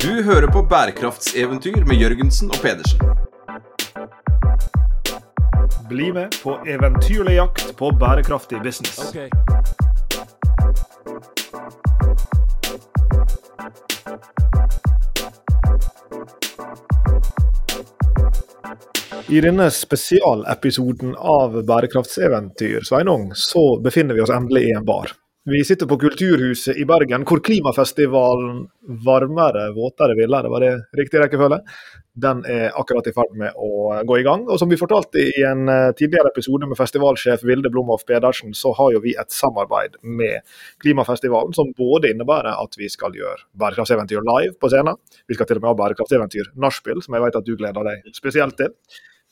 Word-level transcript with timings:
Du 0.00 0.22
hører 0.22 0.46
på 0.46 0.62
bærekraftseventyr 0.62 1.84
med 1.84 1.98
Jørgensen 2.00 2.48
og 2.48 2.56
Pedersen. 2.62 3.00
Bli 5.88 6.06
med 6.16 6.38
på 6.42 6.54
eventyrlig 6.64 7.34
jakt 7.34 7.76
på 7.76 7.90
bærekraftig 8.00 8.62
business. 8.64 9.12
I 19.28 19.40
denne 19.44 19.68
spesialepisoden 19.70 21.12
av 21.16 21.60
Bærekraftseventyr 21.66 22.88
Sveinung, 22.88 23.34
så 23.36 23.76
befinner 23.84 24.16
vi 24.16 24.24
oss 24.24 24.32
endelig 24.32 24.70
i 24.70 24.78
en 24.80 24.88
bar. 24.88 25.19
Vi 25.50 25.64
sitter 25.64 25.86
på 25.86 25.96
Kulturhuset 25.98 26.76
i 26.76 26.84
Bergen, 26.86 27.24
hvor 27.26 27.40
klimafestivalen 27.42 28.68
Varmere, 29.04 29.64
våtere, 29.74 30.14
villere, 30.14 30.50
var 30.52 30.62
det 30.62 30.70
riktig 30.98 31.18
rekkefølge? 31.18 31.58
Den 32.22 32.44
er 32.46 32.76
akkurat 32.78 33.08
i 33.10 33.14
ferd 33.16 33.34
med 33.40 33.56
å 33.58 33.96
gå 34.06 34.18
i 34.20 34.22
gang. 34.26 34.44
Og 34.46 34.60
som 34.62 34.70
vi 34.70 34.78
fortalte 34.78 35.24
i 35.24 35.42
en 35.48 35.66
eh, 35.72 35.90
tidligere 35.98 36.30
episode 36.30 36.68
med 36.70 36.78
festivalsjef 36.78 37.42
Vilde 37.46 37.72
Blomhoff 37.72 38.06
Pedersen, 38.06 38.54
så 38.54 38.70
har 38.78 38.92
jo 38.94 39.02
vi 39.02 39.16
et 39.18 39.34
samarbeid 39.34 39.98
med 40.06 40.46
klimafestivalen 40.84 41.56
som 41.56 41.74
både 41.78 42.12
innebærer 42.14 42.54
at 42.54 42.78
vi 42.78 42.90
skal 42.92 43.16
gjøre 43.18 43.48
bærekraftseventyr 43.58 44.22
live 44.30 44.54
på 44.60 44.70
scenen. 44.70 45.02
Vi 45.26 45.38
skal 45.38 45.50
til 45.50 45.58
og 45.58 45.66
med 45.66 45.72
ha 45.72 45.78
bærekraftseventyr 45.82 46.54
nachspiel, 46.62 47.02
som 47.02 47.18
jeg 47.18 47.26
vet 47.26 47.42
at 47.42 47.48
du 47.48 47.56
gleder 47.58 47.90
deg 47.90 48.14
spesielt 48.14 48.58
til. 48.60 48.74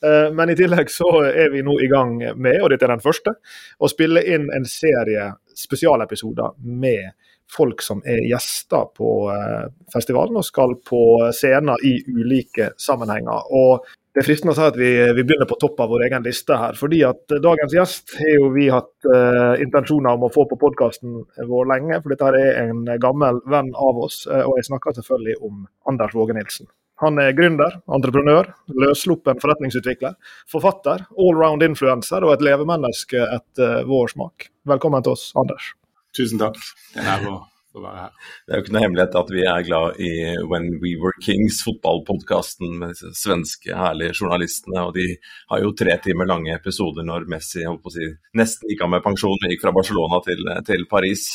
Eh, 0.05 0.33
men 0.34 0.51
i 0.51 0.57
tillegg 0.57 0.91
så 0.93 1.09
er 1.27 1.51
vi 1.51 1.65
nå 1.66 1.79
i 1.83 1.88
gang 1.91 2.19
med, 2.39 2.61
og 2.62 2.70
dette 2.70 2.87
er 2.87 2.95
den 2.95 3.05
første, 3.05 3.34
å 3.79 3.91
spille 3.91 4.23
inn 4.23 4.47
en 4.55 4.66
serie 4.69 5.33
spesialepisoder 5.59 6.55
med 6.62 7.11
folk 7.51 7.83
som 7.83 8.03
er 8.06 8.20
gjester 8.28 8.91
på 8.95 9.12
eh, 9.33 9.70
festivalen 9.92 10.37
og 10.39 10.47
skal 10.47 10.77
på 10.87 11.03
scener 11.34 11.81
i 11.87 11.97
ulike 12.12 12.75
sammenhenger. 12.78 13.48
Og 13.56 13.89
det 14.14 14.22
er 14.22 14.27
fristende 14.27 14.55
å 14.55 14.59
si 14.59 14.67
at 14.67 14.78
vi, 14.78 14.91
vi, 15.17 15.25
begynner 15.25 15.48
på 15.48 15.59
topp 15.61 15.81
av 15.83 15.92
vår 15.92 16.06
egen 16.09 16.27
liste 16.27 16.56
her. 16.59 16.78
fordi 16.78 17.03
at 17.06 17.37
dagens 17.42 17.75
gjest 17.75 18.17
har 18.19 18.33
jo 18.34 18.48
vi 18.55 18.67
hatt 18.72 19.06
uh, 19.06 19.55
intensjoner 19.62 20.17
om 20.17 20.27
å 20.27 20.33
få 20.34 20.42
på 20.50 20.59
podkasten 20.59 21.20
vår 21.53 21.70
lenge. 21.70 22.00
For 22.03 22.15
dette 22.15 22.33
er 22.34 22.59
en 22.65 22.83
gammel 22.98 23.39
venn 23.47 23.70
av 23.78 24.03
oss. 24.09 24.25
Og 24.27 24.59
jeg 24.59 24.67
snakker 24.72 24.98
selvfølgelig 24.98 25.39
om 25.47 25.62
Anders 25.87 26.19
Våge 26.19 26.34
Nilsen. 26.34 26.67
Han 27.02 27.20
er 27.22 27.34
gründer, 27.38 27.77
entreprenør, 27.94 28.48
løssluppen 28.74 29.38
forretningsutvikler, 29.42 30.16
forfatter, 30.50 31.04
allround-influenser 31.14 32.27
og 32.27 32.34
et 32.34 32.42
levemenneske 32.48 33.22
etter 33.36 33.84
vår 33.86 34.16
smak. 34.16 34.48
Velkommen 34.66 35.06
til 35.06 35.14
oss, 35.14 35.28
Anders. 35.38 35.72
Tusen 36.16 36.42
takk. 36.42 36.58
Det 36.96 37.04
er 37.04 37.28
å 37.78 37.84
være 37.84 38.00
her. 38.02 38.32
Det 38.46 38.52
er 38.52 38.58
jo 38.58 38.64
ikke 38.64 38.74
noe 38.74 38.82
hemmelighet 38.82 39.16
at 39.20 39.30
vi 39.32 39.44
er 39.46 39.66
glad 39.66 40.00
i 40.02 40.10
When 40.50 40.66
We 40.82 40.94
Were 40.98 41.22
Kings, 41.22 41.60
fotballpodkasten 41.66 42.74
med 42.80 42.98
de 42.98 43.12
svenske 43.19 43.76
herlige 43.76 44.16
journalistene. 44.19 44.82
og 44.88 44.96
De 44.96 45.06
har 45.52 45.62
jo 45.62 45.74
tre 45.78 45.94
timer 46.04 46.30
lange 46.30 46.54
episoder 46.56 47.06
når 47.06 47.28
Messi 47.30 47.62
si, 47.94 48.10
nesten 48.38 48.72
gikk 48.72 48.84
av 48.86 48.92
med 48.96 49.04
pensjon, 49.06 49.38
gikk 49.52 49.64
fra 49.64 49.74
Barcelona 49.76 50.22
til, 50.26 50.42
til 50.66 50.86
Paris. 50.91 51.28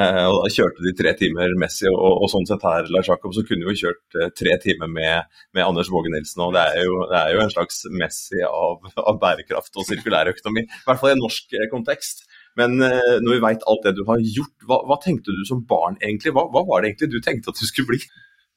Eh, 0.00 0.24
og 0.24 0.38
Da 0.46 0.50
kjørte 0.54 0.84
de 0.86 0.94
tre 0.96 1.12
timer 1.18 1.52
Messi, 1.60 1.84
og, 1.90 2.22
og 2.24 2.30
sånn 2.32 2.46
sett 2.48 2.62
her 2.64 2.88
Lars 2.94 3.10
Jakob, 3.10 3.34
så 3.36 3.44
kunne 3.44 3.66
vi 3.66 3.74
jo 3.74 3.88
kjørt 3.88 4.16
eh, 4.16 4.30
tre 4.40 4.56
timer 4.62 4.88
med, 4.88 5.28
med 5.52 5.66
Anders 5.66 5.90
Våge 5.92 6.12
Nilsen. 6.12 6.40
og 6.46 6.54
det 6.56 6.62
er, 6.64 6.86
jo, 6.86 7.02
det 7.10 7.18
er, 7.18 7.32
jo, 7.34 7.42
en 7.44 7.52
slags 7.52 7.82
Messi 8.00 8.40
av, 8.48 8.88
av 9.02 9.20
bærekraft 9.20 9.76
og 9.76 9.88
sirkulærøkonomi. 9.90 10.64
I 10.64 10.86
hvert 10.88 11.02
fall 11.02 11.12
i 11.12 11.16
en 11.18 11.24
norsk 11.26 11.58
eh, 11.58 11.68
kontekst. 11.72 12.24
Men 12.56 12.76
når 12.76 13.30
vi 13.30 13.40
veit 13.40 13.62
alt 13.64 13.86
det 13.86 13.94
du 13.96 14.02
har 14.04 14.20
gjort, 14.20 14.66
hva, 14.68 14.82
hva, 14.84 14.98
tenkte 15.00 15.32
du 15.32 15.38
som 15.48 15.62
barn 15.64 15.94
egentlig? 16.02 16.34
Hva, 16.36 16.42
hva, 16.52 16.60
var 16.68 16.82
det 16.82 16.90
egentlig 16.90 17.14
du 17.14 17.22
tenkte 17.24 17.48
at 17.48 17.56
du 17.56 17.64
skulle 17.64 17.94
bli? 17.94 18.00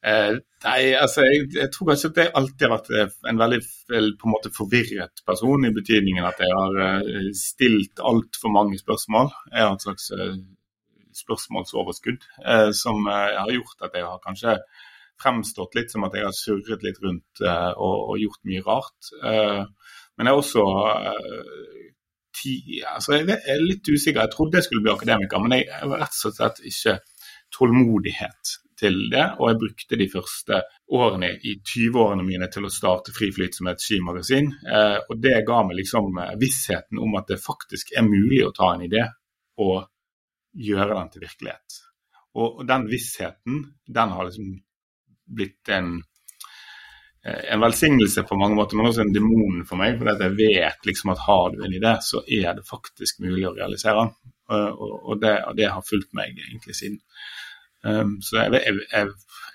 Eh, 0.04 0.34
nei, 0.66 0.80
altså 1.00 1.24
jeg, 1.24 1.46
jeg, 1.54 1.70
tror 1.72 1.88
kanskje 1.88 2.10
at 2.10 2.20
jeg 2.20 2.32
alltid 2.36 2.66
har 2.66 2.74
vært 2.74 3.22
en 3.32 3.40
veldig 3.40 3.62
på 4.20 4.28
en 4.28 4.34
måte 4.34 4.52
forvirret 4.52 5.24
person, 5.24 5.64
i 5.64 5.72
betydningen 5.72 6.28
at 6.28 6.44
jeg 6.44 6.52
har 6.52 7.08
stilt 7.40 8.04
altfor 8.12 8.52
mange 8.52 8.76
spørsmål. 8.82 9.32
Jeg 9.54 9.64
har 9.64 9.72
en 9.72 9.84
slags 9.86 10.12
spørsmålsoverskudd 11.20 12.26
eh, 12.44 12.70
som 12.76 13.06
eh, 13.10 13.38
har 13.38 13.54
gjort 13.54 13.88
at 13.88 13.96
jeg 13.96 14.06
har 14.06 14.22
kanskje 14.24 14.58
fremstått 15.22 15.78
litt 15.78 15.92
som 15.92 16.04
at 16.04 16.16
jeg 16.16 16.26
har 16.26 16.36
surret 16.36 16.84
litt 16.84 17.00
rundt 17.04 17.42
eh, 17.44 17.72
og, 17.72 17.96
og, 18.10 18.18
gjort 18.20 18.42
mye 18.48 18.64
rart. 18.66 19.10
Men 20.16 20.28
jeg 20.28 20.32
er 20.32 20.40
også 20.42 20.66
ti, 22.36 22.54
altså 22.88 23.16
jeg 23.16 23.36
er 23.36 23.64
litt 23.64 23.88
usikker. 23.88 24.22
Jeg 24.22 24.32
trodde 24.34 24.60
jeg 24.60 24.68
skulle 24.68 24.84
bli 24.84 24.92
akademiker, 24.92 25.42
men 25.42 25.58
jeg 25.58 25.66
har 25.72 25.98
rett 26.04 26.22
og 26.28 26.36
slett 26.36 26.62
ikke 26.68 26.98
tålmodighet 27.56 28.54
til 28.76 28.96
det. 29.12 29.26
Og 29.40 29.50
jeg 29.50 29.60
brukte 29.60 30.00
de 30.00 30.08
første 30.12 30.62
årene 30.96 31.32
i 31.48 31.56
20-årene 31.60 32.24
mine 32.24 32.48
til 32.52 32.68
å 32.68 32.72
starte 32.72 33.12
Friflyt 33.16 33.56
som 33.56 33.68
et 33.72 33.80
skimagasin. 33.80 34.50
Og 35.08 35.14
det 35.20 35.36
ga 35.48 35.62
meg 35.68 35.80
liksom 35.80 36.16
vissheten 36.40 37.00
om 37.00 37.16
at 37.20 37.28
det 37.32 37.40
faktisk 37.40 37.92
er 37.96 38.08
mulig 38.08 38.42
å 38.44 38.52
ta 38.56 38.74
en 38.74 38.84
idé 38.88 39.04
og 39.64 39.84
gjøre 40.56 40.94
den 40.94 41.10
til 41.12 41.24
virkelighet. 41.26 41.80
Og, 42.36 42.60
og 42.60 42.68
den 42.68 42.86
vissheten, 42.90 43.62
den 43.98 44.12
har 44.12 44.28
liksom 44.28 44.52
blitt 45.36 45.70
en, 45.72 46.02
eh, 47.24 47.42
en 47.54 47.64
velsignelse 47.64 48.24
på 48.28 48.38
mange 48.40 48.58
måter, 48.58 48.76
men 48.76 48.90
også 48.90 49.04
en 49.06 49.14
demon 49.14 49.64
for 49.68 49.80
meg. 49.80 49.98
For 49.98 50.12
jeg 50.12 50.36
vet 50.38 50.88
liksom 50.88 51.14
at 51.14 51.24
har 51.26 51.48
du 51.54 51.64
en 51.64 51.76
idé, 51.78 51.96
så 52.04 52.22
er 52.26 52.58
det 52.58 52.68
faktisk 52.68 53.22
mulig 53.24 53.48
å 53.48 53.56
realisere 53.56 54.04
den. 54.04 54.14
Og, 54.46 54.82
og, 55.00 55.14
det, 55.22 55.34
og 55.48 55.56
det, 55.58 55.70
har 55.74 55.86
fulgt 55.88 56.12
meg 56.14 56.36
egentlig 56.38 56.76
siden. 56.78 57.00
Um, 57.86 58.16
så 58.22 58.44
jeg, 58.44 58.60
jeg, 58.66 58.84
jeg, 58.92 59.10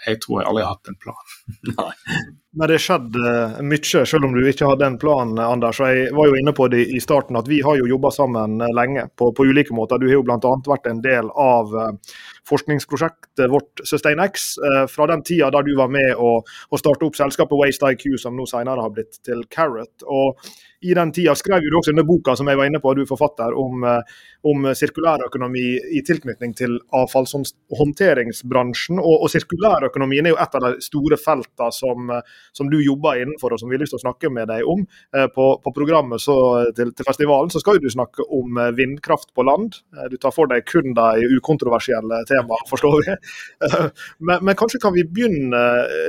jeg, 0.07 0.21
tror 0.23 0.41
jeg 0.41 0.49
aldri 0.49 0.63
har 0.65 0.75
hatt 0.75 0.91
en 0.91 1.01
plan. 1.01 1.33
Nei. 1.77 2.21
Men 2.51 2.67
det 2.67 2.81
skjedde 2.83 3.33
mye, 3.63 4.03
selv 4.09 4.27
om 4.27 4.33
du 4.35 4.41
ikke 4.43 4.67
hadde 4.67 4.87
en 4.89 4.97
plan, 4.99 5.31
Anders. 5.39 5.79
og 5.79 5.93
Jeg 5.93 6.11
var 6.17 6.27
jo 6.27 6.39
inne 6.39 6.53
på 6.55 6.67
det 6.73 6.81
i 6.91 6.99
starten 7.03 7.39
at 7.39 7.47
vi 7.47 7.61
har 7.63 7.77
jo 7.79 7.87
jobba 7.87 8.11
sammen 8.11 8.59
lenge 8.75 9.05
på, 9.15 9.29
på, 9.37 9.45
ulike 9.47 9.75
måter. 9.77 10.01
Du 10.01 10.09
har 10.09 10.17
jo 10.17 10.25
bl.a. 10.27 10.55
vært 10.67 10.89
en 10.91 10.99
del 11.05 11.31
av 11.31 11.71
eh, 11.79 12.17
forskningsprosjektet 12.47 13.51
vårt 13.51 13.81
SustainX 13.83 14.57
eh, 14.57 14.87
fra 14.87 15.07
den 15.07 15.23
tida 15.23 15.51
da 15.53 15.61
du 15.61 15.75
var 15.77 15.91
med 15.93 16.15
å, 16.17 16.41
starte 16.79 17.05
opp 17.05 17.15
selskapet 17.19 17.59
Waste 17.59 17.91
IQ, 17.93 18.17
som 18.21 18.37
nå 18.37 18.45
senere 18.49 18.81
har 18.81 18.93
blitt 18.95 19.19
til 19.25 19.43
Carrot. 19.51 20.03
Og 20.09 20.39
i 20.81 20.93
den 20.97 21.11
tida 21.13 21.35
skrev 21.37 21.61
du 21.61 21.77
også 21.77 21.91
denne 21.93 22.07
boka 22.07 22.35
som 22.37 22.47
jeg 22.49 22.57
var 22.57 22.65
inne 22.69 22.79
på, 22.81 22.93
du 22.97 23.01
er 23.03 23.09
forfatter, 23.09 23.53
om, 23.57 23.83
eh, 23.85 24.01
om 24.49 24.57
sirkulærøkonomi 24.77 25.67
i 25.97 26.01
tilknytning 26.05 26.51
til 26.57 26.79
avfallshåndteringsbransjen. 26.97 28.97
Og, 28.97 29.21
og 29.21 29.29
sirkulærøkonomien 29.33 30.25
er 30.25 30.31
jo 30.33 30.41
et 30.41 30.55
av 30.57 30.61
de 30.65 30.71
store 30.81 31.17
feltene 31.21 31.71
som, 31.75 32.09
som, 32.57 32.65
du 32.71 32.79
jobber 32.81 33.21
innenfor, 33.21 33.49
og 33.53 33.59
som 33.61 33.69
vi 33.69 33.75
har 33.77 33.83
lyst 33.83 33.93
til 33.93 34.01
å 34.01 34.07
snakke 34.07 34.27
med 34.33 34.45
deg 34.49 34.61
om. 34.65 34.81
Eh, 35.13 35.29
på, 35.35 35.45
på 35.61 35.69
programmet 35.75 36.19
så, 36.23 36.37
til, 36.77 36.89
til, 36.97 37.05
festivalen 37.05 37.51
så 37.53 37.59
skal 37.61 37.79
du 37.81 37.89
snakke 37.91 38.23
om 38.33 38.57
eh, 38.57 38.75
vindkraft 38.77 39.29
på 39.37 39.41
land. 39.45 39.69
Du 40.09 40.17
tar 40.17 40.33
for 40.33 40.45
deg 40.49 40.65
kun 40.65 40.95
de 40.97 41.27
ukontroversielle 41.37 42.25
temaene, 42.31 42.67
forstår 42.69 42.97
vi. 43.01 43.15
Men, 44.27 44.37
men, 44.45 44.55
kanskje 44.57 44.79
kan 44.81 44.93
vi 44.93 45.03
begynne 45.07 45.61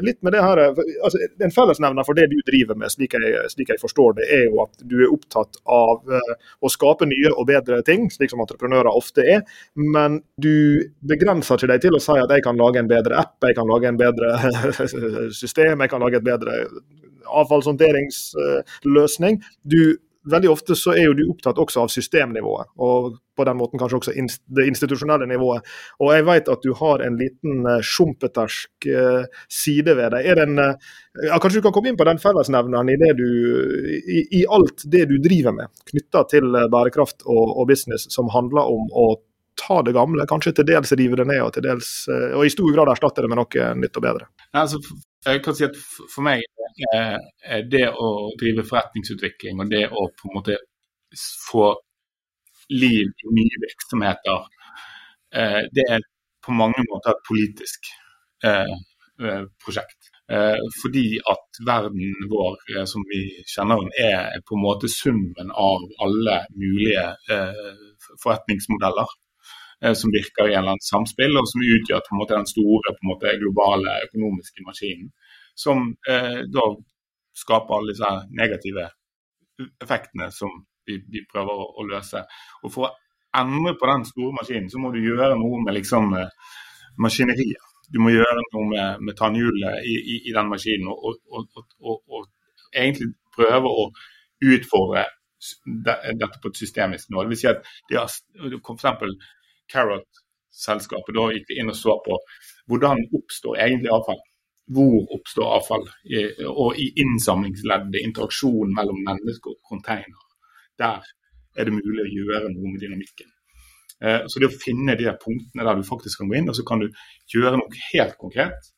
litt 0.05 0.19
med 0.25 0.33
det 0.35 0.43
her. 0.45 0.59
Altså, 1.05 1.19
en 1.45 1.55
fellesnevner 1.55 2.05
for 2.07 2.15
det 2.19 2.27
du 2.33 2.39
driver 2.47 2.77
med, 2.79 2.89
slik 2.93 3.13
jeg, 3.17 3.23
slik 3.53 3.69
jeg 3.73 3.81
forstår 3.81 4.11
det, 4.19 4.27
er 4.37 4.43
jo 4.47 4.55
at 4.65 4.75
du 4.89 4.97
er 5.01 5.13
opptatt 5.13 5.53
av 5.65 6.13
uh, 6.13 6.35
å 6.61 6.69
skape 6.73 7.05
nye 7.09 7.31
og 7.33 7.47
bedre 7.49 7.83
ting, 7.87 8.11
slik 8.13 8.31
som 8.33 8.43
entreprenører 8.45 8.93
ofte 8.93 9.21
er. 9.37 9.41
Men 9.79 10.11
du 10.43 10.57
begrenser 11.09 11.57
ikke 11.59 11.73
deg 11.73 11.81
til 11.87 11.95
å 11.97 12.03
si 12.03 12.17
at 12.21 12.33
jeg 12.37 12.43
kan 12.47 12.61
lage 12.61 12.79
en 12.83 12.91
bedre 12.91 13.15
app, 13.23 13.37
jeg 13.45 13.57
kan 13.59 13.71
lage 13.71 13.87
en 13.91 14.01
bedre 14.01 14.29
system, 15.43 15.77
jeg 15.81 15.91
kan 15.93 16.03
lage 16.05 16.17
et 16.21 16.29
bedre 16.29 16.53
avfallshåndteringsløsning. 17.33 19.35
Du 19.63 19.83
veldig 20.31 20.51
ofte 20.53 20.77
så 20.79 20.95
er 20.95 21.07
jo 21.09 21.17
du 21.19 21.25
opptatt 21.31 21.59
også 21.59 21.83
av 21.83 21.91
systemnivået, 21.93 22.73
og 22.83 23.17
på 23.37 23.47
den 23.49 23.57
måten 23.59 23.81
kanskje 23.81 23.99
også 23.99 24.13
det 24.57 24.67
institusjonelle 24.69 25.27
nivået. 25.31 25.67
Og 26.05 26.13
jeg 26.13 26.27
vet 26.29 26.51
at 26.53 26.65
du 26.65 26.75
har 26.79 27.03
en 27.05 27.17
liten 27.21 27.65
uh, 27.65 27.81
side 29.49 29.97
ved 29.97 30.13
deg. 30.15 30.29
Er 30.29 30.43
det 30.43 30.47
uh, 30.53 30.93
ja, 31.29 31.39
kanskje 31.41 31.61
du 31.61 31.67
kan 31.67 31.75
komme 31.75 31.93
inn 31.93 31.99
på 32.01 32.07
den 32.09 32.21
fellesnevneren 32.23 32.93
i, 32.93 32.99
det 33.01 33.13
du, 33.19 33.29
i, 34.05 34.23
i 34.43 34.45
alt 34.53 34.85
det 34.93 35.07
du 35.11 35.17
driver 35.25 35.57
med, 35.57 35.73
knytta 35.91 36.27
til 36.33 36.53
bærekraft 36.73 37.25
og, 37.25 37.45
og, 37.57 37.67
business, 37.73 38.09
som 38.13 38.31
handler 38.33 38.69
om 38.69 38.89
å 38.93 39.07
ta 39.59 39.83
det 39.87 39.95
gamle, 39.97 40.27
kanskje 40.29 40.55
til 40.59 40.69
dels 40.73 40.93
rive 40.99 41.19
det 41.21 41.27
ned, 41.29 41.43
og 41.45 41.53
til 41.55 41.65
dels, 41.67 41.93
og 42.09 42.45
i 42.47 42.53
stor 42.53 42.73
grad 42.75 42.91
erstatte 42.93 43.25
det 43.25 43.31
med 43.31 43.41
noe 43.41 43.69
nytt 43.79 43.99
og 44.01 44.05
bedre? 44.05 44.29
Altså, 44.59 44.81
jeg 45.27 45.43
kan 45.45 45.57
si 45.57 45.65
at 45.69 45.77
For 45.79 46.25
meg 46.25 46.43
er 46.93 47.65
det 47.69 47.85
å 47.93 48.09
drive 48.41 48.65
forretningsutvikling 48.67 49.61
og 49.61 49.71
det 49.71 49.85
å 49.91 50.09
på 50.17 50.31
en 50.31 50.39
måte 50.39 50.57
få 51.47 51.73
liv 52.73 53.07
i 53.07 53.35
nye 53.39 53.61
virksomheter, 53.67 54.47
eh, 55.35 55.61
det 55.73 55.85
er 55.97 56.07
på 56.45 56.55
mange 56.57 56.85
måter 56.89 57.13
et 57.13 57.27
politisk 57.29 57.93
eh, 58.45 58.79
eh, 59.23 59.45
prosjekt. 59.65 60.09
Fordi 60.81 61.19
at 61.29 61.59
verden 61.67 62.23
vår 62.31 62.87
som 62.89 63.03
vi 63.11 63.19
kjenner 63.53 63.83
den, 63.83 63.91
er 64.01 64.39
på 64.49 64.55
en 64.57 64.63
måte 64.63 64.89
summen 64.89 65.51
av 65.53 65.83
alle 66.01 66.39
mulige 66.57 67.03
forretningsmodeller. 68.23 69.13
Eh, 69.85 69.95
som 69.99 70.15
virker 70.15 70.49
i 70.49 70.55
en 70.55 70.63
eller 70.63 70.77
annen 70.77 70.87
samspill, 70.87 71.37
og 71.39 71.49
som 71.51 71.65
utgjør 71.67 72.03
på 72.07 72.15
en 72.15 72.23
måte 72.23 72.39
den 72.39 72.51
store 72.51 72.97
måte, 73.09 73.37
globale 73.43 73.99
økonomiske 74.09 74.67
maskinen. 74.67 75.13
Som 75.55 75.93
eh, 76.09 76.43
da 76.49 76.67
skaper 77.43 77.79
alle 77.79 77.95
disse 77.95 78.13
negative 78.39 78.89
effektene 79.83 80.31
som 80.33 80.53
vi, 80.87 80.99
vi 81.13 81.25
prøver 81.33 81.63
å, 81.65 81.69
å, 81.79 81.87
løse. 81.87 82.25
Og 82.63 82.73
For 82.73 82.89
å 82.89 82.93
endre 83.39 83.75
på 83.79 83.89
den 83.89 84.07
store 84.09 84.37
maskinen, 84.39 84.71
så 84.73 84.81
må 84.83 84.93
du 84.93 85.01
gjøre 85.03 85.35
noe 85.41 85.63
med 85.65 85.77
liksom, 85.79 86.15
eh, 86.19 86.57
maskineriet. 87.03 87.69
Du 87.93 88.01
må 88.01 88.13
gjøre 88.13 88.45
noe 88.55 88.69
med, 88.71 89.03
med 89.09 89.17
tannhjulet 89.19 89.85
i, 89.85 89.97
i, 89.99 90.19
i, 90.31 90.33
den 90.33 90.49
maskinen, 90.49 90.89
og, 90.89 91.19
og, 91.29 91.99
og, 92.09 92.29
egentlig 92.73 93.11
prøve 93.37 93.69
å 93.69 93.91
utfordre 94.43 95.05
dette 95.85 96.39
på 96.41 96.49
et 96.49 96.59
systemisk 96.59 97.11
nivå. 97.11 97.25
Det 97.25 97.33
vil 97.33 97.41
si 97.41 97.49
at 97.51 97.67
de 97.91 97.99
har, 97.99 98.09
for 98.09 99.11
Carrot-selskapet 99.73 101.17
da 101.17 101.29
gikk 101.33 101.55
inn 101.57 101.73
og 101.73 101.79
så 101.79 101.97
på 102.05 102.19
hvordan 102.71 103.03
oppstår 103.19 103.59
egentlig 103.65 103.93
avfall. 103.93 104.21
Hvor 104.73 105.17
oppstår 105.17 105.57
avfall? 105.59 105.89
Og 106.53 106.79
i 106.81 106.93
innsamlingsleddet, 107.03 107.99
interaksjonen 108.01 108.75
mellom 108.77 109.03
mennesker 109.09 109.57
og 109.57 109.61
container. 109.69 110.23
Der 110.79 111.03
er 111.59 111.69
det 111.69 111.75
mulig 111.77 112.05
å 112.05 112.13
gjøre 112.13 112.53
noe 112.53 112.71
med 112.71 112.81
dynamikken. 112.81 113.33
Eh, 114.03 114.23
så 114.27 114.41
det 114.43 114.51
å 114.51 114.61
finne 114.65 114.97
de 114.99 115.11
punktene 115.23 115.67
der 115.67 115.79
du 115.79 115.87
faktisk 115.87 116.23
kan 116.23 116.31
gå 116.31 116.41
inn, 116.41 116.51
og 116.51 116.59
så 116.59 116.65
kan 116.67 116.83
du 116.83 116.89
gjøre 117.31 117.59
noe 117.61 117.83
helt 117.93 118.17
konkret. 118.21 118.71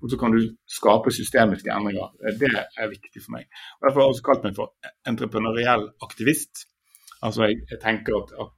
Og 0.00 0.08
så 0.08 0.16
kan 0.16 0.32
du 0.32 0.40
skape 0.70 1.12
systemiske 1.12 1.72
endringer. 1.74 2.14
Eh, 2.24 2.36
det 2.40 2.52
er 2.56 2.92
viktig 2.92 3.20
for 3.20 3.36
meg. 3.36 3.48
Og 3.78 3.88
Derfor 3.88 4.00
har 4.00 4.06
jeg 4.06 4.16
også 4.16 4.28
kalt 4.30 4.46
meg 4.46 4.56
for 4.56 4.72
entreprenøriell 5.12 5.88
aktivist. 6.06 6.64
Altså 7.26 7.40
jeg, 7.48 7.54
jeg 7.70 7.78
tenker 7.82 8.12
at, 8.16 8.28
at, 8.44 8.54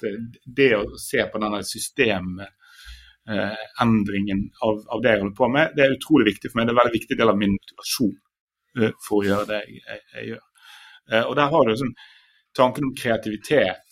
det 0.59 0.71
å 0.77 0.83
se 1.01 1.21
på 1.31 1.37
denne 1.43 1.61
systemendringen 1.67 4.41
eh, 4.47 4.53
av, 4.69 4.75
av, 4.87 4.99
det 5.03 5.11
jeg 5.11 5.23
holder 5.25 5.41
på 5.41 5.47
med, 5.57 5.67
det 5.77 5.83
er 5.85 5.97
utrolig 5.97 6.27
viktig 6.31 6.49
for 6.51 6.57
meg. 6.59 6.65
Det 6.67 6.73
er 6.73 6.77
en 6.77 6.83
veldig 6.83 6.99
viktig 6.99 7.17
del 7.19 7.33
av 7.33 7.41
min 7.41 7.57
motivasjon 7.57 8.17
eh, 8.79 8.95
for 9.07 9.15
å 9.19 9.27
gjøre 9.31 9.51
det 9.51 9.61
jeg, 9.65 9.71
jeg, 9.83 10.01
jeg 10.15 10.25
gjør. 10.31 10.45
Eh, 11.11 11.25
og 11.25 11.35
der 11.41 11.49
har 11.55 11.63
du 11.67 11.71
sånn, 11.83 11.99
tanken 12.59 12.87
om 12.87 12.97
kreativitet 12.99 13.87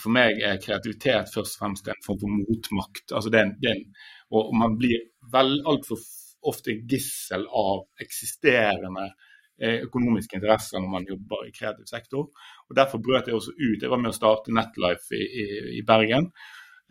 for 0.00 0.10
meg 0.14 0.40
er 0.42 0.60
kreativitet 0.62 1.32
først 1.32 1.56
og 1.56 1.62
fremst 1.62 1.88
en 1.88 2.04
form 2.04 2.20
for 2.22 2.34
motmakt. 2.34 3.06
Altså 3.12 3.32
det 3.32 3.40
er 3.40 3.48
en, 3.48 3.56
det 3.62 3.70
er 3.70 3.78
en, 3.78 3.88
og 4.34 4.42
man 4.58 4.76
blir 4.80 5.00
altfor 5.34 5.98
ofte 6.44 6.76
gissel 6.90 7.46
av 7.48 7.86
eksisterende 8.02 9.06
eh, 9.08 9.14
økonomiske 9.60 10.34
interesser 10.40 10.82
når 10.82 10.90
man 10.90 11.06
jobber 11.08 11.46
i 11.46 11.52
kreativ 11.54 11.86
sektor. 11.86 12.26
og 12.68 12.76
Derfor 12.76 12.98
brøt 12.98 13.28
jeg 13.30 13.36
også 13.36 13.54
ut. 13.54 13.82
Jeg 13.82 13.90
var 13.90 14.00
med 14.02 14.10
å 14.10 14.16
starte 14.16 14.54
Netlife 14.54 15.14
i, 15.14 15.24
i, 15.24 15.46
i 15.78 15.82
Bergen. 15.86 16.30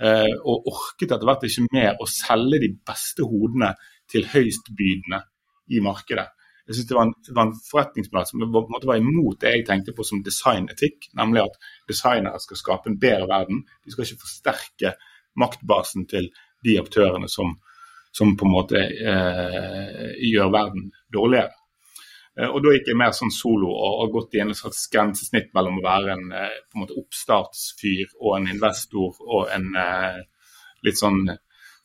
Eh, 0.01 0.35
og 0.41 0.69
orket 0.71 1.11
etter 1.11 1.27
hvert 1.27 1.43
ikke 1.45 1.67
mer 1.75 1.99
å 2.01 2.07
selge 2.09 2.61
de 2.63 2.71
beste 2.87 3.25
hodene 3.29 3.73
til 4.09 4.25
høystbydende 4.31 5.19
i 5.75 5.81
markedet. 5.85 6.25
Jeg 6.63 6.77
synes 6.77 6.87
det 6.89 6.95
var 6.95 7.05
en, 7.05 7.13
det 7.27 7.41
en 7.43 7.57
forretningsplan 7.67 8.27
som 8.27 8.43
på 8.43 8.61
en 8.63 8.71
måte 8.71 8.87
var 8.87 8.99
imot 9.01 9.41
det 9.43 9.51
jeg 9.51 9.65
tenkte 9.67 9.93
på 9.95 10.05
som 10.07 10.21
designetikk, 10.23 11.09
nemlig 11.19 11.43
at 11.43 11.57
designere 11.91 12.39
skal 12.39 12.59
skape 12.59 12.89
en 12.89 12.99
bedre 12.99 13.27
verden. 13.29 13.65
De 13.83 13.91
skal 13.91 14.07
ikke 14.07 14.23
forsterke 14.23 14.93
maktbasen 15.39 16.07
til 16.09 16.29
de 16.63 16.77
aktørene 16.79 17.27
som, 17.31 17.51
som 18.15 18.31
på 18.39 18.47
en 18.47 18.53
måte 18.53 18.79
eh, 18.79 20.13
gjør 20.31 20.55
verden 20.55 20.87
dårligere. 21.13 21.51
Eh, 22.39 22.49
og 22.49 22.63
Da 22.63 22.73
gikk 22.73 22.89
jeg 22.89 22.97
mer 22.97 23.13
sånn 23.13 23.33
solo 23.33 23.69
og 23.69 23.99
har 24.01 24.11
gått 24.13 24.37
i 24.37 24.43
en 24.43 24.53
slags 24.57 24.87
grensesnitt 24.93 25.51
mellom 25.53 25.79
å 25.79 25.85
være 25.85 26.13
en, 26.17 26.31
eh, 26.33 26.59
en 26.73 26.81
måte 26.81 26.97
oppstartsfyr 26.97 28.15
og 28.19 28.37
en 28.37 28.47
investor 28.55 29.19
og 29.21 29.51
en 29.53 29.75
eh, 29.77 30.21
litt 30.83 30.97
sånn 30.97 31.27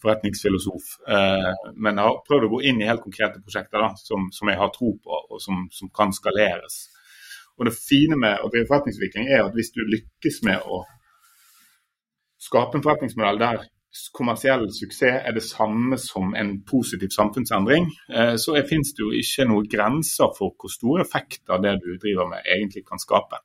forretningsfilosof. 0.03 0.93
Eh, 1.09 1.73
men 1.75 1.99
jeg 1.99 2.07
har 2.07 2.21
prøvd 2.27 2.47
å 2.47 2.53
gå 2.55 2.63
inn 2.71 2.83
i 2.83 2.89
helt 2.89 3.05
konkrete 3.05 3.43
prosjekter 3.43 3.83
da, 3.83 3.91
som, 4.01 4.29
som, 4.33 4.49
jeg 4.49 4.61
har 4.61 4.71
tro 4.75 4.93
på, 4.97 5.23
og 5.31 5.43
som, 5.43 5.67
som, 5.75 5.91
kan 5.95 6.15
skaleres. 6.15 6.87
Og 7.59 7.67
Det 7.67 7.75
fine 7.75 8.17
med 8.17 8.39
å 8.39 8.51
drive 8.53 8.71
forretningsutvikling 8.71 9.29
er 9.29 9.45
at 9.45 9.57
hvis 9.57 9.73
du 9.75 9.83
lykkes 9.83 10.45
med 10.47 10.63
å 10.63 10.85
skape 12.39 12.79
en 12.79 12.85
forretningsmodell 12.85 13.41
der 13.43 13.67
kommersiell 14.13 14.67
suksess 14.73 15.25
er 15.27 15.35
det 15.35 15.45
samme 15.47 15.99
som 16.01 16.35
en 16.37 16.53
positiv 16.69 17.13
samfunnsendring, 17.15 17.89
eh, 18.15 18.35
så 18.37 18.57
finnes 18.69 18.93
det 18.95 19.05
jo 19.05 19.13
ikke 19.17 19.47
noen 19.49 19.69
grenser 19.73 20.33
for 20.37 20.55
hvor 20.55 20.73
store 20.73 21.07
effekter 21.07 21.63
det 21.65 21.79
du 21.85 21.95
driver 21.97 22.29
med 22.31 22.45
egentlig 22.45 22.85
kan 22.89 23.01
skape. 23.01 23.41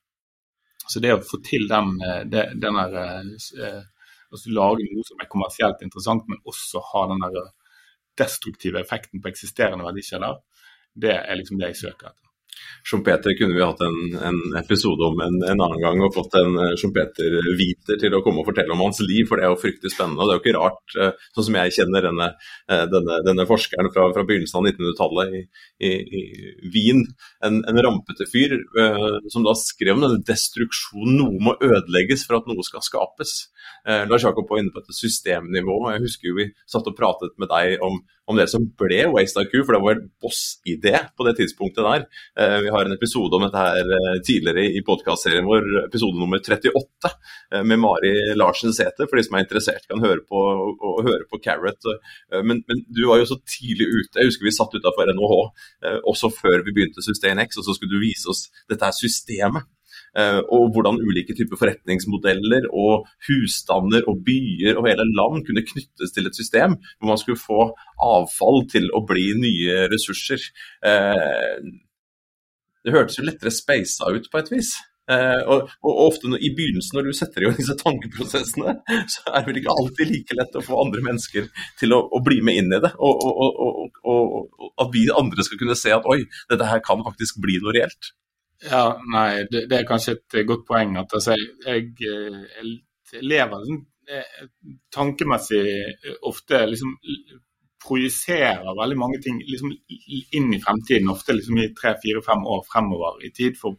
Så 0.84 1.00
det 1.00 1.14
å 1.16 1.24
få 1.24 1.40
til 1.46 1.68
den, 1.72 1.96
eh, 2.04 2.24
den, 2.28 2.60
der, 2.60 2.98
altså 4.34 4.52
lage 4.52 4.88
noe 4.90 5.08
som 5.08 5.22
er 5.22 5.32
kommersielt 5.32 5.86
interessant, 5.86 6.28
men 6.28 6.44
også 6.44 6.84
ha 6.92 7.08
den 7.14 7.24
der 7.24 7.54
destruktive 8.20 8.84
effekten 8.84 9.22
på 9.22 9.32
eksisterende 9.32 9.88
verdikjeder, 9.88 10.42
det 10.94 11.16
er 11.18 11.40
liksom 11.40 11.58
det 11.58 11.72
jeg 11.72 11.82
søker 11.88 12.12
etter. 12.12 12.33
Schumpeter 12.84 13.36
kunne 13.38 13.56
vi 13.56 13.64
hatt 13.64 13.82
en, 13.86 13.98
en 14.30 14.40
episode 14.60 15.06
om 15.08 15.22
en, 15.24 15.38
en, 15.46 15.62
annen 15.64 15.82
gang 15.82 16.02
og 16.04 16.16
fått 16.16 16.36
en 16.40 16.58
eh, 16.60 16.74
Schumpeter-viter 16.80 18.00
til 18.02 18.16
å 18.18 18.22
komme 18.26 18.44
og 18.44 18.50
fortelle 18.50 18.76
om 18.76 18.84
hans 18.84 19.00
liv, 19.06 19.28
for 19.30 19.40
det 19.40 19.48
er 19.48 19.54
jo 19.54 19.60
fryktelig 19.62 19.94
spennende. 19.94 20.24
og 20.24 20.30
Det 20.30 20.34
er 20.34 20.40
jo 20.40 20.44
ikke 20.44 20.56
rart, 20.58 20.96
eh, 20.98 21.28
sånn 21.36 21.48
som 21.50 21.60
jeg 21.60 21.76
kjenner 21.78 22.08
denne, 22.10 22.30
eh, 22.68 22.86
denne, 22.92 23.20
denne 23.28 23.48
forskeren 23.50 23.92
fra, 23.94 24.10
fra, 24.16 24.26
begynnelsen 24.28 24.60
av 24.60 24.68
1900-tallet 24.72 25.38
i, 25.38 25.44
i, 25.90 25.94
i, 26.20 26.24
Wien, 26.74 27.04
en, 27.46 27.62
en 27.70 27.82
rampete 27.86 28.28
fyr, 28.30 28.56
som 29.32 29.44
da 29.46 29.54
skrev 29.58 29.98
om 29.98 30.06
denne 30.06 30.24
destruksjonen. 30.26 31.20
Noe 31.20 31.42
må 31.44 31.54
ødelegges 31.62 32.24
for 32.28 32.40
at 32.40 32.48
noe 32.50 32.64
skal 32.66 32.84
skapes. 32.86 33.34
Lars 34.10 34.24
Jakob 34.26 34.48
var 34.50 34.62
inne 34.62 34.74
på 34.74 34.82
systemnivå. 34.96 35.76
Jeg 35.94 36.04
husker 36.06 36.30
jo 36.30 36.38
vi 36.40 36.48
satt 36.70 36.88
og 36.90 36.96
pratet 36.98 37.36
med 37.42 37.52
deg 37.52 37.84
om, 37.84 38.00
om 38.30 38.40
det 38.40 38.48
som 38.52 38.66
ble 38.80 39.02
Waste 39.12 39.44
IQ, 39.44 39.56
for 39.66 39.76
det 39.76 39.82
var 39.84 39.98
en 39.98 40.10
boss-idé 40.24 40.96
på 41.18 41.28
det 41.28 41.36
tidspunktet 41.40 41.86
der. 41.86 42.06
Eh, 42.40 42.63
vi 42.64 42.70
har 42.70 42.86
en 42.86 42.96
episode 42.96 43.36
om 43.36 43.44
dette 43.46 43.60
her 43.60 43.92
eh, 43.98 44.20
tidligere 44.26 44.64
i 44.78 44.82
podkastserien 44.86 45.48
vår, 45.48 45.68
episode 45.88 46.20
nummer 46.20 46.40
38, 46.40 47.12
eh, 47.54 47.64
med 47.68 47.82
Mari 47.84 48.14
Larsen 48.40 48.74
Sæther. 48.76 49.10
For 49.10 49.20
de 49.20 49.26
som 49.28 49.38
er 49.38 49.46
interessert, 49.46 49.86
kan 49.90 50.04
høre 50.04 50.24
på, 50.24 50.40
og, 50.40 51.04
høre 51.06 51.28
på 51.30 51.40
Carrot. 51.44 51.90
Men, 52.34 52.64
men, 52.68 52.82
du 52.88 53.06
var 53.10 53.22
jo 53.22 53.30
så 53.30 53.40
tidlig 53.50 53.90
ute. 53.92 54.20
Jeg 54.20 54.32
husker 54.32 54.48
vi 54.48 54.56
satt 54.56 54.76
utafor 54.78 55.10
NHH 55.12 55.38
også 56.10 56.30
før 56.34 56.64
vi 56.66 56.74
begynte 56.76 57.04
Sustain 57.04 57.42
X, 57.44 57.58
og 57.60 57.68
så 57.68 57.76
skulle 57.76 57.94
du 57.94 58.04
vise 58.04 58.30
oss 58.32 58.48
dette 58.72 58.86
her 58.86 58.96
systemet. 58.96 59.68
Og 60.54 60.68
hvordan 60.74 61.00
ulike 61.02 61.34
typer 61.34 61.58
forretningsmodeller 61.58 62.68
og 62.70 63.08
husstander 63.28 64.06
og 64.10 64.22
byer 64.28 64.78
og 64.78 64.86
hele 64.88 65.08
land 65.10 65.42
kunne 65.48 65.66
knyttes 65.66 66.14
til 66.14 66.30
et 66.30 66.38
system 66.38 66.76
hvor 66.78 67.10
man 67.10 67.22
skulle 67.22 67.42
få 67.42 67.72
avfall 68.02 68.62
til 68.74 68.92
å 68.94 69.02
bli 69.10 69.32
nye 69.42 69.88
ressurser. 69.94 70.46
Det 72.84 72.94
hørtes 72.96 73.20
jo 73.20 73.28
lettere 73.28 73.54
speisa 73.54 74.12
ut 74.12 74.28
på 74.32 74.42
et 74.42 74.52
vis. 74.52 74.74
Eh, 75.12 75.42
og, 75.52 75.68
og, 75.84 75.98
ofte 76.06 76.30
når, 76.32 76.40
i 76.48 76.54
begynnelsen, 76.56 76.96
når 76.96 77.10
du 77.10 77.16
setter 77.18 77.44
i 77.44 77.48
gang 77.48 77.58
disse 77.58 77.76
tankeprosessene, 77.80 78.76
så 79.12 79.24
er 79.28 79.42
det 79.42 79.50
vel 79.50 79.60
ikke 79.60 79.76
alltid 79.76 80.12
like 80.14 80.38
lett 80.40 80.56
å 80.56 80.64
få 80.64 80.80
andre 80.80 81.04
mennesker 81.04 81.50
til 81.80 81.96
å, 81.96 82.00
å 82.08 82.22
bli 82.24 82.40
med 82.46 82.62
inn 82.62 82.76
i 82.78 82.82
det. 82.84 82.94
Og, 83.04 83.26
og, 83.28 83.98
og, 84.08 84.68
at 84.80 84.92
vi 84.96 85.06
andre 85.12 85.46
skal 85.46 85.60
kunne 85.60 85.80
se 85.80 85.92
at 85.96 86.08
oi, 86.10 86.22
dette 86.52 86.70
her 86.70 86.84
kan 86.86 87.04
faktisk 87.04 87.42
bli 87.44 87.60
noe 87.64 87.76
reelt. 87.76 88.14
Ja, 88.64 88.86
nei, 89.12 89.44
det, 89.52 89.66
det 89.72 89.82
er 89.82 89.90
kanskje 89.90 90.16
et 90.22 90.38
godt 90.48 90.64
poeng. 90.70 90.96
at 91.02 91.12
altså, 91.12 91.36
jeg, 91.36 91.90
jeg, 92.00 92.78
jeg 93.12 93.26
lever 93.28 93.68
sånn, 93.68 93.84
tankemessig 94.92 95.64
ofte 96.28 96.60
liksom 96.68 96.96
projiserer 97.84 98.78
veldig 98.80 98.98
mange 99.00 99.20
ting 99.24 99.42
liksom, 99.44 99.74
inn 100.38 100.54
i 100.56 100.62
fremtiden, 100.64 101.12
ofte 101.12 101.36
liksom 101.36 101.60
i 101.60 101.72
tre-fire-fem 101.78 102.46
år 102.56 102.64
fremover 102.70 103.24
i 103.28 103.32
tid, 103.36 103.58
for 103.60 103.78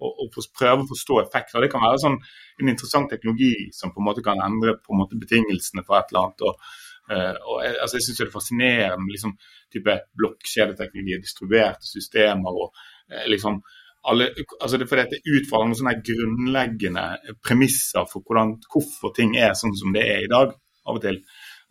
å, 0.00 0.28
prøve 0.32 0.84
å 0.84 0.88
forstå 0.88 1.18
effekter. 1.24 1.60
Det 1.62 1.70
kan 1.72 1.84
være 1.84 2.00
sånn, 2.02 2.20
en 2.60 2.72
interessant 2.72 3.10
teknologi 3.12 3.68
som 3.76 3.92
på 3.92 4.00
en 4.00 4.08
måte 4.08 4.24
kan 4.24 4.40
endre 4.44 4.78
på 4.80 4.94
en 4.94 5.02
måte 5.02 5.18
betingelsene 5.20 5.84
for 5.86 5.98
et 5.98 6.12
eller 6.12 6.22
annet. 6.28 6.46
og, 6.48 6.70
uh, 7.10 7.36
og 7.50 7.58
jeg, 7.64 7.76
altså 7.82 7.98
jeg 7.98 8.06
synes 8.06 8.22
det 8.22 8.26
er 8.26 8.32
fascinerende 8.38 9.04
med 9.04 9.16
liksom, 9.16 9.36
type 9.74 9.98
blokkjedeteknologi, 10.22 11.20
distribuerte 11.26 11.90
systemer 11.90 12.64
og 12.64 12.72
uh, 12.72 13.26
liksom 13.28 13.60
alle, 14.08 14.30
altså 14.56 14.78
det, 14.80 14.86
for 14.88 14.96
det 14.96 15.20
utfordrer 15.28 15.66
noen 15.68 15.76
sånne 15.76 15.98
grunnleggende 16.06 17.34
premisser 17.44 18.06
for 18.08 18.24
hvordan, 18.24 18.54
hvorfor 18.72 19.12
ting 19.12 19.34
er 19.36 19.52
sånn 19.58 19.76
som 19.76 19.92
det 19.92 20.06
er 20.08 20.24
i 20.24 20.30
dag, 20.30 20.54
av 20.88 20.96
og 20.96 21.02
til. 21.04 21.18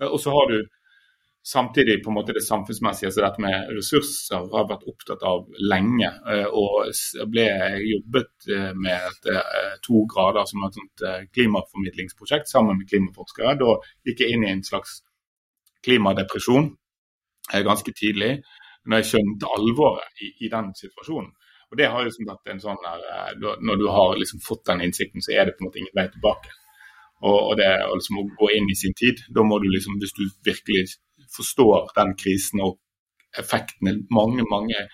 Og 0.05 0.19
så 0.21 0.35
har 0.35 0.51
du 0.51 0.59
Samtidig 1.49 2.03
på 2.03 2.11
en 2.11 2.13
måte 2.13 2.33
det 2.35 2.43
samfunnsmessige, 2.45 3.09
så 3.11 3.23
dette 3.23 3.41
med 3.41 3.71
ressurser 3.73 4.43
har 4.51 4.67
vært 4.69 4.83
opptatt 4.91 5.23
av 5.25 5.47
lenge. 5.71 6.11
Eh, 6.29 6.45
og 6.45 6.91
ble 7.31 7.45
jobbet 7.89 8.49
eh, 8.53 8.67
med 8.77 9.07
et, 9.07 9.29
eh, 9.33 9.71
to 9.85 10.03
grader 10.13 10.45
som 10.49 10.67
et 10.67 10.77
sånt 10.77 11.05
klimaformidlingsprosjekt 11.33 12.51
sammen 12.51 12.77
med 12.77 12.89
klimaforskere. 12.91 13.55
Da 13.63 13.79
gikk 14.05 14.21
jeg 14.21 14.35
inn 14.35 14.45
i 14.45 14.51
en 14.51 14.61
slags 14.67 14.99
klimadepresjon 15.85 16.69
ganske 17.65 17.95
tidlig, 17.97 18.43
når 18.85 19.01
jeg 19.01 19.09
skjønte 19.13 19.49
alvoret 19.55 20.21
i, 20.21 20.29
i 20.45 20.53
den 20.53 20.69
situasjonen. 20.77 21.33
Og 21.71 21.77
det 21.81 21.89
har 21.89 22.05
jo 22.05 22.13
som 22.13 22.29
sagt 22.29 22.49
en 22.49 22.61
sånn 22.61 22.81
der, 22.83 23.57
Når 23.61 23.75
du 23.77 23.87
har 23.89 24.17
liksom 24.17 24.41
fått 24.45 24.67
den 24.69 24.83
innsikten, 24.85 25.21
så 25.25 25.33
er 25.33 25.47
det 25.47 25.57
på 25.57 25.63
en 25.63 25.71
måte 25.71 25.81
ingen 25.81 25.97
vei 25.97 26.05
tilbake. 26.13 26.53
Og, 27.25 27.37
og 27.37 27.53
det 27.57 27.65
er 27.65 27.89
liksom 27.89 28.21
å 28.21 28.29
gå 28.37 28.53
inn 28.53 28.69
i 28.69 28.77
sin 28.77 28.93
tid. 28.93 29.25
Da 29.33 29.41
må 29.41 29.57
du 29.57 29.69
liksom, 29.69 29.97
Hvis 30.01 30.13
du 30.13 30.27
virkelig 30.45 30.85
forstår 31.35 31.91
den 31.95 32.15
krisen 32.19 32.63
og 32.65 32.77
effektene 33.37 33.99
mange, 34.13 34.45
mange, 34.49 34.87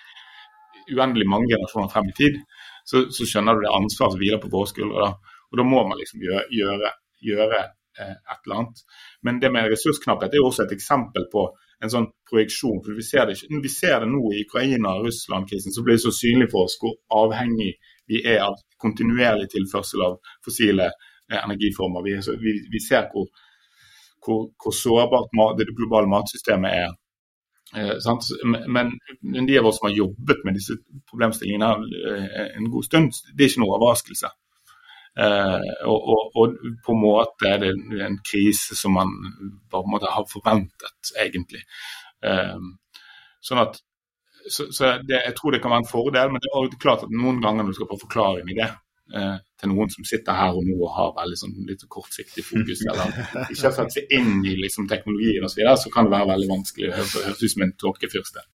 uendelig 0.92 1.28
mange 1.30 1.50
generasjoner 1.54 1.92
frem 1.94 2.12
i 2.12 2.18
tid, 2.18 2.42
så, 2.86 3.08
så 3.16 3.26
skjønner 3.26 3.56
du 3.56 3.66
det 3.66 3.74
ansvaret 3.74 4.14
som 4.14 4.22
hviler 4.22 4.42
på 4.42 4.52
våre 4.54 4.70
skuldre. 4.70 5.08
Da. 5.08 5.38
Og 5.52 5.60
da 5.60 5.66
må 5.68 5.82
man 5.88 6.00
liksom 6.02 6.22
gjøre, 6.26 6.44
gjøre, 6.54 6.92
gjøre 7.30 7.62
eh, 7.62 8.12
et 8.14 8.42
eller 8.46 8.60
annet. 8.60 8.84
Men 9.26 9.40
det 9.42 9.52
med 9.54 9.72
ressursknapphet 9.72 10.36
er 10.36 10.44
jo 10.44 10.50
også 10.52 10.66
et 10.66 10.76
eksempel 10.76 11.26
på 11.32 11.48
en 11.84 11.92
sånn 11.92 12.08
projeksjon. 12.30 12.82
for 12.86 12.98
Vi 12.98 13.06
ser 13.06 13.30
det, 13.30 13.40
vi 13.50 13.72
ser 13.72 14.00
det 14.04 14.12
nå 14.12 14.22
i 14.34 14.44
Ukraina- 14.46 14.96
og 15.00 15.08
Russland-krisen, 15.08 15.74
så 15.74 15.84
blir 15.84 15.98
det 15.98 16.06
så 16.06 16.14
synlig 16.14 16.52
for 16.54 16.70
oss 16.70 16.78
hvor 16.82 16.96
avhengig 17.24 17.74
vi 18.12 18.22
er 18.22 18.44
av 18.46 18.60
kontinuerlig 18.82 19.50
tilførsel 19.54 20.06
av 20.06 20.20
fossile 20.46 20.92
eh, 20.92 21.42
energiformer. 21.42 22.06
Vi, 22.06 22.20
vi, 22.44 22.56
vi 22.72 22.84
ser 22.84 23.10
hvor, 23.14 23.30
hvor, 24.26 24.50
hvor 24.62 24.74
sårbart 24.74 25.58
det 25.60 25.76
globale 25.78 26.10
matsystemet 26.10 26.72
er. 26.84 26.94
Eh, 27.76 28.68
men, 28.68 29.48
de 29.48 29.60
av 29.60 29.66
oss 29.66 29.80
som 29.80 29.90
har 29.90 29.96
jobbet 29.96 30.44
med 30.44 30.58
disse 30.58 30.78
problemstillingene 31.10 31.70
eh, 32.12 32.58
en 32.58 32.70
god 32.72 32.86
stund, 32.86 33.14
det 33.34 33.46
er 33.46 33.52
ikke 33.52 33.64
noe 33.64 33.78
overraskelse. 33.78 34.32
Eh, 35.26 35.72
og, 35.88 36.10
og, 36.14 36.38
og, 36.42 36.56
på 36.86 36.96
en 36.96 37.02
måte 37.02 37.50
er 37.50 37.64
det 37.64 37.74
en 38.06 38.20
krise 38.32 38.78
som 38.78 38.96
man 39.00 39.12
på 39.72 39.82
en 39.82 39.92
måte 39.92 40.12
har 40.12 40.28
forventet, 40.32 41.14
egentlig. 41.22 41.64
Sånn 43.46 43.62
at 43.62 43.76
så, 44.50 44.66
så 44.74 44.96
det, 45.06 45.20
Jeg 45.20 45.34
tror 45.38 45.54
det 45.54 45.60
kan 45.62 45.74
være 45.74 45.84
en 45.84 45.90
fordel, 45.90 46.32
men 46.32 46.42
det 46.42 46.50
er 46.50 46.78
klart 46.82 47.04
at 47.06 47.14
noen 47.14 47.42
ganger 47.42 47.66
når 47.66 47.74
du 47.74 47.78
skal 47.78 47.90
få 47.92 48.00
forklaring 48.02 48.50
i 48.50 48.58
det 48.58 48.70
eh, 49.14 49.36
til 49.62 49.72
noen 49.72 49.92
som 49.94 50.08
sitter 50.08 50.38
her 50.38 50.58
og 50.58 50.66
nå 50.66 50.78
og 50.80 50.94
har 50.96 51.14
veldig 51.20 51.40
sånn 51.42 51.56
litt 51.70 51.86
kortsiktig 51.90 52.46
fokus, 52.46 52.86
eller 52.90 53.14
ikke 53.50 53.68
har 53.68 53.78
satt 53.78 53.96
seg 53.98 54.16
inn 54.18 54.42
i 54.46 54.58
liksom, 54.64 54.90
teknologien 54.92 55.46
osv., 55.46 55.56
så, 55.56 55.62
videre, 55.62 55.78
så 55.84 55.94
kan 55.94 56.08
det 56.10 56.16
være 56.18 56.32
veldig 56.34 56.52
vanskelig. 56.52 56.92
Det 56.92 56.98
høres 57.02 57.46
ut 57.46 57.56
som 57.56 57.68
en 57.68 57.78
tåkefyrste. 57.86 58.50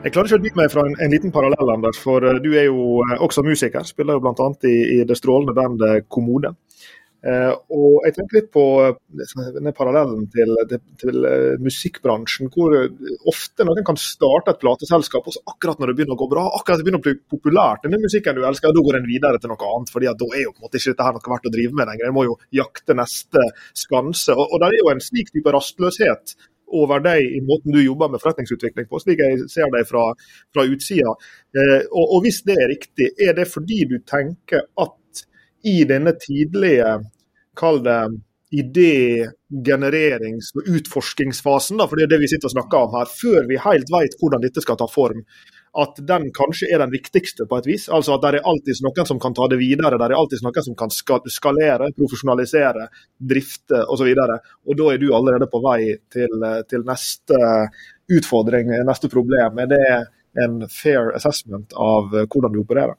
Jeg 0.00 0.14
klarer 0.14 0.30
ikke 0.30 0.36
å 0.38 0.44
dy 0.46 0.50
meg 0.56 0.70
fra 0.72 0.82
en, 0.88 0.94
en, 0.96 1.12
liten 1.12 1.32
parallell, 1.34 1.70
Anders. 1.74 1.98
For 2.00 2.24
uh, 2.24 2.38
du 2.40 2.54
er 2.56 2.70
jo 2.70 3.02
uh, 3.04 3.18
også 3.20 3.44
musiker. 3.44 3.84
Spiller 3.84 4.16
jo 4.16 4.22
bl.a. 4.24 4.46
I, 4.64 4.76
i 4.94 5.02
det 5.04 5.16
strålende 5.18 5.52
bandet 5.52 6.06
Kommode. 6.08 6.54
Uh, 7.20 7.52
og 7.76 8.06
jeg 8.06 8.14
tenker 8.16 8.38
litt 8.38 8.46
på 8.54 8.64
denne 9.12 9.74
parallellen 9.76 10.24
til, 10.32 10.54
til, 10.70 10.80
til 11.02 11.26
musikkbransjen, 11.60 12.48
hvor 12.54 12.76
ofte 13.28 13.66
noen 13.68 13.84
kan 13.84 13.98
starte 14.00 14.54
et 14.54 14.62
plateselskap, 14.62 15.28
og 15.28 15.36
så 15.36 15.42
akkurat 15.52 15.82
når 15.82 15.92
det 15.92 15.98
begynner 15.98 16.16
å 16.16 16.22
gå 16.22 16.30
bra, 16.32 16.46
akkurat 16.56 16.80
det 16.80 16.86
begynner 16.86 17.02
å 17.02 17.08
bli 17.08 17.16
populært, 17.34 17.84
denne 17.84 18.00
musikken 18.00 18.38
du 18.38 18.44
elsker, 18.48 18.72
da 18.72 18.84
går 18.86 19.00
en 19.00 19.10
videre 19.10 19.40
til 19.40 19.52
noe 19.52 19.72
annet. 19.74 19.92
fordi 19.92 20.08
da 20.10 20.30
er 20.30 20.46
jo 20.46 20.54
på 20.54 20.62
en 20.62 20.68
måte 20.68 20.80
ikke 20.80 20.94
dette 20.94 21.08
her 21.08 21.16
noe 21.16 21.34
verdt 21.34 21.50
å 21.50 21.54
drive 21.56 21.76
med 21.76 21.90
lenger. 21.90 22.08
En 22.08 22.16
må 22.16 22.24
jo 22.28 22.38
jakte 22.56 22.96
neste 22.96 23.44
skanse. 23.76 24.36
Og, 24.36 24.46
og 24.46 24.62
det 24.62 24.70
er 24.70 24.80
jo 24.80 24.94
en 24.94 25.04
slik 25.04 25.34
type 25.34 25.54
rastløshet 25.54 26.36
over 26.80 27.02
deg 27.02 27.24
i 27.24 27.40
måten 27.42 27.74
du 27.74 27.80
jobber 27.82 28.12
med 28.12 28.22
forretningsutvikling 28.22 28.86
på, 28.90 29.00
slik 29.02 29.22
jeg 29.22 29.48
ser 29.50 29.70
deg 29.74 29.88
fra, 29.88 30.04
fra 30.54 30.66
utsida. 30.70 31.16
Eh, 31.50 31.80
og, 31.88 32.04
og, 32.04 32.18
hvis 32.24 32.42
det 32.46 32.56
er 32.56 32.70
riktig, 32.70 33.10
er 33.18 33.34
det 33.38 33.48
fordi 33.50 33.82
du 33.90 33.98
tenker 34.06 34.68
at 34.78 34.94
i 35.66 35.82
denne 35.88 36.12
tidlige, 36.20 36.98
kall 37.56 37.80
det 37.84 38.00
idégenererings- 38.50 40.50
og 40.56 40.66
utforskingsfasen, 40.66 41.78
da, 41.78 41.86
for 41.86 41.96
det 41.96 42.04
er 42.06 42.12
det 42.14 42.22
vi 42.24 42.30
sitter 42.32 42.48
og 42.50 42.56
snakker 42.56 42.82
om 42.82 42.94
her, 42.98 43.08
før 43.22 43.40
vi 43.50 43.56
helt 43.62 43.88
vet 43.94 44.18
hvordan 44.18 44.42
dette 44.42 44.60
skal 44.64 44.78
ta 44.80 44.86
form, 44.90 45.20
at 45.78 45.94
den 46.02 46.24
kanskje 46.34 46.66
er 46.74 46.82
den 46.82 46.90
viktigste 46.90 47.46
på 47.46 47.60
et 47.60 47.68
vis. 47.70 47.84
Altså 47.94 48.16
at 48.16 48.24
det 48.24 48.40
er 48.40 48.48
alltid 48.50 48.80
noen 48.82 49.06
som 49.06 49.20
kan 49.22 49.36
ta 49.38 49.46
det 49.50 49.60
videre. 49.60 49.98
Det 50.00 50.08
er 50.08 50.18
alltid 50.18 50.42
noen 50.42 50.66
som 50.66 50.76
kan 50.78 50.90
skalere, 50.90 51.92
profesjonalisere, 51.94 52.88
drifte 53.32 53.78
osv. 53.86 54.10
Og, 54.10 54.72
da 54.80 54.84
er 54.90 54.98
du 54.98 55.14
allerede 55.14 55.46
på 55.52 55.62
vei 55.62 55.94
til, 56.10 56.34
til 56.66 56.82
neste 56.88 57.38
utfordring, 58.10 58.74
neste 58.82 59.06
problem. 59.12 59.62
Er 59.62 59.70
det 59.70 59.86
en 60.42 60.66
fair 60.66 61.14
assessment 61.14 61.70
av 61.78 62.10
hvordan 62.18 62.50
du 62.50 62.64
opererer? 62.64 62.98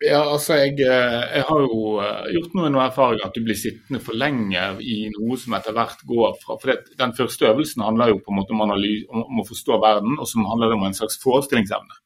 Ja, 0.00 0.20
altså 0.32 0.56
jeg, 0.56 0.78
jeg, 0.80 1.42
har 1.44 1.58
jo 1.60 1.98
eh, 2.00 2.28
gjort 2.32 2.54
noen 2.56 2.78
erfaringer 2.80 3.26
at 3.26 3.34
du 3.36 3.42
blir 3.44 3.58
sittende 3.58 4.00
for 4.00 4.16
lenge 4.16 4.62
i 4.80 4.94
noe 5.12 5.36
som 5.36 5.52
etter 5.58 5.76
hvert 5.76 6.00
går 6.08 6.38
fra 6.40 6.56
for 6.56 6.72
det, 6.72 6.94
Den 6.96 7.12
første 7.18 7.50
øvelsen 7.50 7.84
handler 7.84 8.14
jo 8.14 8.22
på 8.24 8.32
en 8.32 8.38
måte 8.38 8.54
om, 8.56 8.62
analyse, 8.64 9.04
om 9.12 9.42
å 9.42 9.44
forstå 9.44 9.76
verden, 9.82 10.16
og 10.16 10.30
så 10.30 10.40
handler 10.40 10.72
det 10.72 10.78
om 10.78 10.86
en 10.88 10.96
slags 10.96 11.20
forestillingsevne. 11.20 12.00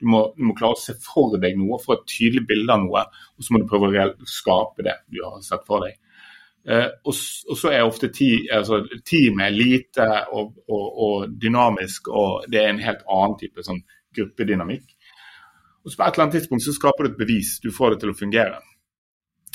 Du 0.00 0.06
må, 0.08 0.22
du 0.36 0.46
må, 0.46 0.54
klare 0.56 0.78
å 0.78 0.80
se 0.80 0.94
for 1.02 1.34
deg 1.42 1.58
noe, 1.58 1.80
få 1.82 1.96
et 1.96 2.06
tydelig 2.08 2.46
bilde 2.48 2.76
av 2.76 2.84
noe, 2.84 3.02
og 3.34 3.44
så 3.44 3.52
må 3.52 3.60
du 3.60 3.66
prøve 3.68 3.90
å 3.90 4.30
skape 4.30 4.86
det 4.86 4.94
du 5.10 5.18
har 5.26 5.42
sett 5.44 5.66
for 5.66 5.82
deg. 5.84 5.98
Eh, 6.70 6.86
og, 7.02 7.18
og, 7.50 7.56
så 7.58 7.72
er 7.72 7.82
ofte 7.82 8.12
ti, 8.14 8.30
altså, 8.52 8.84
teamet 9.10 9.58
lite 9.58 10.06
og, 10.36 10.54
og, 10.68 10.86
og, 10.86 11.34
dynamisk, 11.42 12.12
og 12.14 12.46
det 12.52 12.62
er 12.62 12.70
en 12.70 12.82
helt 12.84 13.02
annen 13.10 13.36
type 13.42 13.66
sånn, 13.66 13.82
gruppedynamikk. 14.16 14.86
Og 15.84 15.90
så 15.92 15.96
På 15.96 16.04
et 16.04 16.14
eller 16.14 16.26
annet 16.26 16.36
tidspunkt 16.38 16.64
så 16.64 16.74
skaper 16.76 17.04
du 17.04 17.10
et 17.10 17.20
bevis, 17.20 17.58
du 17.60 17.70
får 17.72 17.94
det 17.94 18.00
til 18.02 18.12
å 18.12 18.18
fungere. 18.18 18.58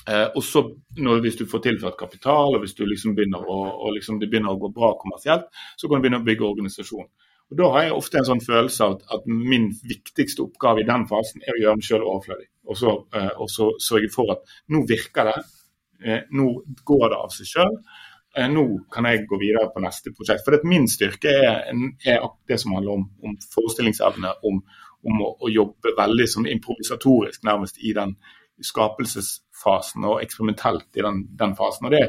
Eh, 0.10 0.28
og 0.36 0.44
så 0.44 0.62
når, 0.98 1.22
Hvis 1.22 1.38
du 1.38 1.46
får 1.50 1.62
tilført 1.66 1.98
kapital 1.98 2.56
og 2.56 2.62
hvis 2.62 2.78
liksom 2.78 3.16
å, 3.18 3.60
og 3.86 3.94
liksom 3.94 4.20
det 4.20 4.30
begynner 4.30 4.54
å 4.54 4.62
gå 4.62 4.70
bra 4.74 4.94
kommersielt, 5.02 5.48
så 5.78 5.88
kan 5.88 5.98
du 5.98 6.06
begynne 6.06 6.22
å 6.22 6.26
bygge 6.26 6.46
organisasjon. 6.46 7.08
Og 7.52 7.58
Da 7.58 7.70
har 7.74 7.84
jeg 7.84 7.94
ofte 7.94 8.18
en 8.18 8.26
sånn 8.26 8.42
følelse 8.42 8.86
av 8.86 8.96
at 9.14 9.28
min 9.30 9.70
viktigste 9.86 10.44
oppgave 10.46 10.82
i 10.82 10.88
den 10.88 11.06
fasen 11.10 11.44
er 11.46 11.54
å 11.54 11.62
gjøre 11.62 11.80
meg 11.80 11.86
sjøl 11.86 12.06
overflødig. 12.06 12.50
Og 12.66 12.78
så, 12.78 12.96
eh, 13.14 13.34
og 13.38 13.50
så 13.50 13.70
sørge 13.82 14.10
for 14.14 14.34
at 14.34 14.58
nå 14.70 14.82
virker 14.90 15.30
det, 15.30 15.44
eh, 16.04 16.22
nå 16.32 16.48
går 16.86 17.10
det 17.10 17.18
av 17.18 17.30
seg 17.30 17.52
sjøl. 17.52 17.78
Eh, 18.36 18.48
nå 18.52 18.66
kan 18.92 19.06
jeg 19.06 19.28
gå 19.30 19.38
videre 19.40 19.70
på 19.72 19.82
neste 19.84 20.12
prosjekt. 20.12 20.44
For 20.44 20.58
min 20.68 20.88
styrke 20.88 21.30
er, 21.30 21.62
er 22.06 22.26
det 22.48 22.60
som 22.60 22.74
handler 22.74 22.98
om, 22.98 23.06
om 23.24 23.38
forestillingsevne, 23.54 24.34
om, 24.44 24.64
om 25.06 25.22
å, 25.22 25.30
å, 25.40 25.52
jobbe 25.52 25.94
veldig 25.98 26.28
som 26.30 26.48
improvisatorisk 26.50 27.46
nærmest 27.48 27.78
i 27.84 27.94
den 27.98 28.16
skapelsesfasen 28.64 30.06
og 30.08 30.22
eksperimentelt 30.24 30.88
i 30.98 31.04
den, 31.06 31.26
den 31.38 31.56
fasen. 31.58 31.90
Og 31.90 31.96
det, 31.96 32.06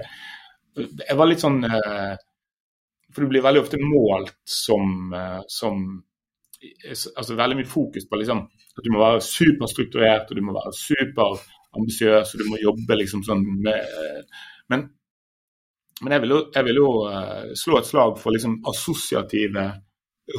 jeg 0.77 1.19
var 1.19 1.31
litt 1.31 1.43
sånn 1.43 1.63
eh, 1.67 2.17
for 3.17 3.25
du 3.25 3.33
blir 3.33 3.45
veldig 3.45 3.63
ofte 3.63 3.81
målt 3.81 4.35
som, 4.45 5.13
eh, 5.17 5.41
som 5.49 6.03
altså 7.17 7.37
Veldig 7.37 7.57
mye 7.59 7.69
fokus 7.69 8.07
på 8.09 8.19
liksom, 8.21 8.43
at 8.77 8.85
du 8.85 8.91
må 8.93 9.01
være 9.01 9.23
superstrukturert 9.25 10.31
og 10.31 10.39
du 10.39 10.45
må 10.45 10.55
være 10.57 10.73
superambisiøs 10.77 12.35
og 12.35 12.43
du 12.43 12.47
må 12.51 12.61
jobbe 12.61 12.99
liksom 13.01 13.25
sånn 13.25 13.45
med 13.65 14.29
Men, 14.73 14.83
men 16.03 16.13
jeg, 16.13 16.23
vil 16.25 16.35
jo, 16.35 16.39
jeg, 16.55 16.65
vil 16.67 16.81
jo, 16.81 16.89
eh, 17.09 17.53
slå 17.57 17.79
et 17.79 17.89
slag 17.89 18.17
for 18.21 18.35
liksom 18.35 18.59
assosiative 18.69 19.67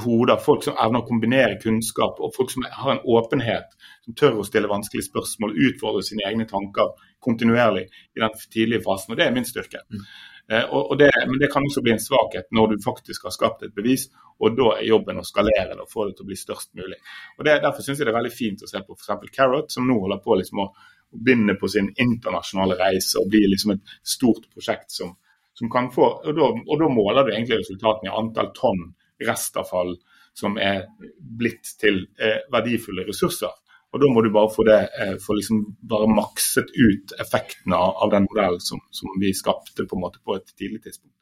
hoder. 0.04 0.38
Folk 0.44 0.66
som 0.66 0.78
evner 0.84 1.04
å 1.04 1.08
kombinere 1.08 1.60
kunnskap, 1.62 2.20
og 2.20 2.36
folk 2.36 2.52
som 2.54 2.66
har 2.70 2.96
en 2.96 3.04
åpenhet, 3.18 3.76
som 4.06 4.16
tør 4.20 4.42
å 4.42 4.48
stille 4.48 4.72
vanskelige 4.72 5.08
spørsmål, 5.08 5.56
utfordre 5.70 6.04
sine 6.06 6.26
egne 6.28 6.48
tanker 6.50 6.96
kontinuerlig 7.24 7.88
i 7.88 8.24
den 8.24 8.42
tidlige 8.54 8.84
fasen. 8.86 9.14
og 9.14 9.22
Det 9.22 9.28
er 9.28 9.36
min 9.36 9.48
styrke. 9.48 9.84
Mm. 9.92 10.04
Eh, 10.52 10.64
og, 10.64 10.92
og 10.92 11.00
det, 11.00 11.10
men 11.28 11.40
det 11.42 11.50
kan 11.52 11.66
også 11.68 11.84
bli 11.84 11.92
en 11.92 12.04
svakhet 12.04 12.48
når 12.56 12.74
du 12.74 12.84
faktisk 12.84 13.28
har 13.28 13.36
skapt 13.36 13.66
et 13.68 13.76
bevis, 13.76 14.08
og 14.40 14.56
da 14.56 14.76
er 14.78 14.88
jobben 14.88 15.20
å 15.20 15.26
skalere 15.28 15.74
det 15.74 15.84
og 15.84 15.92
få 15.92 16.08
det 16.08 16.18
til 16.18 16.28
å 16.28 16.30
bli 16.30 16.38
størst 16.40 16.72
mulig. 16.80 17.00
Og 17.38 17.48
det, 17.48 17.58
Derfor 17.64 17.84
syns 17.84 18.00
jeg 18.00 18.08
det 18.08 18.14
er 18.14 18.20
veldig 18.20 18.36
fint 18.36 18.64
å 18.64 18.70
se 18.70 18.84
på 18.84 18.96
f.eks. 18.96 19.32
Carrot, 19.36 19.74
som 19.74 19.88
nå 19.88 19.98
holder 20.04 20.22
på 20.24 20.38
liksom 20.40 20.64
å 20.64 20.70
begynne 21.12 21.56
på 21.60 21.68
sin 21.72 21.90
internasjonale 21.96 22.78
reise 22.80 23.20
og 23.20 23.32
bli 23.32 23.44
liksom 23.48 23.76
et 23.76 23.96
stort 24.04 24.48
prosjekt 24.54 24.92
som, 24.92 25.14
som 25.56 25.72
kan 25.72 25.88
få 25.92 26.08
og 26.20 26.34
da, 26.36 26.50
og 26.52 26.82
da 26.82 26.90
måler 26.92 27.28
du 27.28 27.32
egentlig 27.34 27.62
resultatene 27.62 28.12
i 28.12 28.18
antall 28.22 28.52
tonn 28.56 28.90
restavfall 29.24 29.96
som 30.38 30.58
er 30.62 30.86
blitt 31.18 31.76
til 31.82 32.04
eh, 32.22 32.44
verdifulle 32.54 33.08
ressurser. 33.08 33.54
Og 33.94 34.02
Da 34.04 34.10
må 34.12 34.22
du 34.22 34.30
bare 34.34 34.52
få 34.54 34.66
det, 34.68 34.80
eh, 35.00 35.16
få 35.22 35.38
liksom 35.38 35.64
bare 35.82 36.10
makset 36.12 36.70
ut 36.76 37.14
effekten 37.24 37.74
av 37.74 38.12
den 38.12 38.28
modellen 38.30 38.60
som, 38.62 38.82
som, 38.92 39.10
vi 39.22 39.34
skapte 39.34 39.88
på 39.88 39.96
en 39.96 40.04
måte 40.04 40.20
på 40.26 40.36
et 40.36 40.52
tidlig 40.58 40.84
tidspunkt. 40.84 41.16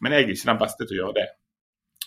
Men 0.00 0.12
jeg 0.12 0.22
er 0.22 0.34
ikke 0.34 0.52
den 0.52 0.60
beste 0.60 0.86
til 0.86 0.98
å 0.98 1.00
gjøre 1.02 1.18
det. 1.22 1.26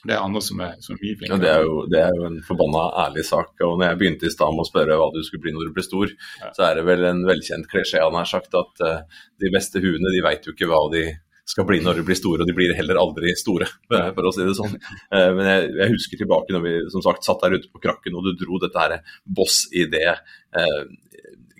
Det 0.04 0.14
er 0.14 0.22
andre 0.22 0.42
som 0.46 0.60
er, 0.62 0.76
som 0.84 0.94
er 0.94 1.02
mye 1.02 1.18
flinkere. 1.18 1.38
Ja, 1.38 1.44
det, 1.44 1.52
er 1.52 1.64
jo, 1.66 1.78
det, 1.90 2.02
er 2.06 2.20
jo, 2.20 2.26
en 2.30 2.42
forbanna 2.46 2.84
ærlig 3.08 3.26
sak. 3.26 3.56
og 3.66 3.80
når 3.80 3.90
jeg 3.90 4.00
begynte 4.02 4.30
i 4.30 4.34
stad 4.34 4.54
med 4.54 4.64
å 4.64 4.70
spørre 4.70 4.98
hva 5.02 5.08
du 5.16 5.24
skulle 5.26 5.44
bli 5.44 5.56
når 5.56 5.68
du 5.68 5.74
ble 5.76 5.86
stor, 5.88 6.14
ja. 6.44 6.52
så 6.56 6.68
er 6.68 6.78
det 6.78 6.86
vel 6.88 7.08
en 7.10 7.24
velkjent 7.28 7.70
klisjé 7.72 8.04
han 8.04 8.16
har 8.16 8.30
sagt 8.30 8.54
at 8.56 8.84
uh, 8.86 9.24
de 9.42 9.52
beste 9.52 9.82
huene 9.84 10.14
de 10.14 10.22
veit 10.24 10.46
jo 10.46 10.54
ikke 10.54 10.70
hva 10.70 10.84
de 10.94 11.08
skal 11.48 11.68
bli 11.68 11.80
når 11.84 12.00
de 12.00 12.06
blir 12.08 12.20
store, 12.20 12.44
og 12.44 12.50
de 12.50 12.56
blir 12.56 12.76
heller 12.76 13.00
aldri 13.00 13.34
store, 13.40 13.70
for 14.16 14.28
å 14.28 14.34
si 14.36 14.44
det 14.44 14.56
sånn. 14.58 14.76
Eh, 14.76 15.30
men 15.38 15.52
jeg, 15.52 15.70
jeg 15.80 15.94
husker 15.96 16.22
tilbake 16.22 16.56
når 16.56 16.66
vi 16.66 16.76
som 16.94 17.06
sagt 17.06 17.28
satt 17.28 17.44
der 17.46 17.58
ute 17.58 17.72
på 17.72 17.84
krakken 17.84 18.18
og 18.18 18.28
du 18.28 18.34
dro 18.40 18.60
dette 18.64 18.84
her 18.84 18.98
boss-idé. 19.24 20.06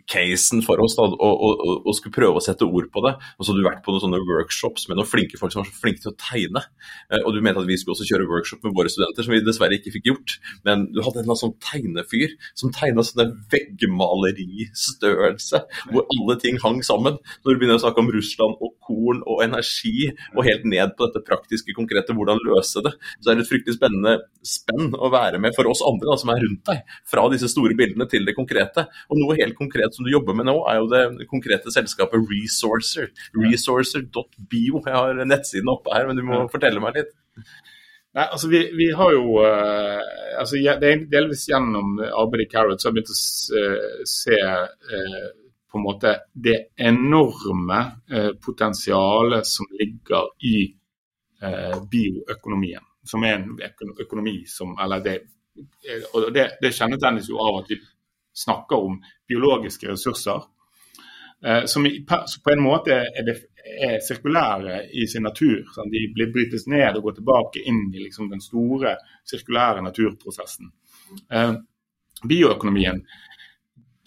Casen 0.08 0.62
for 0.64 0.80
oss 0.80 0.96
da, 0.96 1.04
og, 1.04 1.20
og, 1.20 1.84
og, 1.84 1.92
skulle 1.98 2.16
prøve 2.16 2.40
å 2.40 2.44
sette 2.44 2.64
ord 2.64 2.88
på 2.94 3.02
det. 3.04 3.12
Og 3.36 3.42
så 3.44 3.52
hadde 3.52 3.64
du 3.64 3.68
vært 3.68 3.84
på 3.84 3.92
noen 3.92 4.04
sånne 4.06 4.22
workshops 4.24 4.88
med 4.88 4.96
noen 5.00 5.10
flinke 5.10 5.38
folk 5.40 5.52
som 5.54 5.62
var 5.62 5.70
så 5.70 5.82
flinke 5.82 6.02
til 6.04 6.14
å 6.14 6.20
tegne. 6.22 6.62
Eh, 7.12 7.22
og 7.24 7.30
du 7.36 7.40
mente 7.44 7.60
at 7.60 7.68
vi 7.68 7.78
skulle 7.80 7.96
også 7.98 8.08
kjøre 8.08 8.30
workshop 8.30 8.62
med 8.64 8.76
våre 8.78 8.90
studenter, 8.94 9.22
som 9.28 9.34
vi 9.36 9.42
dessverre 9.44 9.76
ikke 9.76 9.94
fikk 9.98 10.08
gjort. 10.12 10.30
Men 10.68 10.78
du 10.94 11.00
hadde 11.02 11.18
en 11.20 11.24
eller 11.26 11.36
annen 11.36 11.44
sånn 11.44 11.62
tegnefyr 11.64 12.30
som 12.54 12.74
tegna 12.76 13.02
sånne 13.04 13.28
veggmaleristørrelse, 13.52 15.58
hvor 15.92 16.04
alle 16.16 16.36
ting 16.44 16.56
hang 16.64 16.80
sammen. 16.88 17.14
Når 17.44 17.50
du 17.50 17.56
begynner 17.60 17.80
å 17.80 17.84
snakke 17.84 18.02
om 18.04 18.14
Russland 18.16 18.54
og 18.64 18.72
korn 18.88 19.20
og 19.28 19.38
energi, 19.44 19.98
og 20.38 20.48
helt 20.48 20.64
ned 20.70 20.90
på 20.96 21.02
dette 21.10 21.26
praktiske, 21.28 21.76
konkrete, 21.76 22.16
hvordan 22.16 22.40
løse 22.48 22.80
det, 22.86 22.94
så 23.20 23.28
er 23.32 23.36
det 23.36 23.44
et 23.44 23.52
fryktelig 23.52 23.76
spennende 23.76 24.14
spenn 24.46 24.96
å 24.96 25.12
være 25.12 25.40
med 25.44 25.52
for 25.58 25.66
oss 25.68 25.84
andre 25.86 26.14
da, 26.14 26.18
som 26.22 26.32
er 26.32 26.40
rundt 26.46 26.64
deg. 26.70 26.78
Fra 27.12 27.28
disse 27.34 27.50
store 27.52 27.76
bildene 27.78 28.08
til 28.10 28.24
det 28.28 28.36
konkrete. 28.38 28.82
Og 29.12 29.16
noe 29.20 29.36
helt 29.40 29.58
konkret 29.60 29.97
som 29.98 30.06
du 30.06 30.12
jobber 30.14 30.38
med 30.38 30.48
nå, 30.48 30.58
er 30.70 30.78
jo 30.80 30.90
det 30.92 31.28
konkrete 31.32 31.74
selskapet 31.74 32.30
Resourcer. 32.30 33.10
Resourcer.bio. 33.38 34.84
Jeg 34.86 34.94
har 34.94 35.26
nettsiden 35.26 35.74
oppe 35.74 35.96
her, 35.96 36.08
men 36.08 36.20
du 36.20 36.24
må 36.28 36.44
fortelle 36.54 36.84
meg 36.84 37.02
litt. 37.02 37.16
Nei, 38.18 38.24
altså 38.24 38.50
vi, 38.50 38.64
vi 38.74 38.88
har 38.98 39.12
jo 39.14 39.42
uh, 39.44 40.00
altså 40.40 40.58
Det 40.58 40.90
er 40.90 41.04
delvis 41.12 41.44
gjennom 41.52 42.00
arbeidet 42.08 42.48
i 42.48 42.50
Carrot 42.50 42.82
så 42.82 42.90
har 42.90 42.96
vi 42.96 43.04
begynt 43.04 43.12
å 43.14 43.18
uh, 43.18 44.06
se 44.10 44.40
uh, 44.40 45.28
på 45.68 45.78
en 45.78 45.84
måte 45.84 46.14
det 46.34 46.56
enorme 46.80 47.78
potensialet 48.42 49.46
som 49.46 49.68
ligger 49.76 50.30
i 50.48 50.62
bioøkonomien. 51.92 52.86
Som 53.04 53.26
er 53.28 53.36
en 53.36 53.92
økonomi 53.92 54.38
som 54.48 54.72
Eller 54.80 55.04
det, 55.04 55.18
og 56.14 56.30
det, 56.34 56.46
det 56.64 56.72
kjennetegnes 56.72 57.28
jo 57.30 57.42
av 57.44 57.60
at 57.60 57.74
vi 57.74 57.82
snakker 58.46 58.86
om 58.90 59.02
biologiske 59.30 59.90
ressurser. 59.92 60.46
Eh, 61.46 61.66
som 61.66 61.86
på 62.44 62.52
en 62.52 62.64
måte 62.64 62.98
er, 62.98 64.00
sirkulære 64.02 64.82
i 64.96 65.08
sin 65.12 65.26
natur. 65.28 65.66
Sånn. 65.76 65.92
De 65.92 66.28
brytes 66.34 66.68
ned 66.72 66.98
og 66.98 67.10
går 67.10 67.18
tilbake 67.20 67.64
inn 67.68 67.88
i 67.94 68.04
liksom, 68.06 68.30
den 68.32 68.42
store 68.42 68.96
sirkulære 69.28 69.84
naturprosessen. 69.86 70.72
Eh, 71.32 71.54
bioøkonomien 72.24 73.04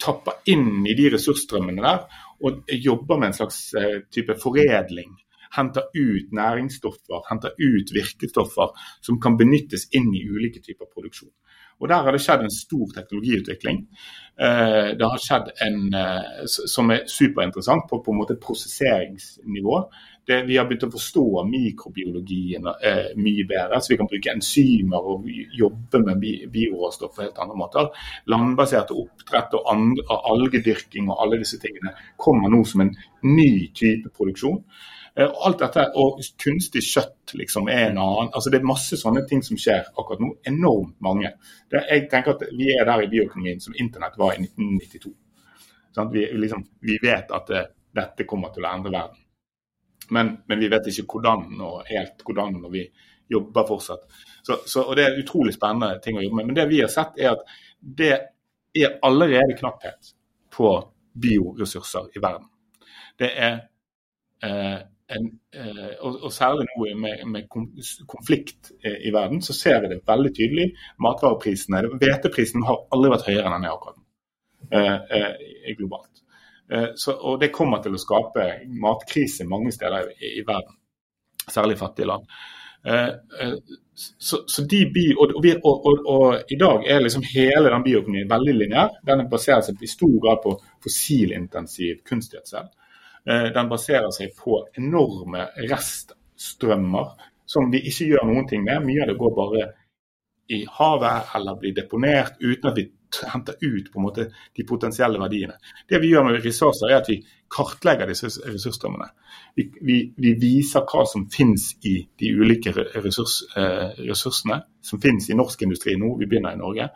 tapper 0.01 0.41
inn 0.49 0.85
i 0.89 0.95
de 0.97 1.11
ressursstrømmene 1.13 1.83
der 1.85 2.05
og 2.41 2.71
jobber 2.73 3.19
med 3.21 3.31
en 3.31 3.37
slags 3.37 3.59
eh, 3.77 3.99
type 4.13 4.35
foredling. 4.41 5.13
Henter 5.51 5.91
ut 5.93 6.31
næringsstoffer, 6.33 7.21
henter 7.29 7.53
ut 7.59 7.93
virkestoffer 7.93 8.71
som 9.03 9.19
kan 9.21 9.37
benyttes 9.37 9.89
inn 9.97 10.09
i 10.15 10.23
ulike 10.25 10.63
typer 10.63 10.89
produksjon. 10.89 11.31
Og 11.81 11.89
Der 11.89 12.03
har 12.05 12.13
det 12.13 12.21
skjedd 12.21 12.43
en 12.45 12.53
stor 12.53 12.87
teknologiutvikling. 12.95 13.87
Eh, 14.41 14.97
det 14.97 15.07
har 15.09 15.21
skjedd 15.21 15.49
en 15.65 15.93
eh, 15.97 16.45
som 16.45 16.91
er 16.93 17.07
superinteressant 17.09 17.87
på, 17.89 17.99
på 18.05 18.13
en 18.13 18.21
måte 18.21 18.37
prosesseringsnivå. 18.41 19.81
Det, 20.27 20.43
vi 20.45 20.59
har 20.59 20.67
begynt 20.69 20.85
å 20.85 20.91
forstå 20.93 21.25
mikrobiologien 21.49 22.69
eh, 22.71 23.11
mye 23.17 23.47
bedre. 23.49 23.81
så 23.81 23.93
Vi 23.93 23.97
kan 23.99 24.09
bruke 24.11 24.33
enzymer 24.35 25.09
og 25.13 25.25
jobbe 25.57 26.03
med 26.05 26.21
bi, 26.21 26.35
bioråstoff 26.53 27.15
på 27.17 27.25
helt 27.25 27.41
andre 27.41 27.57
måter. 27.57 27.89
Landbaserte 28.29 28.97
oppdrett 29.01 29.57
og 29.57 29.73
andre, 29.73 30.05
algedyrking 30.35 31.09
og 31.09 31.25
alle 31.25 31.41
disse 31.41 31.59
tingene 31.61 31.95
kommer 32.21 32.53
nå 32.53 32.61
som 32.69 32.85
en 32.85 32.95
ny 33.25 33.51
type 33.73 34.13
produksjon. 34.13 34.61
Eh, 35.15 35.31
alt 35.45 35.59
dette, 35.59 35.85
Og 35.99 36.21
kunstig 36.39 36.83
kjøtt 36.87 37.33
liksom 37.35 37.67
er 37.67 37.89
en 37.89 37.97
annen. 37.97 38.29
altså 38.33 38.49
Det 38.49 38.59
er 38.59 38.67
masse 38.67 38.97
sånne 38.97 39.25
ting 39.27 39.43
som 39.43 39.57
skjer 39.57 39.89
akkurat 39.91 40.21
nå. 40.23 40.35
Enormt 40.47 40.95
mange. 41.01 41.33
Det, 41.69 41.83
jeg 41.89 42.07
tenker 42.09 42.35
at 42.35 42.47
Vi 42.57 42.71
er 42.71 42.85
der 42.85 43.03
i 43.03 43.09
bioøkonomien 43.11 43.59
som 43.59 43.75
internett 43.77 44.17
var 44.17 44.33
i 44.33 44.41
1992. 44.45 45.13
Sånn, 45.91 46.11
vi, 46.11 46.25
liksom, 46.39 46.63
vi, 46.79 46.97
vet 47.03 47.31
at 47.31 47.47
det, 47.47 47.65
dette 47.91 48.23
kommer 48.23 48.53
til 48.55 48.63
å 48.63 48.71
endre 48.71 48.91
verden. 48.91 49.17
Men, 50.11 50.37
men, 50.47 50.59
vi 50.59 50.69
vet 50.71 50.87
ikke 50.87 51.17
hvordan 51.17 51.59
og 51.59 51.83
helt 51.87 52.23
hvordan, 52.23 52.61
når 52.63 52.71
vi 52.71 52.85
jobber 53.31 53.67
fortsatt. 53.67 54.07
Så, 54.43 54.61
så, 54.65 54.85
og 54.85 54.95
Det 54.95 55.05
er 55.05 55.19
utrolig 55.19 55.53
spennende 55.55 55.99
ting 56.03 56.17
å 56.17 56.23
jobbe 56.23 56.39
med. 56.39 56.47
Men 56.51 56.55
det 56.55 56.69
vi 56.71 56.79
har 56.79 56.91
sett, 56.91 57.19
er 57.19 57.35
at 57.35 57.43
det 57.81 58.13
er 58.79 58.97
allerede 59.03 59.57
knapphet 59.59 60.13
på 60.51 60.71
bioressurser 61.21 62.15
i 62.15 62.23
verden. 62.23 62.47
Det 63.19 63.29
er 63.35 63.59
eh, 64.43 64.79
en, 65.15 65.27
eh, 65.55 65.93
og, 65.99 66.17
og, 66.23 66.31
særlig 66.33 66.67
nå 66.69 66.87
med, 66.99 67.25
med, 67.27 67.49
konflikt 68.07 68.71
eh, 68.83 68.99
i 69.07 69.13
verden, 69.13 69.41
så 69.41 69.55
ser 69.55 69.81
vi 69.83 69.91
det 69.93 70.01
veldig 70.07 70.31
tydelig. 70.37 70.69
Matvareprisene, 71.03 71.83
Hveteprisen 72.01 72.65
har 72.67 72.85
aldri 72.95 73.11
vært 73.13 73.27
høyere 73.29 73.45
enn 73.49 73.57
den 73.57 73.67
er 73.67 73.75
akkurat 73.75 73.99
nå 73.99 74.07
eh, 74.79 75.75
globalt. 75.77 76.07
Så, 76.95 77.11
og 77.27 77.41
Det 77.41 77.49
kommer 77.51 77.81
til 77.83 77.97
å 77.97 77.99
skape 77.99 78.45
matkrise 78.79 79.43
mange 79.43 79.73
steder 79.75 80.05
i, 80.13 80.37
i 80.39 80.43
verden, 80.47 80.77
særlig 81.51 81.75
i 81.75 81.79
fattige 81.81 82.07
land. 82.07 82.29
Så, 83.93 84.37
så 84.47 84.63
de 84.71 84.79
bi, 84.93 85.03
og, 85.19 85.33
og, 85.35 85.89
og, 86.13 86.45
I 86.47 86.57
dag 86.61 86.87
er 86.87 87.03
liksom 87.03 87.25
hele 87.27 87.73
den 87.73 87.83
bioøkonomien 87.83 88.31
veldig 88.31 88.55
lineær. 88.55 88.95
Den 89.03 89.25
baserer 89.33 89.65
seg 89.67 89.83
i 89.83 89.91
stor 89.91 90.15
grad 90.23 90.39
på 90.45 90.55
fossilintensiv 90.85 91.99
kunstgjødsel. 92.07 92.71
Eh, 93.29 93.49
den 93.53 93.69
baserer 93.69 94.09
seg 94.15 94.33
på 94.37 94.63
enorme 94.77 95.47
reststrømmer 95.69 97.13
som 97.51 97.69
vi 97.71 97.83
ikke 97.89 98.09
gjør 98.13 98.27
noen 98.29 98.47
ting 98.49 98.63
med. 98.65 98.85
Mye 98.85 99.03
av 99.03 99.11
det 99.11 99.19
går 99.19 99.35
bare 99.37 99.67
i 100.51 100.63
havet 100.79 101.35
eller 101.37 101.59
blir 101.59 101.75
deponert 101.75 102.39
uten 102.41 102.71
at 102.71 102.79
vi 102.79 102.89
henter 103.27 103.55
ut 103.59 103.91
på 103.91 103.99
en 103.99 104.05
måte 104.05 104.25
de 104.55 104.65
potensielle 104.67 105.19
verdiene. 105.19 105.57
Det 105.89 105.99
vi 106.01 106.11
gjør 106.13 106.29
med 106.29 106.45
ressurser, 106.45 106.89
er 106.89 107.01
at 107.01 107.09
vi 107.11 107.17
kartlegger 107.51 108.07
disse 108.07 108.29
ressursstrømmene. 108.47 109.09
Vi, 109.59 109.67
vi, 109.83 109.97
vi 110.15 110.31
viser 110.39 110.85
hva 110.87 111.03
som 111.09 111.27
finnes 111.31 111.73
i 111.87 111.97
de 112.19 112.31
ulike 112.39 112.71
ressurs, 113.03 113.41
eh, 113.59 113.99
ressursene 114.07 114.61
som 114.87 115.01
finnes 115.03 115.27
i 115.29 115.37
norsk 115.37 115.67
industri 115.67 115.97
nå. 115.99 116.13
Vi 116.21 116.29
begynner 116.31 116.55
i 116.55 116.61
Norge. 116.61 116.87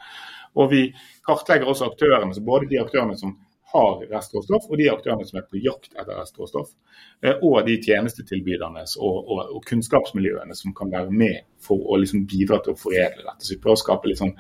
Og 0.56 0.72
vi 0.72 0.86
kartlegger 1.28 1.68
også 1.68 1.92
aktørene, 1.92 2.32
så 2.36 2.44
både 2.48 2.72
de 2.72 2.80
aktørene 2.80 3.20
som 3.20 3.36
har 3.76 4.04
restråstoff, 4.10 4.68
og 4.70 4.80
de 4.80 4.88
aktørene 4.92 5.26
som 5.28 5.40
er 5.40 5.48
på 5.50 5.60
jakt 5.64 5.92
etter 5.94 6.14
restråstoff. 6.16 6.70
Eh, 7.22 7.42
og 7.44 7.58
de 7.68 7.76
tjenestetilbyderne 7.84 8.86
og, 8.98 9.18
og, 9.18 9.42
og, 9.58 9.60
kunnskapsmiljøene 9.68 10.56
som 10.58 10.76
kan 10.78 10.94
være 10.94 11.12
med 11.12 11.44
for 11.64 11.82
å 11.92 12.00
liksom 12.02 12.26
bidra 12.30 12.62
til 12.64 12.76
å 12.76 12.80
foredle 12.80 13.26
dette. 13.26 13.44
Så 13.44 13.56
vi 13.56 13.60
prøver 13.64 13.80
å 13.80 13.84
skape 13.84 14.12
litt 14.12 14.22
sånn, 14.22 14.34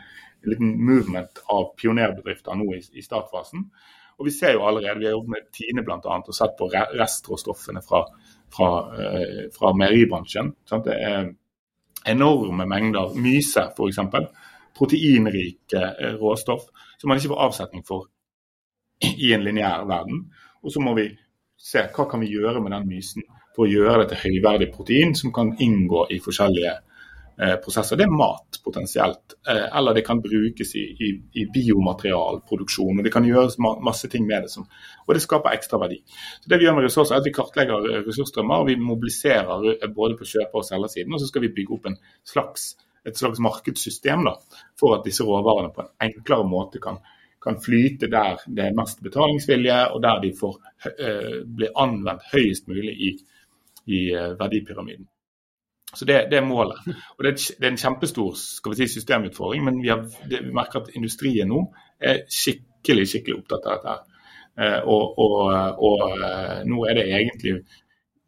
en 0.46 0.54
liten 0.54 0.74
movement 0.88 1.44
av 1.52 1.72
pionerbedrifter 1.80 2.58
nå 2.60 2.72
i, 2.78 2.82
i 2.96 3.06
startfasen. 3.06 3.68
Og 4.16 4.30
Vi 4.30 4.32
ser 4.32 4.56
jo 4.56 4.64
allerede, 4.64 5.00
vi 5.02 5.10
har 5.10 5.18
jobbet 5.18 5.34
med 5.34 5.48
Tine 5.52 5.84
bl.a. 5.84 6.00
og 6.00 6.36
sett 6.36 6.54
på 6.56 6.70
restråstoffene 6.72 7.82
fra, 7.84 8.06
fra, 8.54 8.70
uh, 8.96 9.42
fra 9.52 9.74
meieribransjen. 9.76 10.54
Det 10.86 10.96
er 10.96 11.34
enorme 12.08 12.68
mengder 12.70 13.12
myse, 13.20 13.66
f.eks. 13.76 14.00
Proteinrike 14.78 15.82
uh, 15.84 16.14
råstoff 16.22 16.70
som 16.98 17.12
man 17.12 17.20
ikke 17.20 17.34
får 17.34 17.44
avsetning 17.50 17.84
for 17.88 18.08
i 19.02 19.34
en 19.34 19.44
lineær 19.44 19.86
verden. 19.90 20.26
Og 20.64 20.74
så 20.74 20.82
må 20.82 20.96
vi 20.98 21.10
se 21.58 21.86
hva 21.96 22.08
kan 22.10 22.22
vi 22.24 22.34
gjøre 22.34 22.62
med 22.64 22.74
den 22.76 22.90
mysen 22.90 23.26
for 23.56 23.66
å 23.66 23.72
gjøre 23.72 24.04
det 24.04 24.12
til 24.12 24.24
høyverdig 24.26 24.72
protein 24.74 25.16
som 25.18 25.34
kan 25.36 25.54
inngå 25.64 26.06
i 26.12 26.20
forskjellige 26.24 26.74
eh, 26.74 27.56
prosesser. 27.64 28.00
Det 28.00 28.06
er 28.08 28.18
mat 28.18 28.60
potensielt, 28.66 29.38
eh, 29.48 29.68
eller 29.78 29.96
det 29.96 30.04
kan 30.08 30.20
brukes 30.24 30.74
i, 30.76 30.84
i, 31.08 31.12
i, 31.40 31.46
biomaterialproduksjon. 31.54 33.00
og 33.00 33.08
Det 33.08 33.14
kan 33.14 33.28
gjøres 33.28 33.58
ma 33.64 33.76
masse 33.86 34.10
ting 34.12 34.28
med 34.28 34.46
det, 34.46 34.52
som, 34.52 34.68
og 35.06 35.16
det 35.16 35.24
skaper 35.24 35.56
ekstra 35.56 35.80
verdi. 35.82 36.02
Så 36.42 36.52
det 36.52 36.60
Vi 36.60 36.68
gjør 36.68 36.80
med 36.80 36.90
ressurser 36.90 37.16
er 37.16 37.24
at 37.24 37.30
vi 37.30 37.36
kartlegger 37.36 37.90
ressursstrømmer 38.10 38.64
og 38.66 38.72
vi 38.72 38.80
mobiliserer 38.82 39.70
eh, 39.78 39.90
både 39.90 40.20
på 40.20 40.28
kjøper- 40.36 40.64
og 40.64 40.68
selgersiden. 40.68 41.16
Og 41.16 41.24
så 41.24 41.32
skal 41.32 41.48
vi 41.48 41.54
bygge 41.56 41.80
opp 41.80 41.92
slags, 42.28 42.74
et 43.06 43.18
slags 43.18 43.40
markedssystem 43.40 44.28
da, 44.28 44.36
for 44.80 44.98
at 44.98 45.06
disse 45.08 45.24
råvarene 45.24 45.72
på 45.72 45.86
en 45.86 45.94
enklere 46.10 46.48
måte 46.50 46.84
kan 46.84 47.00
kan 47.46 47.62
flyte 47.62 48.10
der 48.12 48.42
det 48.46 48.66
er 48.66 48.78
mest 48.78 49.04
betalingsvilje, 49.06 49.78
og 49.94 50.02
der 50.04 50.22
de 50.24 50.32
får 50.40 50.56
uh, 50.86 51.36
bli 51.58 51.70
anvendt 51.78 52.26
høyest 52.34 52.68
mulig 52.72 52.96
i, 53.08 53.12
i 53.86 54.02
uh, 54.16 54.34
verdipyramiden. 54.40 55.08
Så 55.96 56.06
det, 56.06 56.26
det, 56.32 56.38
er 56.38 56.48
målet. 56.48 56.82
Og 57.18 57.24
det, 57.24 57.36
er 57.62 57.70
en 57.70 57.80
kjempestor 57.80 58.34
skal 58.36 58.74
vi 58.74 58.82
si, 58.82 58.98
systemutfordring, 58.98 59.64
men 59.64 59.80
vi, 59.84 59.94
har, 59.94 60.04
det, 60.30 60.42
vi 60.44 60.56
merker 60.56 60.82
at 60.82 60.92
industrien 60.98 61.48
nå 61.48 61.62
er 62.02 62.26
skikkelig 62.28 63.08
skikkelig 63.14 63.40
opptatt 63.40 63.70
av 63.70 63.78
dette. 63.78 63.96
Uh, 64.56 64.82
og, 64.92 65.18
og, 65.20 65.40
og 65.86 66.68
nå 66.68 66.84
er 66.90 67.00
det 67.00 67.10
egentlig 67.12 67.58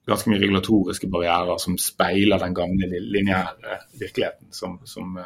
ganske 0.07 0.31
mye 0.31 0.39
regulatoriske 0.39 1.09
barrierer 1.11 1.59
som 1.59 1.75
speiler 1.81 2.39
den 2.39 2.55
gamle 2.55 2.87
lineære 2.87 3.81
virkeligheten 3.99 4.53
som, 4.55 4.77
som 4.87 5.17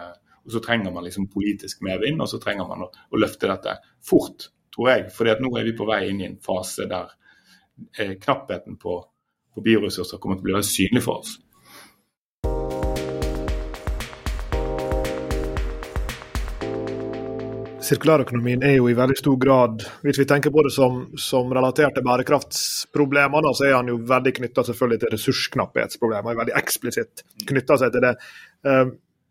og 0.46 0.56
så 0.56 0.62
trenger 0.64 0.94
man 0.94 1.06
liksom 1.06 1.30
politisk 1.32 1.84
medvind, 1.86 2.22
og 2.22 2.30
så 2.30 2.40
trenger 2.42 2.68
man 2.70 2.86
å, 2.86 2.90
å 2.90 3.22
løfte 3.22 3.50
dette 3.52 3.78
fort, 4.06 4.50
tror 4.74 4.92
jeg. 4.92 5.08
For 5.16 5.30
nå 5.42 5.54
er 5.58 5.68
vi 5.68 5.78
på 5.78 5.88
vei 5.90 6.04
inn 6.10 6.24
i 6.24 6.28
en 6.30 6.40
fase 6.42 6.88
der 6.90 7.14
eh, 7.98 8.18
knappheten 8.18 8.80
på, 8.82 8.98
på 9.54 9.66
bioressurser 9.66 10.22
kommer 10.22 10.40
til 10.40 10.46
å 10.46 10.50
bli 10.50 10.58
veldig 10.60 10.72
synlig 10.72 11.06
for 11.06 11.22
oss. 11.22 11.38
sirkulærøkonomien 17.92 18.64
er 18.64 18.78
jo 18.78 18.88
i 18.90 18.96
veldig 18.96 19.18
stor 19.20 19.38
grad, 19.42 19.84
hvis 20.06 20.20
vi 20.22 20.28
tenker 20.30 20.54
på 20.54 20.64
det 20.66 20.72
som, 20.76 21.04
som 21.20 21.52
relatert 21.54 21.98
til 21.98 22.06
bærekraftsproblemene, 22.08 23.54
så 23.58 23.68
er 23.68 23.78
han 23.80 23.92
jo 23.92 24.00
veldig 24.08 24.36
knytta 24.38 24.66
selvfølgelig 24.68 25.02
til 25.02 25.14
ressursknapphetsproblemer. 25.16 26.38
Veldig 26.40 26.58
eksplisitt 26.62 27.26
knytta 27.50 27.80
seg 27.82 27.96
til 27.96 28.06
det. 28.06 28.14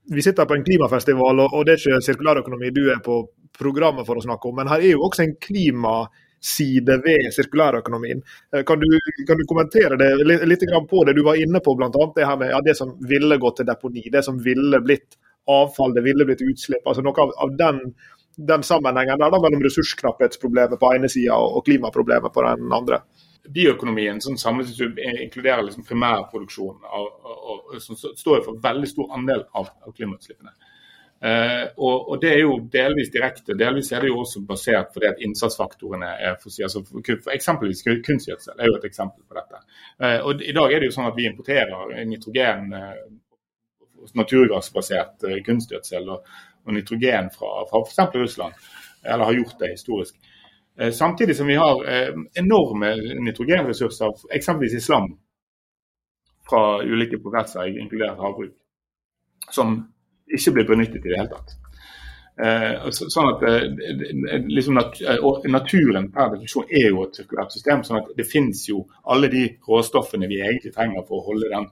Vi 0.08 0.22
sitter 0.22 0.44
på 0.48 0.54
en 0.54 0.64
klimafestival, 0.64 1.40
og, 1.44 1.60
det 1.66 1.76
er 1.76 1.82
ikke 1.82 2.00
sirkulærøkonomi 2.06 2.72
du 2.74 2.86
er 2.90 3.02
på 3.04 3.20
programmet 3.58 4.06
for 4.08 4.18
å 4.18 4.24
snakke 4.24 4.48
om, 4.48 4.56
men 4.58 4.70
her 4.70 4.82
er 4.82 4.94
jo 4.94 5.04
også 5.06 5.26
en 5.26 5.34
klimaside 5.42 6.96
ved 7.04 7.28
sirkulærøkonomien. 7.36 8.22
Uh, 8.54 8.62
kan 8.66 8.80
du, 8.80 8.88
kan 9.28 9.38
du 9.38 9.44
kommentere 9.50 9.98
det 10.00 10.12
litt, 10.24 10.46
litt 10.48 10.64
på 10.90 11.04
det 11.06 11.16
du 11.18 11.22
var 11.26 11.40
inne 11.40 11.60
på, 11.62 11.76
bl.a. 11.76 11.90
Det 12.16 12.26
her 12.26 12.40
med 12.40 12.54
ja, 12.54 12.62
det 12.64 12.76
som 12.78 12.96
ville 13.06 13.38
gått 13.42 13.60
til 13.60 13.68
deponi, 13.68 14.06
det 14.12 14.24
som 14.26 14.40
ville 14.42 14.80
blitt 14.84 15.18
avfall, 15.50 15.94
det 15.94 16.04
ville 16.06 16.24
blitt 16.24 16.42
utslipp. 16.44 16.86
altså 16.86 17.04
Noe 17.04 17.26
av, 17.26 17.32
av 17.44 17.54
den, 17.58 17.80
den, 18.36 18.64
sammenhengen 18.66 19.20
der 19.20 19.32
da, 19.32 19.40
mellom 19.42 19.62
ressursknapphetsproblemet 19.66 20.80
på 20.80 20.94
ene 20.94 21.10
sida 21.12 21.38
og 21.38 21.64
klimaproblemet 21.68 22.34
på 22.34 22.46
den 22.46 22.72
andre. 22.76 23.02
Bioøkonomien 23.48 24.20
som 24.20 24.36
samlet 24.38 24.72
inkluderer 24.78 25.62
liksom 25.64 25.86
primærproduksjon, 25.88 26.82
som 27.80 27.96
står 27.98 28.44
for 28.44 28.58
veldig 28.62 28.90
stor 28.90 29.14
andel 29.16 29.46
av, 29.56 29.70
av 29.86 29.94
klimautslippene. 29.96 30.52
Uh, 31.20 31.66
og, 31.76 31.96
og, 32.08 32.14
Det 32.22 32.30
er 32.32 32.38
jo 32.40 32.54
delvis 32.72 33.10
direkte, 33.12 33.52
delvis 33.52 33.90
er 33.92 34.00
det 34.00 34.08
jo 34.08 34.22
også 34.22 34.40
basert 34.48 34.94
det 34.96 35.10
at 35.10 35.18
innsatsfaktorene 35.20 36.14
er 36.16 36.38
fossile. 36.40 36.70
Altså 36.70 36.80
for, 36.86 37.04
for 37.26 37.34
eksempelvis 37.34 37.84
kunstgjødsel 37.84 38.56
er 38.56 38.70
jo 38.70 38.78
et 38.78 38.86
eksempel 38.88 39.26
på 39.28 39.36
dette. 39.36 39.60
Uh, 40.00 40.18
og 40.24 40.40
I 40.40 40.54
dag 40.56 40.72
er 40.72 40.80
det 40.80 40.88
jo 40.88 40.94
sånn 40.96 41.10
at 41.10 41.18
vi 41.18 41.28
importerer 41.28 41.92
nitrogen 42.08 42.72
uh, 42.72 42.94
naturgassbasert 44.16 45.28
eh, 45.28 45.40
kunstgjødsel 45.46 46.08
og, 46.08 46.28
og, 46.64 46.74
nitrogen 46.76 47.30
fra, 47.34 47.50
fra 47.70 47.82
f.eks. 47.84 48.14
Russland, 48.16 48.68
eller 49.04 49.28
har 49.28 49.36
gjort 49.36 49.58
det 49.60 49.74
historisk. 49.74 50.16
Eh, 50.80 50.90
samtidig 50.90 51.36
som 51.36 51.46
vi 51.46 51.56
har 51.56 51.84
eh, 51.88 52.14
enorme 52.34 52.94
nitrogenressurser, 53.24 54.12
eksempelvis 54.32 54.74
i 54.74 54.80
slam 54.80 55.10
fra 56.50 56.82
ulike 56.82 57.18
prosesser, 57.20 57.68
inkludert 57.78 58.18
havbruk, 58.18 58.54
som 59.50 59.76
ikke 60.36 60.54
blir 60.56 60.70
benyttet 60.72 61.04
i 61.04 61.10
det 61.10 61.18
hele 61.18 61.34
tatt. 61.34 61.56
sånn 62.96 63.28
at 63.28 63.42
liksom 64.48 64.78
Naturen 65.52 66.06
per 66.14 66.30
definisjon 66.32 66.70
er 66.70 66.86
jo 66.88 67.02
et 67.04 67.18
sirkulært 67.18 67.52
system. 67.52 67.82
sånn 67.84 67.98
at 67.98 68.16
Det 68.16 68.24
finnes 68.24 68.62
jo 68.68 68.86
alle 69.04 69.28
de 69.28 69.42
råstoffene 69.68 70.28
vi 70.28 70.40
egentlig 70.40 70.72
trenger 70.72 71.04
for 71.08 71.20
å 71.20 71.26
holde 71.26 71.50
den 71.52 71.66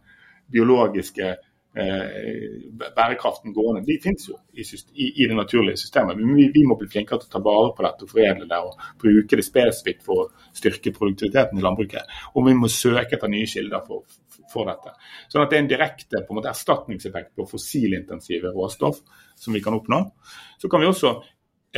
biologiske 0.53 1.31
Eh, 1.31 1.48
bærekraften 1.79 3.53
gående, 3.55 3.85
de 3.87 3.99
finnes 4.03 4.29
jo 4.29 4.37
i, 4.53 4.65
i, 4.65 5.27
det 5.29 5.37
naturlige 5.37 5.79
systemet. 5.79 6.19
Men 6.19 6.35
vi, 6.37 6.49
vi, 6.55 6.65
må 6.67 6.77
bli 6.79 6.89
flinkere 6.91 7.23
til 7.23 7.31
å 7.31 7.35
ta 7.37 7.43
vare 7.45 7.75
på 7.77 7.85
dette 7.87 8.07
og 8.07 8.13
foredle 8.13 8.49
det 8.51 8.61
og 8.65 8.87
bruke 9.03 9.39
det 9.39 9.47
spesifikt 9.47 10.03
for 10.07 10.25
å 10.25 10.49
styrke 10.57 10.95
produktiviteten 10.97 11.61
i 11.61 11.65
landbruket. 11.65 12.17
Og 12.35 12.49
vi 12.49 12.57
må 12.59 12.71
søke 12.73 13.19
etter 13.19 13.31
nye 13.31 13.47
kilder 13.51 13.85
for, 13.87 14.05
for 14.53 14.71
dette. 14.71 14.97
Sånn 15.31 15.45
at 15.45 15.53
det 15.53 15.61
er 15.61 15.65
en 15.65 15.73
direkte 15.75 16.25
på 16.25 16.35
en 16.35 16.41
måte, 16.41 16.53
erstatningseffekt 16.55 17.35
på 17.39 17.47
fossilintensive 17.53 18.55
råstoff 18.57 19.01
som 19.39 19.55
vi 19.55 19.63
kan 19.65 19.77
oppnå. 19.79 20.03
Så 20.59 20.71
kan 20.73 20.83
vi 20.83 20.91
også 20.91 21.15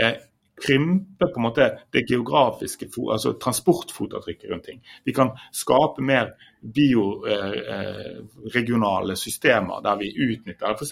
eh, 0.00 0.16
krympe 0.66 1.26
på 1.26 1.40
en 1.40 1.42
måte 1.42 1.78
det 1.92 2.10
geografiske 2.10 2.86
altså 3.12 3.32
transportfotavtrykket 3.42 4.50
rundt 4.50 4.64
ting. 4.64 4.86
Vi 5.04 5.12
kan 5.12 5.30
skape 5.52 6.02
mer 6.02 6.26
bioregionale 6.74 9.12
eh, 9.12 9.12
eh 9.12 9.16
systemer 9.16 9.80
der 9.84 9.96
vi 9.96 10.14
utnytter 10.26 10.74
f.eks. 10.74 10.90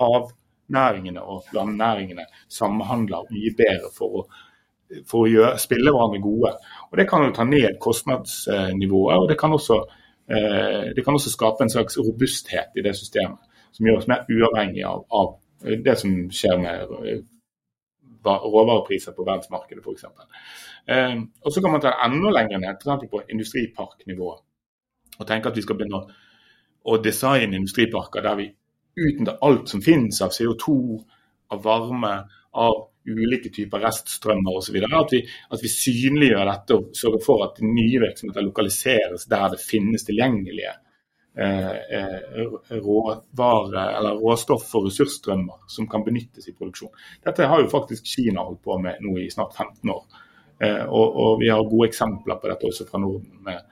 havnæringene 0.00 1.22
og 1.22 1.42
landnæringene 1.54 2.24
samhandler 2.48 3.18
mye 3.30 3.54
bedre 3.56 3.90
for 3.98 4.08
å, 4.20 4.22
for 5.10 5.18
å 5.24 5.30
gjøre, 5.30 5.58
spille 5.58 5.90
hverandre 5.90 6.20
gode. 6.22 6.52
Og 6.90 6.98
Det 6.98 7.08
kan 7.08 7.24
jo 7.24 7.32
ta 7.32 7.44
ned 7.44 7.78
kostnadsnivået, 7.80 9.18
og 9.18 9.28
det 9.28 9.38
kan, 9.38 9.52
også, 9.52 9.84
eh, 10.28 10.94
det 10.96 11.04
kan 11.04 11.14
også 11.14 11.30
skape 11.30 11.62
en 11.62 11.70
slags 11.70 11.98
robusthet 11.98 12.66
i 12.76 12.82
det 12.82 12.96
systemet. 12.96 13.38
Som 13.72 13.86
gjør 13.86 13.98
oss 13.98 14.08
mer 14.08 14.24
uavhengig 14.30 14.84
av, 14.86 15.04
av 15.10 15.38
det 15.84 15.98
som 15.98 16.30
skjer 16.30 16.58
med 16.60 17.24
råvarepriser 18.24 19.12
på 19.16 19.26
verdensmarkedet 19.26 19.84
f.eks. 19.84 20.04
Eh, 20.86 21.16
og 21.42 21.52
så 21.52 21.62
kan 21.62 21.74
man 21.74 21.82
ta 21.82 21.92
det 21.92 22.08
enda 22.08 22.32
lenger 22.34 22.62
ned, 22.62 22.80
f.eks. 22.80 23.10
på 23.10 23.22
industriparknivå. 23.34 24.30
Og 25.18 25.26
tenke 25.28 25.50
at 25.50 25.58
vi 25.58 25.64
skal 25.64 25.78
begynne 25.78 26.02
å 26.84 26.96
designe 27.02 27.58
industriparker 27.60 28.24
der 28.24 28.40
vi 28.40 28.48
utnytter 28.94 29.38
alt 29.46 29.70
som 29.70 29.82
finnes 29.82 30.20
av 30.22 30.34
CO2, 30.34 30.74
av 31.54 31.62
varme, 31.64 32.16
av 32.54 32.74
ulike 33.04 33.50
typer 33.52 33.82
reststrømmer 33.84 34.58
osv. 34.58 34.78
At, 34.84 35.12
vi, 35.12 35.20
at 35.24 35.62
vi 35.62 35.70
synliggjør 35.70 36.48
dette 36.48 36.78
og 36.78 36.96
sørger 36.96 37.24
for 37.24 37.44
at 37.48 37.60
nye 37.64 38.00
virksomheter 38.02 38.46
lokaliseres 38.46 39.28
der 39.30 39.50
det 39.52 39.60
finnes 39.62 40.06
tilgjengelige 40.06 40.72
råvare 42.70 43.84
eller 43.98 44.20
råstoff 44.22 44.68
og 44.78 44.84
ressursstrømmer 44.86 45.64
som 45.66 45.88
kan 45.90 46.04
benyttes 46.06 46.46
i 46.46 46.54
produksjon. 46.54 46.92
Dette 47.26 47.48
har 47.50 47.58
jo 47.62 47.72
faktisk 47.72 48.06
Kina 48.06 48.44
holdt 48.46 48.62
på 48.62 48.78
med 48.78 49.02
nå 49.02 49.16
i 49.18 49.30
snart 49.34 49.56
15 49.56 49.90
år. 49.90 50.04
Eh, 50.62 50.84
og, 50.84 51.16
og 51.16 51.40
vi 51.40 51.48
har 51.50 51.64
gode 51.68 51.88
eksempler 51.90 52.38
på 52.40 52.50
dette 52.50 52.68
også 52.68 52.86
fra 52.88 53.00
Norden 53.02 53.40
med, 53.46 53.62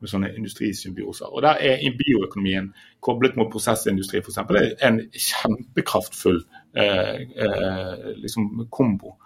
med 0.00 0.12
sånne 0.12 0.32
industrisymbioser. 0.38 1.28
Og 1.28 1.42
Der 1.44 1.60
er 1.60 1.96
bioøkonomien 1.98 2.70
koblet 3.04 3.36
mot 3.36 3.50
prosessindustri 3.52 4.22
f.eks. 4.22 4.40
en 4.86 5.00
kjempekraftfull 5.12 6.40
eh, 6.76 7.26
eh, 7.46 8.06
liksom 8.22 8.68
kombo 8.72 9.18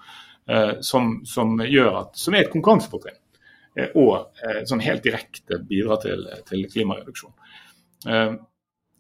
eh, 0.49 0.81
som, 0.81 1.21
som, 1.29 1.61
gjør 1.63 2.01
at, 2.03 2.19
som 2.19 2.35
er 2.35 2.47
et 2.47 2.55
konkurransefortrinn. 2.55 3.21
og 3.99 4.37
sånn 4.71 4.83
helt 4.87 5.03
direkte 5.03 5.57
bidrar 5.67 5.99
til, 5.99 6.21
til 6.47 6.61
klimareduksjon. 6.71 7.33
Eh, 8.09 8.37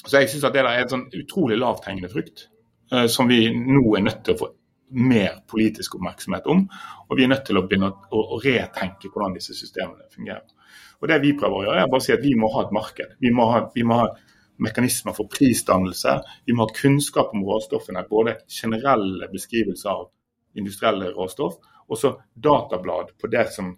så 0.04 0.20
jeg 0.20 0.32
syns 0.32 0.44
at 0.48 0.56
det 0.56 0.64
er 0.64 0.82
en 0.82 0.92
sånn 0.92 1.06
utrolig 1.16 1.56
lavthengende 1.60 2.10
frukt 2.12 2.48
eh, 2.92 3.06
som 3.10 3.30
vi 3.30 3.46
nå 3.54 3.84
er 3.96 4.04
nødt 4.04 4.24
til 4.26 4.36
å 4.36 4.42
få 4.42 4.50
mer 4.94 5.40
politisk 5.50 5.96
oppmerksomhet 5.98 6.46
om. 6.50 6.66
Og 7.08 7.18
vi 7.18 7.24
er 7.24 7.32
nødt 7.32 7.46
til 7.48 7.58
å 7.58 7.64
begynne 7.66 7.90
å, 7.90 8.20
å 8.36 8.40
retenke 8.42 9.10
hvordan 9.10 9.34
disse 9.38 9.56
systemene 9.56 10.06
fungerer. 10.12 10.44
Og 11.02 11.08
Det 11.10 11.18
vi 11.20 11.34
prøver 11.36 11.56
å 11.56 11.64
gjøre, 11.66 11.80
er 11.82 11.90
bare 11.90 12.00
å 12.00 12.04
si 12.04 12.14
at 12.14 12.22
vi 12.22 12.34
må 12.38 12.48
ha 12.54 12.64
et 12.64 12.74
marked. 12.74 13.16
Vi 13.20 13.32
må 13.34 13.48
ha, 13.50 13.64
vi 13.74 13.84
må 13.84 13.98
ha 13.98 14.08
mekanismer 14.64 15.16
for 15.16 15.28
prisdannelse. 15.28 16.14
Vi 16.46 16.54
må 16.56 16.64
ha 16.64 16.76
kunnskap 16.76 17.32
om 17.34 17.42
råstoffene. 17.48 18.04
Både 18.08 18.38
generelle 18.48 19.28
beskrivelser 19.32 19.90
av 19.90 20.10
industrielle 20.54 21.10
råstoff, 21.16 21.58
og 21.90 21.98
så 21.98 22.12
datablad 22.34 23.10
på 23.20 23.28
det 23.32 23.48
som 23.52 23.72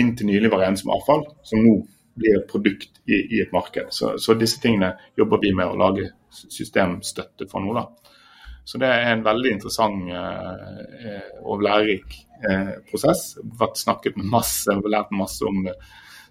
inntil 0.00 0.26
nylig 0.26 0.50
var 0.50 0.64
regnet 0.64 0.82
som 0.82 0.90
avfall, 0.96 1.22
som 1.46 1.62
nå 1.62 1.76
blir 2.18 2.38
et 2.38 2.48
produkt 2.50 3.00
i, 3.06 3.18
i 3.36 3.42
et 3.42 3.52
marked. 3.54 3.90
Så, 3.94 4.14
så, 4.22 4.36
disse 4.38 4.60
tingene 4.62 4.94
jobber 5.18 5.42
vi 5.42 5.52
med 5.56 5.70
å 5.70 5.78
lage 5.78 6.10
systemstøtte 6.30 7.48
for 7.50 7.64
nå. 7.64 7.74
da. 7.76 8.14
Så 8.64 8.80
det 8.80 8.88
er 8.88 9.10
en 9.12 9.24
veldig 9.26 9.50
interessant 9.58 10.08
eh, 10.08 11.26
og 11.42 11.64
lærerik 11.66 12.16
eh, 12.48 12.72
prosess. 12.88 13.34
Vært 13.60 13.80
snakket 13.80 14.16
med 14.20 14.30
masse, 14.32 14.78
lært 14.88 15.12
masse 15.12 15.44
om 15.44 15.66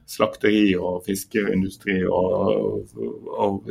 slakteri 0.10 0.74
og 0.76 1.04
fiskeindustri 1.06 2.02
og, 2.10 2.90
og, 2.98 2.98
og 3.38 3.70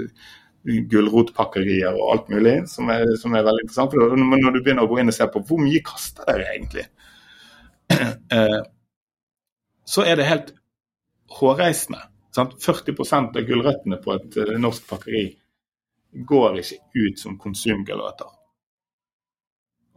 gulrotpakkerier 0.62 1.90
og 1.90 2.12
alt 2.12 2.30
mulig, 2.32 2.54
som 2.70 2.90
er, 2.94 3.04
som 3.20 3.34
er, 3.34 3.44
veldig 3.46 3.66
interessant. 3.66 3.94
For 3.96 4.16
når 4.16 4.54
du 4.54 4.60
begynner 4.62 4.86
å 4.86 4.90
gå 4.90 5.00
inn 5.02 5.10
og 5.10 5.16
se 5.16 5.26
på 5.28 5.42
hvor 5.48 5.60
mye 5.62 5.82
kaster 5.84 6.28
dere 6.30 6.52
egentlig, 6.54 6.86
eh, 8.38 8.60
så 9.92 10.06
er 10.06 10.18
det 10.18 10.30
helt 10.30 10.54
hårreisende. 11.38 12.02
Sant? 12.34 12.54
40% 12.64 13.38
av 13.38 13.48
gulrøttene 13.48 13.98
på 14.02 14.14
et 14.16 14.38
uh, 14.40 14.54
norsk 14.60 14.86
pakkeri 14.88 15.26
går 16.12 16.60
ikke 16.60 17.04
ut 17.06 17.20
som 17.20 17.36
konsumgulrøtter. 17.40 18.30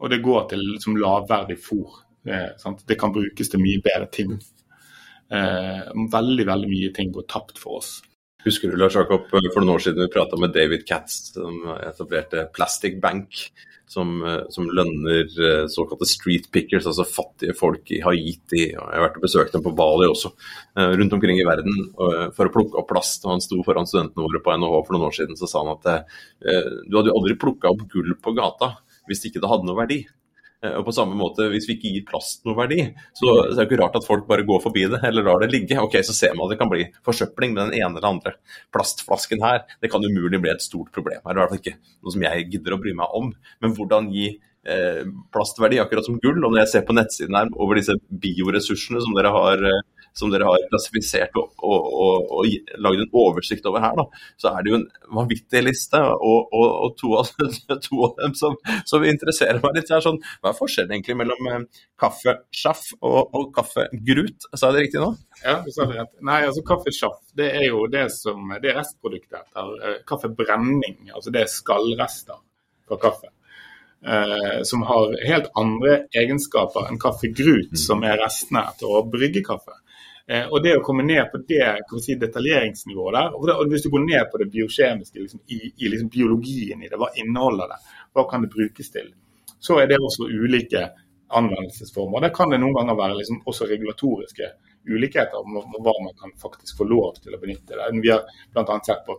Og 0.03 0.11
det 0.11 0.23
går 0.23 0.49
til 0.51 0.75
som 0.83 0.97
lavverdig 0.99 1.57
fôr. 1.59 2.01
Sant? 2.57 2.81
det 2.87 2.97
kan 2.99 3.13
brukes 3.13 3.51
til 3.51 3.61
mye 3.61 3.83
bedre 3.83 4.07
ting. 4.11 4.31
Eh, 5.31 5.83
veldig, 6.11 6.45
veldig 6.47 6.69
mye 6.69 6.91
ting 6.93 7.11
går 7.13 7.25
tapt 7.29 7.59
for 7.61 7.79
oss. 7.79 7.97
Husker 8.45 8.69
du 8.69 8.77
Lars 8.77 8.95
Jakob, 8.95 9.29
for 9.31 9.61
noen 9.61 9.73
år 9.73 9.81
siden 9.81 10.05
vi 10.05 10.11
prata 10.13 10.37
med 10.37 10.53
David 10.53 10.85
Katz, 10.85 11.31
som 11.33 11.63
etablerte 11.81 12.45
Plastic 12.53 12.99
Bank 13.01 13.47
som, 13.87 14.23
eh, 14.25 14.43
som 14.49 14.67
lønner 14.69 15.25
eh, 15.25 15.67
såkalte 15.71 16.07
street 16.09 16.49
pickers, 16.51 16.87
altså 16.89 17.05
fattige 17.07 17.55
folk 17.57 17.91
i 17.93 18.01
Haiti. 18.03 18.63
Jeg 18.73 18.81
har 18.81 19.05
vært 19.05 19.19
og 19.19 19.25
besøkt 19.27 19.55
dem 19.55 19.63
på 19.65 19.73
Bali 19.77 20.09
også, 20.09 20.33
eh, 20.77 20.95
rundt 20.99 21.15
omkring 21.17 21.39
i 21.39 21.47
verden 21.47 21.91
for 22.35 22.47
å 22.47 22.53
plukke 22.53 22.79
opp 22.81 22.89
plast. 22.89 23.25
og 23.25 23.35
Han 23.35 23.43
sto 23.43 23.61
foran 23.65 23.87
studentene 23.89 24.25
våre 24.25 24.41
på 24.43 24.55
NHH 24.55 24.81
for 24.85 24.95
noen 24.95 25.09
år 25.09 25.17
siden 25.17 25.37
så 25.39 25.49
sa 25.49 25.63
han 25.63 25.75
at 25.75 26.05
du 26.41 26.97
hadde 26.97 27.11
jo 27.11 27.17
aldri 27.17 27.37
plukka 27.39 27.71
opp 27.71 27.87
gull 27.91 28.15
på 28.21 28.35
gata 28.35 28.77
hvis 29.07 29.25
ikke 29.27 29.41
det 29.41 29.49
hadde 29.49 29.67
noe 29.67 29.77
verdi. 29.77 30.05
Eh, 30.63 30.73
og 30.79 30.85
på 30.87 30.93
samme 30.95 31.17
måte, 31.19 31.49
Hvis 31.51 31.67
vi 31.69 31.77
ikke 31.77 31.91
gir 31.93 32.07
plast 32.07 32.45
noe 32.47 32.57
verdi, 32.57 32.79
så, 33.17 33.27
så 33.51 33.57
er 33.57 33.61
det 33.63 33.67
ikke 33.69 33.81
rart 33.83 33.99
at 33.99 34.07
folk 34.07 34.25
bare 34.29 34.47
går 34.47 34.63
forbi 34.63 34.87
det 34.91 35.01
eller 35.09 35.27
lar 35.27 35.43
det 35.43 35.51
ligge. 35.53 35.79
Ok, 35.81 35.99
Så 36.05 36.15
ser 36.15 36.35
man 36.35 36.47
at 36.47 36.55
det 36.55 36.61
kan 36.61 36.71
bli 36.71 36.87
forsøpling 37.05 37.55
med 37.55 37.67
den 37.67 37.77
ene 37.81 37.93
eller 37.93 38.09
andre 38.09 38.35
plastflasken 38.75 39.43
her. 39.45 39.63
Det 39.81 39.91
kan 39.91 40.03
umulig 40.05 40.41
bli 40.41 40.53
et 40.53 40.65
stort 40.65 40.91
problem. 40.95 41.21
Det 41.21 41.31
er 41.31 41.37
i 41.37 41.43
hvert 41.43 41.55
fall 41.55 41.63
ikke 41.63 41.77
noe 41.77 42.15
som 42.15 42.27
jeg 42.27 42.49
gidder 42.53 42.75
å 42.75 42.81
bry 42.81 42.95
meg 42.97 43.17
om. 43.21 43.31
Men 43.63 43.77
hvordan 43.77 44.11
gi 44.13 44.29
eh, 44.65 45.03
plastverdi, 45.33 45.79
akkurat 45.81 46.07
som 46.07 46.19
gull. 46.21 46.41
Og 46.41 46.51
når 46.51 46.63
jeg 46.63 46.73
ser 46.73 46.87
på 46.87 46.95
nettsiden 46.97 47.37
her 47.37 47.51
over 47.55 47.79
disse 47.79 47.97
bioressursene 48.09 49.03
som 49.03 49.15
dere 49.17 49.33
har, 49.35 49.65
eh, 49.69 49.83
som 50.15 50.31
dere 50.31 50.47
har 50.47 50.67
klassifisert 50.71 51.35
og, 51.39 51.51
og, 51.59 51.89
og, 52.05 52.31
og 52.39 52.79
lagd 52.81 53.03
en 53.03 53.17
oversikt 53.21 53.67
over 53.69 53.83
her, 53.83 53.97
da, 53.99 54.05
så 54.41 54.53
er 54.53 54.63
det 54.63 54.71
jo 54.71 54.79
en 54.79 54.87
vanvittig 55.19 55.63
liste. 55.65 55.99
Og, 55.99 56.55
og 56.55 56.95
to, 56.99 57.11
av, 57.19 57.31
to, 57.87 57.99
av, 58.07 58.15
dem 58.21 58.35
som, 58.39 58.55
som 58.87 59.05
interesserer 59.05 59.61
meg 59.63 59.79
litt, 59.79 59.91
er 59.91 60.03
sånn 60.03 60.21
Hva 60.39 60.51
er 60.51 60.57
forskjellen 60.57 60.95
egentlig 60.95 61.17
mellom 61.19 61.51
eh, 61.51 61.83
kaffesjaff 62.01 62.87
og, 63.01 63.21
og 63.35 63.51
kaffegrut? 63.55 64.49
Sa 64.53 64.69
jeg 64.69 64.77
det 64.77 64.87
riktig 64.87 65.03
nå? 65.03 65.11
Ja, 65.43 65.59
du 65.65 65.71
sa 65.75 65.87
det 65.89 65.99
rett. 65.99 66.13
Nei, 66.25 66.41
altså 66.47 66.63
kaffesjaff 66.65 67.19
det 67.35 67.51
er 67.59 67.67
jo 67.67 67.85
det 67.91 68.07
som 68.15 68.51
det 68.61 68.71
er 68.71 68.79
restproduktet 68.79 69.39
etter 69.41 69.71
uh, 69.83 69.95
kaffebrenning. 70.07 71.09
Altså 71.11 71.33
det 71.33 71.43
er 71.43 71.51
skallrester 71.51 72.39
fra 72.87 72.99
kaffe. 73.01 73.31
Uh, 74.05 74.61
som 74.67 74.83
har 74.85 75.15
helt 75.25 75.49
andre 75.57 76.03
egenskaper 76.15 76.87
enn 76.91 76.99
kaffegrut, 77.01 77.73
mm. 77.73 77.81
som 77.81 78.03
er 78.05 78.19
restene 78.21 78.63
etter 78.69 78.91
å 78.91 79.03
brygge 79.09 79.43
kaffe. 79.45 79.75
Uh, 80.25 80.47
og 80.49 80.57
det 80.65 80.73
å 80.73 80.83
komme 80.85 81.05
ned 81.05 81.27
på 81.29 81.43
det 81.45 81.67
si, 82.01 82.15
detaljeringsnivået 82.17 83.13
der, 83.13 83.33
og, 83.37 83.43
det, 83.45 83.55
og, 83.55 83.69
hvis 83.69 83.85
du 83.85 83.91
går 83.93 84.05
ned 84.07 84.31
på 84.31 84.41
det 84.41 84.49
biokjemiske, 84.53 85.21
liksom, 85.21 85.43
i, 85.53 85.59
i 85.77 85.91
liksom 85.93 86.09
biologien 86.13 86.81
i 86.81 86.89
det, 86.89 86.97
hva 86.97 87.11
inneholder 87.21 87.75
det, 87.75 87.81
hva 88.15 88.25
kan 88.29 88.45
det 88.45 88.53
brukes 88.55 88.89
til, 88.93 89.11
så 89.61 89.81
er 89.81 89.89
det 89.91 90.01
også 90.01 90.29
ulike 90.29 90.87
anvendelsesformer. 91.35 92.25
Det 92.25 92.33
kan 92.35 92.49
det 92.53 92.61
noen 92.61 92.75
ganger 92.77 92.97
være 92.97 93.19
liksom 93.19 93.43
også 93.49 93.67
regulatoriske 93.69 94.49
ulikheter 94.85 95.41
om 95.41 95.57
hva 95.57 95.93
man 96.03 96.13
kan 96.19 96.33
faktisk 96.41 96.77
få 96.77 96.87
lov 96.89 97.19
til 97.21 97.33
å 97.35 97.41
benytte 97.41 97.77
det. 97.77 97.89
Vi 98.01 98.11
har 98.13 98.25
bl.a. 98.53 98.79
sett 98.85 99.05
på 99.07 99.17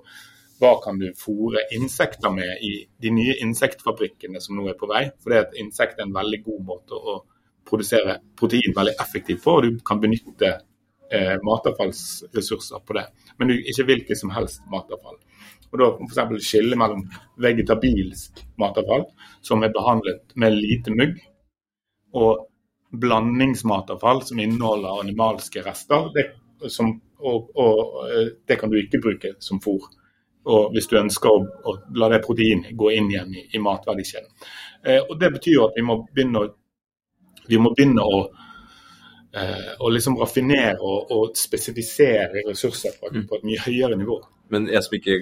hva 0.60 0.76
kan 0.82 0.98
du 1.00 1.10
fòre 1.18 1.66
insekter 1.76 2.32
med 2.32 2.62
i 2.64 2.72
de 3.02 3.12
nye 3.12 3.34
insektfabrikkene 3.44 4.40
som 4.40 4.56
nå 4.56 4.68
er 4.70 4.78
på 4.78 4.88
vei. 4.90 5.04
For 5.20 5.32
det 5.32 5.42
at 5.42 5.58
insekt 5.60 6.00
er 6.00 6.06
en 6.06 6.16
veldig 6.16 6.40
god 6.46 6.62
måte 6.70 6.96
å 6.96 7.18
produsere 7.66 8.20
protein 8.38 8.74
veldig 8.76 8.94
effektivt 9.02 9.42
på, 9.44 9.58
og 9.58 9.66
du 9.66 9.84
kan 9.84 10.00
benytte 10.00 10.52
eh, 11.12 11.36
matavfallsressurser 11.44 12.82
på 12.86 12.98
det. 12.98 13.06
Men 13.38 13.54
ikke 13.56 13.86
hvilket 13.90 14.20
som 14.20 14.32
helst 14.34 14.64
matavfall. 14.72 15.18
Og 15.72 15.80
da 15.80 15.88
f.eks. 16.06 16.46
skille 16.46 16.78
mellom 16.78 17.04
vegetabilsk 17.42 18.44
matavfall, 18.60 19.08
som 19.44 19.64
er 19.64 19.74
behandlet 19.74 20.36
med 20.38 20.56
lite 20.56 20.94
mugg, 20.94 21.18
og 22.16 22.46
blandingsmatavfall 22.96 24.22
som 24.22 24.40
inneholder 24.40 25.00
animalske 25.02 25.62
rester. 25.66 26.10
Det, 26.14 26.26
som, 26.72 26.94
og, 27.18 27.50
og, 27.56 27.80
eh, 28.10 28.32
det 28.48 28.60
kan 28.60 28.72
du 28.72 28.78
ikke 28.80 29.02
bruke 29.02 29.34
som 29.42 29.60
fôr. 29.62 29.88
Og 30.46 30.70
hvis 30.72 30.86
du 30.86 30.96
ønsker 31.00 31.32
å, 31.32 31.42
å 31.42 31.76
la 31.98 32.08
det 32.12 32.22
proteinet 32.24 32.76
gå 32.78 32.92
inn 32.94 33.10
igjen 33.10 33.34
i, 33.34 33.48
i 33.56 33.62
matverdikjeden. 33.62 34.30
Eh, 34.86 35.02
og 35.02 35.18
Det 35.20 35.32
betyr 35.34 35.64
at 35.66 35.78
vi 35.78 35.84
må 35.86 36.00
begynne 36.06 36.44
å, 36.44 36.50
vi 37.50 37.58
må 37.58 37.74
begynne 37.74 38.04
å, 38.06 38.20
eh, 39.36 39.72
å 39.78 39.90
liksom 39.92 40.18
raffinere 40.20 40.78
og, 40.80 41.12
og, 41.12 41.36
spesifisere 41.38 42.44
ressurser 42.48 42.96
på, 43.00 43.12
på 43.28 43.38
et 43.38 43.46
mye 43.48 43.62
høyere 43.66 43.98
nivå. 44.00 44.20
Men 44.52 44.68
jeg 44.70 44.84
som 44.86 44.96
ikke 44.98 45.20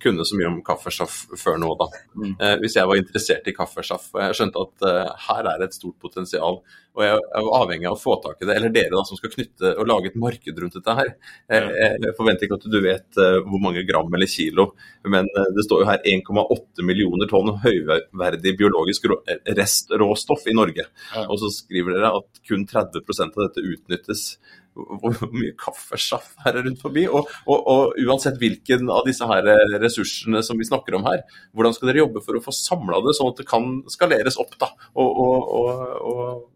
kunne 0.00 0.24
så 0.24 0.36
mye 0.36 0.48
om 0.48 0.60
kaffesjaff 0.64 1.16
før 1.38 1.58
nå, 1.60 1.72
da. 1.80 1.88
Mm. 2.16 2.30
Eh, 2.32 2.54
hvis 2.62 2.76
jeg 2.78 2.88
var 2.88 3.00
interessert 3.00 3.48
i 3.48 3.54
kaffesjaff 3.56 4.08
og 4.14 4.22
jeg 4.22 4.38
skjønte 4.38 4.62
at 4.64 4.86
eh, 4.88 5.10
her 5.26 5.48
er 5.50 5.58
det 5.60 5.68
et 5.68 5.76
stort 5.76 5.98
potensial, 6.00 6.62
og 6.92 7.04
jeg 7.04 7.16
er 7.16 7.50
avhengig 7.56 7.88
av 7.88 7.96
å 7.96 8.00
få 8.00 8.18
tak 8.24 8.42
i 8.42 8.48
det, 8.48 8.56
eller 8.56 8.72
dere 8.72 8.92
da 8.92 9.02
som 9.08 9.16
skal 9.16 9.32
knytte 9.32 9.74
og 9.80 9.88
lage 9.88 10.10
et 10.10 10.18
marked 10.20 10.58
rundt 10.60 10.76
dette 10.76 10.96
her. 10.96 11.12
Jeg, 11.48 11.68
eh, 11.72 11.96
jeg 12.06 12.16
forventer 12.18 12.48
ikke 12.48 12.58
at 12.60 12.66
du 12.72 12.78
vet 12.84 13.20
uh, 13.20 13.38
hvor 13.46 13.62
mange 13.64 13.84
gram 13.88 14.12
eller 14.12 14.28
kilo, 14.28 14.68
men 15.08 15.28
uh, 15.32 15.48
det 15.56 15.64
står 15.64 15.84
jo 15.84 15.88
her 15.88 16.04
1,8 16.12 16.86
millioner 16.88 17.30
tonn 17.30 17.54
høyverdig 17.64 18.56
biologisk 18.60 19.08
restråstoff 19.56 20.48
i 20.52 20.56
Norge. 20.56 20.88
Ja. 21.14 21.26
Og 21.28 21.40
så 21.40 21.52
skriver 21.52 21.96
dere 21.96 22.12
at 22.20 22.44
kun 22.48 22.68
30% 22.68 23.38
av 23.38 23.46
dette 23.46 23.64
utnyttes 23.64 24.26
hvor 24.74 25.16
mye 25.32 25.52
kaffesjaff 25.58 26.32
her 26.44 26.56
er 26.58 26.66
rundt 26.66 26.82
forbi. 26.82 27.04
Og, 27.08 27.30
og, 27.46 27.66
og, 27.72 27.96
uansett 28.02 28.38
hvilken 28.40 28.90
av 28.92 29.06
disse 29.08 29.26
her 29.28 29.48
ressursene 29.82 30.42
som 30.46 30.60
vi 30.60 30.68
snakker 30.68 30.96
om 30.98 31.06
her, 31.08 31.24
hvordan 31.56 31.76
skal 31.76 31.90
dere 31.90 32.04
jobbe 32.04 32.24
for 32.24 32.38
å 32.38 32.44
få 32.44 32.54
samla 32.56 33.02
det 33.04 33.16
sånn 33.18 33.32
at 33.32 33.42
det 33.42 33.48
kan 33.48 33.72
skaleres 33.92 34.38
opp? 34.40 34.56
da, 34.60 34.72
og, 35.00 36.48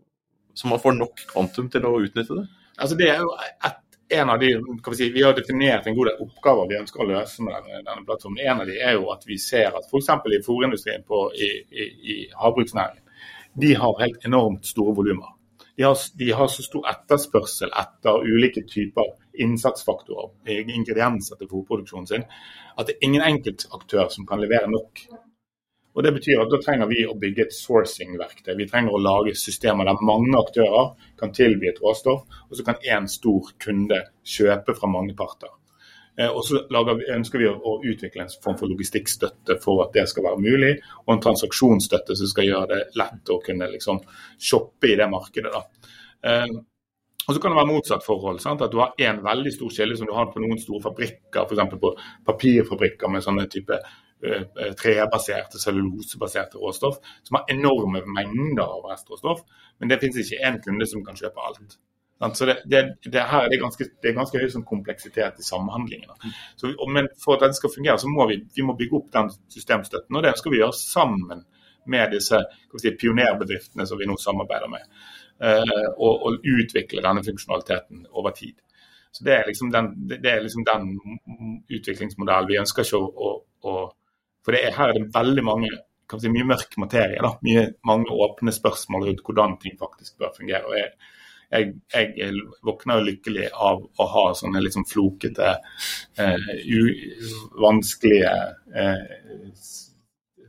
Så 0.56 0.68
man 0.70 0.80
får 0.80 0.96
nok 0.96 1.26
kvantum 1.32 1.68
til 1.72 1.84
å 1.84 1.98
utnytte 2.00 2.38
det? 2.38 2.46
Altså 2.76 2.96
Det 2.96 3.10
er 3.12 3.20
jo 3.24 3.32
et, 3.64 3.82
en 4.16 4.30
av 4.30 4.40
de, 4.40 4.52
vi, 4.56 4.96
si, 4.96 5.08
vi 5.12 5.24
har 5.24 5.34
definert 5.36 5.86
en 5.86 5.96
god 5.96 6.10
del 6.10 6.20
oppgaver 6.24 6.68
vi 6.70 6.78
ønsker 6.78 7.02
å 7.02 7.08
løse 7.10 7.44
med 7.44 7.56
denne, 7.56 7.82
denne 7.84 8.04
plattformen. 8.06 8.44
En 8.44 8.62
av 8.62 8.68
de 8.68 8.76
er 8.80 8.96
jo 8.96 9.10
at 9.12 9.24
vi 9.28 9.38
ser 9.42 9.76
at 9.76 9.88
f.eks. 9.90 10.12
i 10.32 10.44
fòrindustrien 10.46 11.04
i, 11.34 11.50
i, 11.72 11.88
i 12.14 12.16
havbruksnæringen, 12.36 13.02
de 13.56 13.72
har 13.76 14.02
helt 14.02 14.24
enormt 14.28 14.68
store 14.68 14.94
volumer 14.96 15.35
de 15.76 15.82
har, 15.82 15.98
de 16.18 16.30
har, 16.32 16.48
så 16.48 16.64
stor 16.64 16.88
etterspørsel 16.88 17.72
etter 17.76 18.24
ulike 18.24 18.62
typer 18.68 19.12
innsatsfaktorer, 19.44 20.32
ingredienser 20.48 21.36
til 21.36 21.50
fôrproduksjonen 21.50 22.08
sin, 22.08 22.24
at 22.76 22.88
det 22.88 22.96
er 22.96 23.08
ingen 23.08 23.24
enkeltaktør 23.26 24.08
som 24.12 24.28
kan 24.28 24.40
levere 24.40 24.70
nok. 24.72 25.04
Og 25.96 26.02
Det 26.04 26.12
betyr 26.12 26.42
at 26.42 26.50
da 26.52 26.58
trenger 26.60 26.88
vi 26.90 27.06
å 27.08 27.16
bygge 27.16 27.46
et 27.46 27.54
sourcing-verktøy. 27.56 28.52
Vi 28.56 28.66
trenger 28.68 28.92
å 28.92 29.00
lage 29.00 29.32
systemer 29.36 29.88
der 29.88 30.02
mange 30.04 30.36
aktører 30.36 30.90
kan 31.16 31.32
tilby 31.32 31.70
et 31.70 31.80
råstoff, 31.80 32.26
og 32.50 32.56
så 32.56 32.64
kan 32.66 32.82
én 32.84 33.08
stor 33.08 33.52
kunde 33.64 34.02
kjøpe 34.20 34.76
fra 34.76 34.90
mange 34.92 35.16
parter. 35.16 35.54
Eh, 36.18 36.30
og 36.30 36.44
så 36.44 36.62
ønsker 37.16 37.42
vi 37.42 37.48
å 37.50 37.74
utvikle 37.84 38.24
en 38.24 38.32
form 38.44 38.56
for 38.60 38.72
logistikkstøtte 38.72 39.58
for 39.62 39.84
at 39.84 39.92
det 39.96 40.06
skal 40.10 40.28
være 40.30 40.44
mulig, 40.44 40.72
og 41.04 41.16
en 41.16 41.26
transaksjonsstøtte 41.26 42.16
som 42.16 42.30
skal 42.30 42.48
gjøre 42.48 42.70
det 42.72 42.80
lett 43.00 43.34
å 43.34 43.42
kunne 43.44 43.68
liksom 43.74 44.00
shoppe 44.38 44.92
i 44.92 44.96
det 44.98 45.10
markedet. 45.12 45.52
Da. 45.52 45.92
Eh, 46.30 46.56
og 47.26 47.34
så 47.34 47.42
kan 47.42 47.50
det 47.50 47.58
være 47.58 47.72
motsatt 47.72 48.04
forhold. 48.06 48.38
Sant? 48.40 48.62
At 48.62 48.72
du 48.72 48.78
har 48.78 48.94
én 49.02 49.18
veldig 49.24 49.52
stor 49.54 49.72
kilde 49.74 49.96
som 49.98 50.06
du 50.06 50.14
har 50.14 50.28
på 50.30 50.42
noen 50.42 50.60
store 50.62 50.84
fabrikker, 50.84 51.42
f.eks. 51.42 51.78
på 51.80 51.90
papirfabrikker 52.28 53.10
med 53.10 53.24
sånne 53.24 53.48
type 53.50 53.78
uh, 53.82 54.44
trebaserte, 54.78 55.58
cellulosebaserte 55.58 56.62
råstoff, 56.62 57.00
som 57.26 57.40
har 57.40 57.50
enorme 57.50 58.04
mengder 58.06 58.62
av 58.62 58.86
restråstoff. 58.92 59.42
Men 59.80 59.90
det 59.90 59.98
finnes 60.04 60.22
ikke 60.22 60.52
én 60.52 60.60
kunde 60.62 60.86
som 60.86 61.02
kan 61.06 61.18
kjøpe 61.18 61.48
alt. 61.48 61.80
Så 62.34 62.46
det, 62.48 62.56
det, 62.64 62.80
det, 63.04 63.20
her 63.28 63.44
er 63.44 63.60
ganske, 63.60 63.84
det 64.02 64.08
er 64.08 64.16
ganske 64.16 64.40
høy 64.40 64.48
sånn 64.48 64.64
kompleksitet 64.64 65.40
i 65.40 65.44
samhandlingen. 65.44 66.14
Så, 66.56 66.70
men 66.88 67.10
for 67.20 67.36
at 67.36 67.44
den 67.44 67.56
skal 67.56 67.72
fungere, 67.74 67.98
så 68.00 68.08
må 68.08 68.24
vi, 68.30 68.38
vi 68.56 68.64
må 68.64 68.76
bygge 68.78 68.96
opp 68.96 69.10
den 69.12 69.28
systemstøtten. 69.52 70.16
Og 70.16 70.24
det 70.24 70.32
skal 70.40 70.54
vi 70.54 70.62
gjøre 70.62 70.78
sammen 70.78 71.42
med 71.92 72.14
disse 72.16 72.40
si, 72.80 72.92
pionerbedriftene 72.98 73.86
som 73.86 74.00
vi 74.00 74.08
nå 74.08 74.16
samarbeider 74.20 74.70
med. 74.72 74.86
Uh, 75.36 75.90
og, 76.00 76.24
og, 76.24 76.46
utvikle 76.48 77.04
denne 77.04 77.24
funksjonaliteten 77.26 78.06
over 78.16 78.32
tid. 78.36 78.56
Så 79.12 79.24
Det 79.24 79.34
er 79.34 79.44
liksom 79.48 79.68
den, 79.72 79.90
det 80.08 80.30
er 80.30 80.40
liksom 80.44 80.64
den 80.64 80.88
utviklingsmodellen 81.72 82.48
vi 82.48 82.58
ønsker 82.60 82.84
ikke 82.84 83.00
å, 83.00 83.10
å, 83.12 83.28
å 83.68 83.76
For 84.44 84.56
er, 84.56 84.72
her 84.76 84.92
er 84.92 84.96
det 84.96 85.12
veldig 85.12 85.44
mange 85.44 85.68
si, 85.68 86.32
mye 86.32 86.48
mørk 86.48 86.76
materie. 86.80 87.20
da, 87.20 87.34
mye, 87.44 87.66
Mange 87.84 88.16
åpne 88.24 88.52
spørsmål 88.56 89.08
rundt 89.10 89.22
hvordan 89.26 89.56
ting 89.60 89.76
faktisk 89.80 90.16
bør 90.22 90.32
fungere. 90.36 90.64
og 90.64 90.76
jeg 90.78 90.92
jeg, 91.50 91.74
jeg 92.18 92.42
våkner 92.66 93.04
lykkelig 93.06 93.48
av 93.52 93.84
å 93.86 94.08
ha 94.12 94.24
sånne 94.36 94.62
sånn 94.72 94.86
flokete, 94.88 95.54
eh, 96.18 96.50
vanskelige 97.62 98.34
eh, 98.74 99.02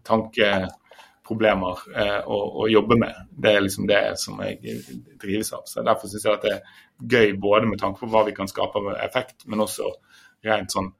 tankeproblemer 0.07 1.85
eh, 1.95 2.19
å, 2.25 2.39
å, 2.63 2.67
jobbe 2.71 2.99
med. 3.03 3.23
Det 3.29 3.53
er 3.53 3.65
liksom 3.65 3.87
det 3.89 4.03
som 4.21 4.39
jeg 4.45 4.77
drives 5.21 5.53
av. 5.53 5.65
Så 5.69 5.85
Derfor 5.85 6.11
syns 6.11 6.27
jeg 6.27 6.37
at 6.37 6.47
det 6.47 6.55
er 6.57 6.85
gøy 7.17 7.35
både 7.41 7.69
med 7.69 7.81
tanke 7.81 8.01
på 8.03 8.11
hva 8.13 8.25
vi 8.27 8.35
kan 8.37 8.49
skape 8.49 8.81
av 8.81 8.95
effekt, 9.03 9.45
men 9.45 9.65
også 9.65 9.91
rent 10.47 10.73
sånn 10.73 10.93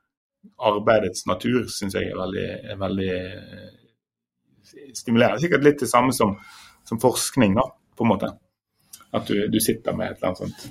arbeidets 0.64 1.26
natur 1.28 1.66
syns 1.72 1.98
jeg 1.98 2.12
er 2.12 2.20
veldig, 2.20 2.48
er 2.72 2.80
veldig 2.80 3.14
eh, 3.18 3.70
stimulerende. 4.96 5.42
Sikkert 5.44 5.66
litt 5.66 5.82
det 5.82 5.90
samme 5.92 6.14
som, 6.16 6.36
som 6.88 7.02
forskning, 7.02 7.58
da, 7.58 7.66
på 7.98 8.06
en 8.06 8.14
måte. 8.14 8.32
At 9.16 9.28
du, 9.28 9.48
du, 9.48 9.60
sitter 9.64 9.96
med 9.96 10.12
et 10.12 10.18
eller 10.18 10.34
annet 10.34 10.44
sånt 10.44 10.68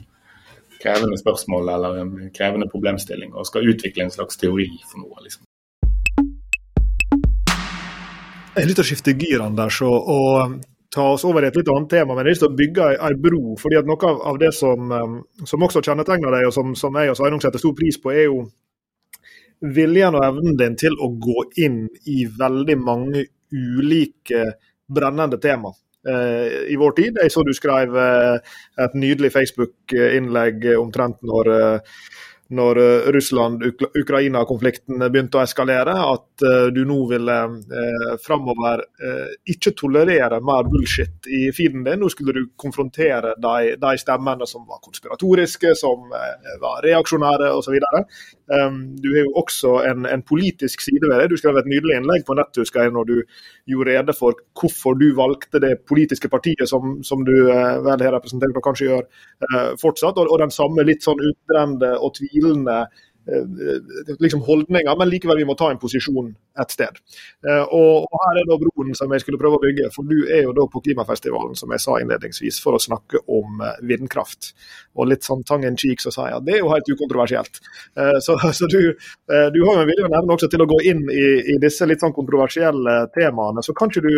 krevende 0.82 1.16
spørsmål 1.16 1.68
eller 1.72 2.00
en 2.02 2.14
krevende 2.36 2.68
problemstilling 2.68 3.32
og 3.32 3.46
skal 3.48 3.68
utvikle 3.70 4.04
en 4.04 4.12
slags 4.12 4.36
teori 4.36 4.68
for 4.90 5.00
noe. 5.00 5.22
liksom. 5.24 5.46
Jeg 8.56 8.62
har 8.62 8.68
lyst 8.68 8.78
til 8.80 8.84
å 8.84 8.90
skifte 8.90 9.16
girene 9.20 9.56
der 9.56 9.72
så, 9.72 9.88
og 9.88 10.60
ta 10.96 11.06
oss 11.12 11.24
over 11.28 11.44
i 11.44 11.50
et 11.50 11.56
litt 11.58 11.68
annet 11.72 11.90
tema. 11.92 12.14
Men 12.14 12.22
jeg 12.22 12.24
har 12.24 12.30
lyst 12.30 12.44
til 12.44 12.52
å 12.52 12.58
bygge 12.60 12.90
ei 13.08 13.16
bro. 13.20 13.56
fordi 13.60 13.80
at 13.80 13.88
Noe 13.88 14.12
av 14.30 14.38
det 14.40 14.52
som, 14.56 14.92
um, 14.92 15.18
som 15.44 15.66
også 15.66 15.82
kjennetegner 15.84 16.38
deg, 16.38 16.46
og 16.48 16.54
som, 16.56 16.76
som 16.78 16.96
jeg 16.96 17.12
og 17.12 17.18
Sveinung 17.18 17.42
setter 17.44 17.60
stor 17.60 17.74
pris 17.76 18.00
på, 18.00 18.12
er 18.14 18.28
jo 18.30 18.46
viljen 19.76 20.16
og 20.16 20.24
evnen 20.24 20.56
din 20.60 20.76
til 20.76 20.96
å 21.00 21.10
gå 21.20 21.46
inn 21.64 21.82
i 22.12 22.24
veldig 22.28 22.78
mange 22.80 23.26
ulike 23.52 24.44
brennende 24.88 25.40
tema. 25.42 25.72
Eh, 26.08 26.72
i 26.72 26.76
vår 26.76 26.92
tid. 26.92 27.18
Jeg 27.22 27.32
så 27.34 27.42
du 27.42 27.52
skrev 27.56 27.96
eh, 27.98 28.36
et 28.84 28.94
nydelig 28.94 29.32
Facebook-innlegg 29.34 30.68
omtrent 30.78 31.18
når, 31.26 31.50
eh, 31.50 32.02
når 32.54 32.80
eh, 32.82 33.08
Russland-Ukraina-konflikten 33.16 35.02
begynte 35.08 35.40
å 35.40 35.42
eskalere, 35.42 35.96
at 36.12 36.44
du 36.70 36.82
nå 36.86 36.98
ville 37.10 37.36
uh, 37.48 38.10
framover 38.22 38.82
ikke 39.48 39.72
tolerere 39.74 40.36
mer 40.44 40.66
bullshit 40.68 41.26
i 41.32 41.46
feeden 41.56 41.82
din. 41.86 41.98
Nå 42.02 42.10
skulle 42.12 42.34
du 42.36 42.42
konfrontere 42.60 43.32
de, 43.40 43.72
de 43.80 43.92
stemmene 43.98 44.46
som 44.46 44.66
var 44.68 44.82
konspiratoriske, 44.84 45.72
som 45.80 46.12
var 46.60 46.84
reaksjonære 46.86 47.50
osv. 47.56 47.80
Um, 48.46 48.76
du 49.02 49.08
har 49.10 49.24
jo 49.24 49.32
også 49.40 49.72
en, 49.90 50.04
en, 50.06 50.22
politisk 50.22 50.84
side 50.84 51.02
ved 51.02 51.18
det. 51.18 51.30
Du 51.32 51.36
skrev 51.40 51.56
et 51.58 51.66
nydelig 51.70 51.96
innlegg 51.98 52.22
på 52.28 52.36
nett 52.38 52.60
husker 52.60 52.84
jeg, 52.84 52.94
når 52.94 53.08
du 53.08 53.16
gjorde 53.72 53.90
rede 53.90 54.14
for 54.14 54.38
hvorfor 54.60 54.94
du 55.00 55.08
valgte 55.18 55.58
det 55.62 55.72
politiske 55.90 56.30
partiet 56.30 56.68
som, 56.70 57.00
som 57.02 57.24
du 57.26 57.34
vel 57.46 58.04
har 58.06 58.14
representert 58.14 58.54
og 58.54 58.64
kanskje 58.68 58.90
gjør 58.92 59.74
fortsatt, 59.82 60.20
og, 60.20 60.30
og 60.30 60.40
den 60.44 60.54
samme 60.54 60.86
litt 60.86 61.02
sånn 61.06 61.22
utbrente 61.22 61.90
og 61.98 62.14
tvilende 62.20 62.78
eh, 62.86 63.04
liksom 64.18 64.42
holdninger, 64.46 64.96
men 64.98 65.08
likevel 65.10 65.40
vi 65.40 65.46
må 65.48 65.56
ta 65.58 65.70
en 65.70 65.80
posisjon 65.82 66.30
et 66.60 66.72
sted. 66.72 66.98
Eh, 67.46 67.62
og, 67.64 68.06
og 68.06 68.22
Her 68.22 68.40
er 68.40 68.48
da 68.48 68.58
broen 68.60 68.94
som 68.96 69.12
jeg 69.12 69.24
skulle 69.24 69.40
prøve 69.40 69.58
å 69.58 69.62
bygge. 69.64 69.90
for 69.94 70.08
Du 70.08 70.16
er 70.24 70.44
jo 70.46 70.54
da 70.56 70.66
på 70.70 70.82
klimafestivalen 70.84 71.58
som 71.58 71.72
jeg 71.74 71.82
sa 71.82 71.98
innledningsvis, 72.00 72.60
for 72.62 72.76
å 72.76 72.82
snakke 72.82 73.22
om 73.26 73.62
eh, 73.64 73.80
vindkraft. 73.90 74.52
Og 74.96 75.10
litt 75.10 75.26
sånn 75.26 75.44
tang 75.48 75.66
in 75.66 75.78
cheek 75.80 76.04
så 76.04 76.14
sa 76.14 76.28
jeg 76.30 76.38
at 76.38 76.46
det 76.46 76.56
er 76.56 76.64
jo 76.64 76.72
helt 76.72 76.90
ukontroversielt. 76.92 77.60
Så, 78.24 78.36
så 78.58 78.68
du, 78.70 78.80
du, 78.96 79.60
har 79.66 79.76
jo 79.76 79.82
en 79.82 79.88
vilje 79.90 80.10
nevne 80.12 80.36
også 80.36 80.48
til 80.52 80.62
å 80.62 80.68
gå 80.70 80.80
inn 80.88 81.02
i, 81.12 81.26
i, 81.54 81.58
disse 81.62 81.88
litt 81.88 82.02
sånn 82.04 82.14
kontroversielle 82.16 82.98
temaene. 83.16 83.64
Så 83.64 83.74
kan 83.76 83.92
ikke 83.92 84.06
du 84.06 84.12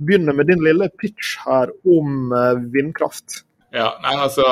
begynne 0.00 0.36
med 0.36 0.48
din 0.48 0.62
lille 0.64 0.88
pitch 1.00 1.36
her 1.44 1.72
om 1.84 2.32
vindkraft? 2.72 3.42
Ja, 3.74 3.90
nei 4.04 4.14
altså 4.22 4.46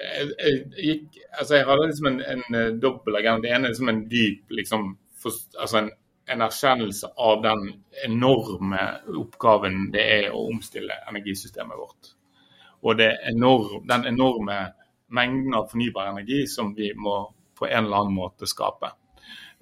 jeg, 0.00 0.30
jeg, 0.40 0.60
gikk, 0.86 1.19
altså 1.38 1.56
jeg 1.56 1.66
hadde 1.66 1.86
liksom 1.86 2.06
en, 2.10 2.20
en 2.20 2.58
eh, 2.58 2.72
dobbel 2.82 3.16
agenda. 3.16 3.46
Det 3.46 3.54
ene 3.54 3.68
er 3.68 3.74
liksom 3.74 3.92
en 3.92 4.04
dyp 4.10 4.54
liksom, 4.60 4.86
for, 5.22 5.36
altså 5.58 5.82
en, 5.82 5.90
en, 6.30 6.44
erkjennelse 6.46 7.12
av 7.16 7.42
den 7.44 7.66
enorme 8.06 8.86
oppgaven 9.20 9.90
det 9.94 10.06
er 10.18 10.30
å 10.34 10.46
omstille 10.50 10.96
energisystemet 11.10 11.78
vårt. 11.78 12.14
Og 12.80 13.00
enorm, 13.02 13.84
den 13.88 14.06
enorme 14.08 14.60
mengden 15.12 15.54
av 15.58 15.68
fornybar 15.68 16.12
energi 16.14 16.46
som 16.48 16.72
vi 16.74 16.94
må 16.96 17.22
på 17.58 17.66
en 17.68 17.84
eller 17.84 18.04
annen 18.04 18.16
måte 18.16 18.48
skape. 18.48 18.94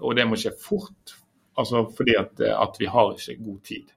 Og 0.07 0.15
det 0.15 0.29
må 0.29 0.39
skje 0.39 0.53
fort, 0.63 1.17
altså 1.59 1.89
fordi 1.97 2.15
at, 2.21 2.41
at 2.55 2.77
vi 2.79 2.87
har 2.87 3.17
ikke 3.17 3.41
god 3.43 3.63
tid. 3.67 3.89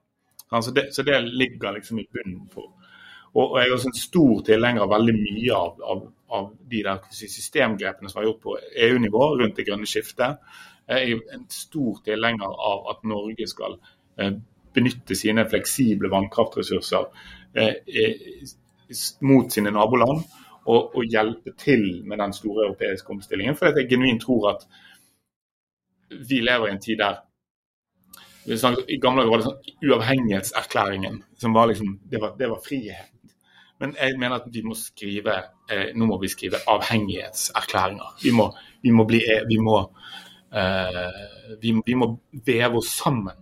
Så 0.52 0.72
det, 0.74 0.88
så 0.92 1.04
det 1.06 1.20
ligger 1.22 1.72
liksom 1.76 2.00
i 2.02 2.08
bunnen 2.12 2.48
for 2.52 2.72
og, 3.32 3.54
jeg 3.56 3.68
er 3.68 3.72
også 3.72 3.88
en 3.88 3.96
stor 3.96 4.40
tilhenger 4.44 4.84
av 4.84 4.90
veldig 4.92 5.14
mye 5.16 5.56
av, 5.56 5.78
av, 5.88 6.02
av 6.32 6.52
de 6.70 6.82
der 6.86 7.02
systemgrepene 7.12 8.10
som 8.10 8.22
er 8.22 8.28
gjort 8.28 8.42
på 8.42 8.56
EU-nivå 8.86 9.26
rundt 9.40 9.58
det 9.58 9.66
grønne 9.68 9.88
skiftet. 9.88 10.40
Jeg 10.88 11.12
er 11.14 11.36
en 11.36 11.44
stor 11.52 12.00
tilhenger 12.04 12.56
av 12.72 12.88
at 12.92 13.04
Norge 13.08 13.46
skal 13.48 13.76
eh, 14.18 14.32
benytte 14.74 15.16
sine 15.18 15.44
fleksible 15.48 16.10
vannkraftressurser 16.12 17.04
eh, 17.54 18.48
mot 19.20 19.52
sine 19.52 19.72
naboland 19.74 20.24
og, 20.64 20.94
og, 20.94 21.04
hjelpe 21.04 21.54
til 21.58 22.02
med 22.08 22.18
den 22.22 22.32
store 22.36 22.66
europeiske 22.66 23.14
omstillingen. 23.14 23.56
For 23.58 23.72
jeg 23.72 23.90
genuint 23.90 24.22
tror 24.22 24.50
at 24.54 24.66
vi 26.28 26.42
lever 26.44 26.68
i 26.68 26.74
en 26.74 26.82
tid 26.82 27.00
der 27.00 27.22
i 28.90 28.98
gamle 28.98 29.22
dager 29.22 29.30
var 29.30 29.40
det 29.40 29.46
sånn 29.46 29.86
uavhengighetserklæringen 29.86 31.20
som 31.38 31.54
var 31.54 31.68
liksom, 31.70 31.94
det 32.10 32.18
var, 32.22 32.34
det 32.38 32.48
var 32.50 32.62
frihet. 32.64 33.11
Men 33.82 33.96
jeg 33.98 34.18
mener 34.18 34.38
at 34.38 34.48
vi 34.54 34.62
må 34.62 34.76
skrive 34.78 35.34
eh, 35.66 35.88
nå 35.98 36.06
må 36.06 36.18
vi 36.22 36.30
skrive 36.30 36.62
avhengighetserklæringer. 36.70 38.16
Vi 38.22 38.30
må, 38.36 38.46
vi 38.82 38.92
må, 38.94 39.06
bli, 39.08 39.22
eh, 39.26 39.42
vi 39.48 39.58
må, 39.58 39.78
eh, 40.54 41.22
vi, 41.62 41.74
vi 41.86 41.96
må 41.98 42.12
veve 42.46 42.78
oss 42.78 42.92
sammen 43.02 43.40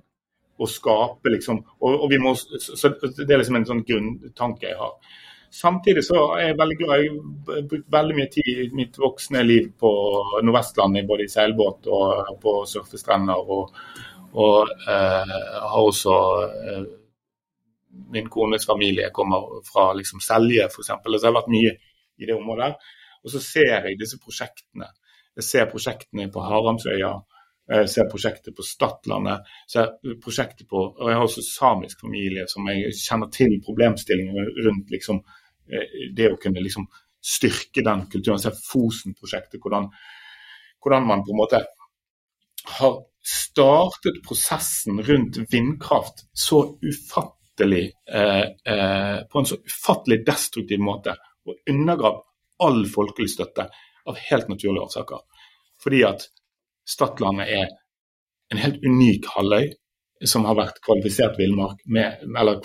og 0.60 0.68
skape 0.68 1.32
liksom 1.32 1.60
og, 1.60 1.90
og, 1.90 2.06
vi 2.12 2.18
må, 2.20 2.34
så 2.36 2.92
Det 3.00 3.28
er 3.28 3.40
liksom 3.40 3.58
en 3.60 3.68
sånn 3.68 3.84
grunntanke 3.88 4.68
jeg 4.68 4.78
har. 4.80 4.96
Samtidig 5.50 6.04
så 6.06 6.18
er 6.36 6.50
jeg 6.50 6.58
veldig 6.60 6.76
glad 6.78 7.00
Jeg 7.00 7.10
har 7.10 7.64
brukt 7.72 7.88
veldig 7.90 8.16
mye 8.18 8.30
tid 8.30 8.50
i 8.64 8.68
mitt 8.76 8.98
voksne 9.00 9.42
liv 9.42 9.72
på 9.80 9.90
Nordvestlandet, 10.44 11.08
både 11.08 11.26
i 11.26 11.32
seilbåt 11.32 11.88
og 11.90 12.36
på 12.42 12.54
surfestrender. 12.70 13.50
Og, 13.56 13.74
og 14.38 14.70
eh, 14.86 15.36
har 15.72 15.80
også 15.80 16.16
eh, 16.70 16.84
min 18.12 18.28
kones 18.30 18.66
familie 18.66 19.10
kommer 19.14 19.62
fra 19.66 19.90
liksom 19.98 20.22
Selje 20.22 20.68
f.eks. 20.68 20.86
Så 20.86 21.18
jeg 21.18 21.26
har 21.26 21.36
vært 21.36 21.52
mye 21.52 21.74
i 22.20 22.28
det 22.28 22.36
området. 22.36 22.74
Og 23.24 23.32
så 23.34 23.42
ser 23.42 23.72
jeg 23.74 23.98
disse 24.00 24.18
prosjektene. 24.22 24.88
Jeg 25.36 25.46
ser 25.46 25.68
prosjektene 25.70 26.28
på 26.32 26.42
Haramsøya, 26.42 27.12
jeg 27.70 27.90
ser 27.92 28.08
prosjektet 28.10 28.56
på 28.56 28.64
Stadlandet. 28.66 29.46
ser 29.68 29.92
prosjektet 30.22 30.66
på, 30.68 30.76
og 30.76 31.08
Jeg 31.08 31.16
har 31.16 31.22
også 31.22 31.42
samisk 31.42 32.00
familie 32.00 32.48
som 32.48 32.66
jeg 32.68 32.92
kjenner 32.94 33.30
til 33.30 33.60
problemstillinger 33.64 34.50
rundt 34.66 34.90
liksom, 34.90 35.22
eh, 35.70 36.10
det 36.16 36.32
å 36.32 36.40
kunne 36.42 36.62
liksom 36.62 36.88
styrke 37.22 37.84
den 37.84 38.06
kulturen. 38.10 38.38
Se 38.38 38.50
Fosen-prosjektet, 38.50 39.60
hvordan, 39.60 39.86
hvordan 40.82 41.06
man 41.06 41.22
på 41.22 41.30
en 41.30 41.36
måte 41.36 41.64
har 42.64 43.04
startet 43.22 44.22
prosessen 44.26 45.02
rundt 45.02 45.38
vindkraft 45.52 46.26
så 46.34 46.76
ufattelig 46.82 47.39
ufattelig, 47.60 47.92
eh, 48.12 48.40
eh, 48.74 49.22
på 49.32 49.38
en 49.38 49.46
så 49.46 49.56
ufattelig 49.56 50.26
destruktiv 50.26 50.80
måte 50.80 51.16
og 51.46 51.56
undergravd 51.70 52.22
all 52.62 52.86
folkelig 52.86 53.30
støtte 53.30 53.68
av 54.06 54.16
helt 54.16 54.48
naturlige 54.48 54.84
årsaker. 54.84 55.20
Fordi 55.82 56.04
at 56.04 56.28
Stadlandet 56.88 57.48
er 57.48 57.68
en 58.50 58.58
helt 58.58 58.82
unik 58.84 59.26
halvøy 59.36 59.70
som 60.26 60.44
har 60.44 60.56
vært 60.56 60.80
kvalifisert 60.84 61.38
villmark, 61.38 61.78
eller 61.86 62.58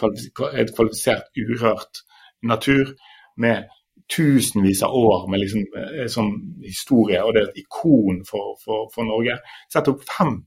et 0.59 0.73
kvalifisert 0.75 1.29
urørt 1.37 2.01
natur 2.43 2.95
med 3.37 3.67
tusenvis 4.11 4.83
av 4.83 4.91
år 4.95 5.29
med 5.29 5.39
liksom, 5.39 5.61
eh, 5.77 6.07
som 6.07 6.31
historie, 6.63 7.21
og 7.23 7.33
det 7.33 7.41
er 7.41 7.49
et 7.49 7.63
ikon 7.63 8.25
for, 8.25 8.57
for, 8.63 8.89
for 8.93 9.03
Norge. 9.07 9.37
Sett 9.71 9.87
opp 9.87 10.03
fem 10.03 10.39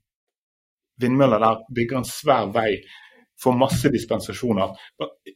vindmøller 1.00 1.38
der, 1.38 1.64
bygger 1.74 1.98
en 1.98 2.04
svær 2.04 2.50
vei 2.54 2.82
får 3.42 3.58
masse 3.58 3.90
dispensasjoner 3.92 4.74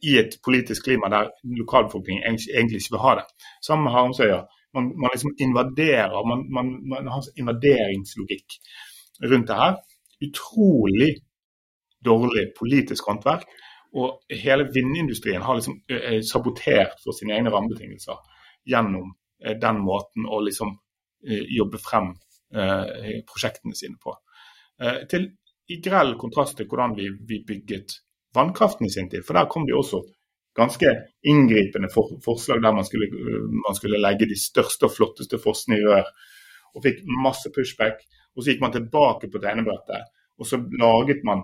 i 0.01 0.17
et 0.19 0.37
politisk 0.45 0.83
klima 0.87 1.09
der 1.13 1.29
lokalbefolkningen 1.61 2.23
egentlig 2.25 2.81
ikke 2.81 2.95
vil 2.95 3.03
ha 3.05 3.15
det. 3.19 3.25
Sammen 3.63 3.87
med 3.87 3.93
Haramsøya. 3.95 4.41
Man, 4.73 4.89
man 4.99 5.13
liksom 5.13 5.35
invaderer, 5.39 6.25
man, 6.27 6.47
man, 6.53 6.71
man 6.89 7.07
har 7.13 7.27
invaderingslogikk 7.37 8.57
rundt 9.31 9.47
det 9.47 9.59
her. 9.59 9.77
Utrolig 10.27 11.11
dårlig 12.05 12.47
politisk 12.59 13.07
håndverk. 13.07 13.45
Og 13.93 14.19
hele 14.43 14.67
vindindustrien 14.73 15.41
har 15.45 15.55
liksom 15.55 15.77
sabotert 16.25 16.97
for 17.03 17.13
sine 17.13 17.35
egne 17.37 17.53
rammebetingelser 17.53 18.17
gjennom 18.65 19.13
den 19.61 19.81
måten 19.85 20.25
å 20.25 20.39
liksom 20.41 20.73
jobbe 21.57 21.77
frem 21.77 22.15
prosjektene 23.29 23.77
sine 23.77 23.99
på. 24.01 24.15
Til 25.11 25.29
i 25.71 25.79
grell 25.81 26.15
kontrast 26.19 26.57
til 26.57 26.67
hvordan 26.67 26.95
vi, 26.97 27.07
vi, 27.27 27.39
bygget 27.47 27.95
vannkraften 28.35 28.87
i 28.87 28.91
sin 28.91 29.09
tid. 29.09 29.23
For 29.27 29.37
der 29.37 29.49
kom 29.51 29.65
det 29.67 29.75
også 29.77 30.01
ganske 30.57 30.89
inngripende 31.25 31.89
for, 31.93 32.17
forslag 32.25 32.61
der 32.61 32.75
man 32.75 32.85
skulle, 32.85 33.07
man 33.67 33.75
skulle, 33.75 34.01
legge 34.01 34.27
de 34.29 34.37
største 34.39 34.89
og 34.89 34.95
flotteste 34.97 35.39
fossene 35.41 35.79
i 35.79 35.85
rør. 35.87 36.09
Og 36.73 36.83
fikk 36.85 37.03
masse 37.23 37.51
pushback. 37.55 38.03
Og 38.33 38.43
så 38.43 38.51
gikk 38.51 38.63
man 38.63 38.73
tilbake 38.73 39.29
på 39.29 39.39
tegnebrettet, 39.41 40.07
og 40.41 40.47
så 40.49 40.57
laget 40.57 41.19
man 41.23 41.43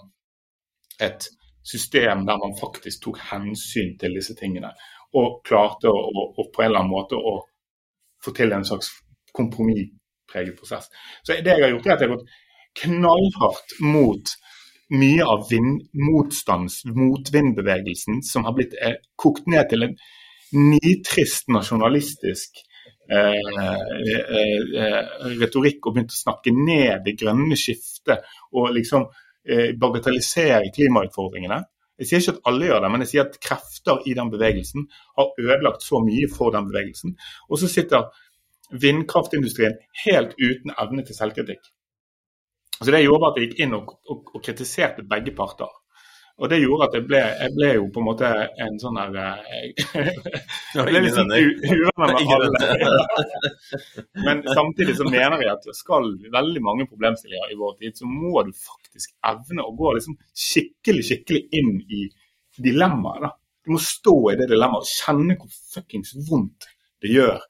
et 1.06 1.28
system 1.62 2.24
der 2.26 2.40
man 2.42 2.56
faktisk 2.58 3.04
tok 3.04 3.20
hensyn 3.30 3.94
til 4.02 4.16
disse 4.18 4.34
tingene. 4.40 4.72
Og 5.14 5.44
klarte 5.46 5.92
å, 5.92 6.00
å, 6.10 6.24
å 6.34 6.48
på 6.50 6.64
en 6.64 6.72
eller 6.72 6.82
annen 6.82 6.94
måte 6.94 7.20
å 7.20 7.36
få 8.26 8.34
til 8.36 8.56
en 8.58 8.66
slags 8.66 8.90
kompromisspreget 9.38 10.58
prosess. 10.58 10.90
Så 11.22 11.38
det 11.38 11.54
jeg 11.54 11.68
har 11.68 11.76
gjort, 11.76 11.88
er 11.88 11.94
at 11.94 12.04
jeg 12.04 12.10
har 12.10 12.18
gått 12.18 12.34
knallhardt 12.78 13.80
mot 13.82 14.36
mye 14.90 15.26
av 15.26 15.46
vind, 15.50 15.84
motstands, 15.94 16.82
motvindbevegelsen, 16.86 18.24
som 18.26 18.48
har 18.48 18.56
blitt 18.58 18.74
eh, 18.82 18.98
kokt 19.20 19.50
ned 19.52 19.70
til 19.70 19.86
en 19.86 20.00
nitrist 20.52 21.50
nasjonalistisk 21.54 22.62
eh, 23.12 23.34
eh, 23.62 24.62
eh, 24.84 25.02
retorikk 25.40 25.86
og 25.86 25.96
begynt 25.96 26.16
å 26.16 26.22
snakke 26.22 26.54
ned 26.56 27.04
det 27.06 27.18
grønne 27.20 27.58
skiftet 27.60 28.26
og 28.54 28.72
liksom 28.78 29.10
bagatellisere 29.80 30.68
klimautfordringene. 30.76 31.56
Jeg 31.98 32.10
sier 32.10 32.22
ikke 32.22 32.34
at 32.36 32.50
alle 32.52 32.68
gjør 32.68 32.84
det, 32.84 32.90
men 32.94 33.02
jeg 33.02 33.10
sier 33.10 33.24
at 33.24 33.38
krefter 33.42 34.04
i 34.06 34.12
den 34.14 34.30
bevegelsen 34.30 34.84
har 35.18 35.32
ødelagt 35.42 35.82
så 35.82 36.02
mye 36.04 36.28
for 36.30 36.54
den 36.54 36.68
bevegelsen. 36.70 37.16
Og 37.50 37.58
så 37.58 37.70
sitter 37.72 38.12
vindkraftindustrien 38.84 39.80
helt 40.04 40.36
uten 40.38 40.76
evne 40.76 41.08
til 41.08 41.18
selvkritikk. 41.18 41.72
Så 42.80 42.92
Det 42.92 43.04
gjorde 43.04 43.30
at 43.30 43.38
jeg 43.38 43.50
gikk 43.50 43.62
inn 43.66 43.76
og, 43.76 43.94
og, 44.08 44.34
og 44.36 44.44
kritiserte 44.44 45.04
begge 45.08 45.34
parter. 45.36 45.72
Og 46.40 46.48
det 46.48 46.62
gjorde 46.62 46.86
at 46.88 46.94
jeg 46.96 47.04
ble, 47.08 47.20
jeg 47.20 47.52
ble 47.58 47.70
jo 47.74 47.88
på 47.92 48.00
en 48.00 48.06
måte 48.08 48.28
en 48.64 48.78
sånn 48.80 48.96
der 48.96 49.42
eh, 49.44 49.66
Jeg 50.78 50.86
ble 50.88 51.02
litt 51.04 51.18
sånn 51.18 51.34
uvenner 51.36 52.14
med 52.14 52.32
alle. 52.38 53.74
Men 54.24 54.46
samtidig 54.48 54.96
så 54.96 55.08
mener 55.10 55.44
jeg 55.44 55.52
at 55.52 55.68
skal 55.76 56.08
veldig 56.32 56.64
mange 56.64 56.88
problemstillinger 56.88 57.52
i 57.52 57.60
vår 57.60 57.76
tid, 57.82 58.00
så 58.00 58.08
må 58.08 58.46
du 58.48 58.54
faktisk 58.56 59.12
evne 59.28 59.68
å 59.68 59.76
gå 59.76 59.94
liksom 59.98 60.16
skikkelig, 60.48 61.06
skikkelig 61.12 61.44
inn 61.60 61.76
i 61.84 62.06
dilemmaet. 62.56 63.28
da. 63.28 63.34
Du 63.68 63.76
må 63.76 63.84
stå 63.84 64.16
i 64.32 64.40
det 64.40 64.48
dilemmaet 64.54 64.88
og 64.88 64.94
kjenne 64.94 65.36
hvor 65.42 65.52
fuckings 65.76 66.16
vondt 66.30 66.72
det 67.04 67.12
gjør 67.18 67.44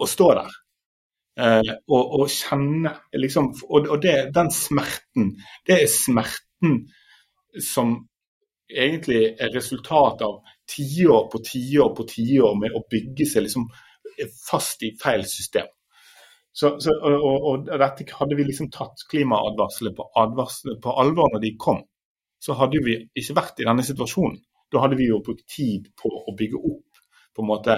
å 0.00 0.08
stå 0.08 0.32
der. 0.40 0.56
Eh, 1.36 1.72
og, 1.92 2.12
og, 2.20 2.30
kjenne 2.32 2.94
liksom 3.12 3.50
Og, 3.68 3.88
og 3.92 3.98
det, 4.00 4.30
den 4.32 4.48
smerten, 4.50 5.34
det 5.68 5.82
er 5.82 5.90
smerten 5.92 6.78
som 7.60 7.92
egentlig 8.66 9.34
er 9.36 9.52
resultat 9.52 10.24
av 10.24 10.38
tiår 10.72 11.28
på 11.32 11.40
tiår 11.44 11.92
på 11.96 12.06
tiår 12.08 12.56
med 12.58 12.72
å 12.74 12.86
bygge 12.90 13.28
seg 13.28 13.44
liksom 13.44 13.68
fast 14.48 14.82
i 14.82 14.94
feil 14.96 15.26
system. 15.28 15.68
Så, 16.56 16.72
så, 16.80 16.94
og, 17.04 17.44
og, 17.50 17.66
dette 17.68 18.06
hadde 18.16 18.36
vi 18.38 18.46
liksom 18.48 18.70
tatt 18.72 19.04
klimaadvarslene 19.10 19.92
på, 19.96 20.06
på, 20.82 20.94
alvor 21.02 21.34
når 21.34 21.42
de 21.42 21.52
kom, 21.60 21.82
så 22.40 22.56
hadde 22.56 22.80
vi 22.84 22.96
ikke 23.12 23.36
vært 23.36 23.60
i 23.60 23.68
denne 23.68 23.84
situasjonen. 23.84 24.38
Da 24.72 24.80
hadde 24.82 24.96
vi 24.96 25.10
jo 25.10 25.20
brukt 25.24 25.44
tid 25.52 25.90
på 26.00 26.08
å 26.08 26.32
bygge 26.36 26.58
opp 26.58 27.02
på 27.36 27.44
en 27.44 27.50
måte 27.50 27.76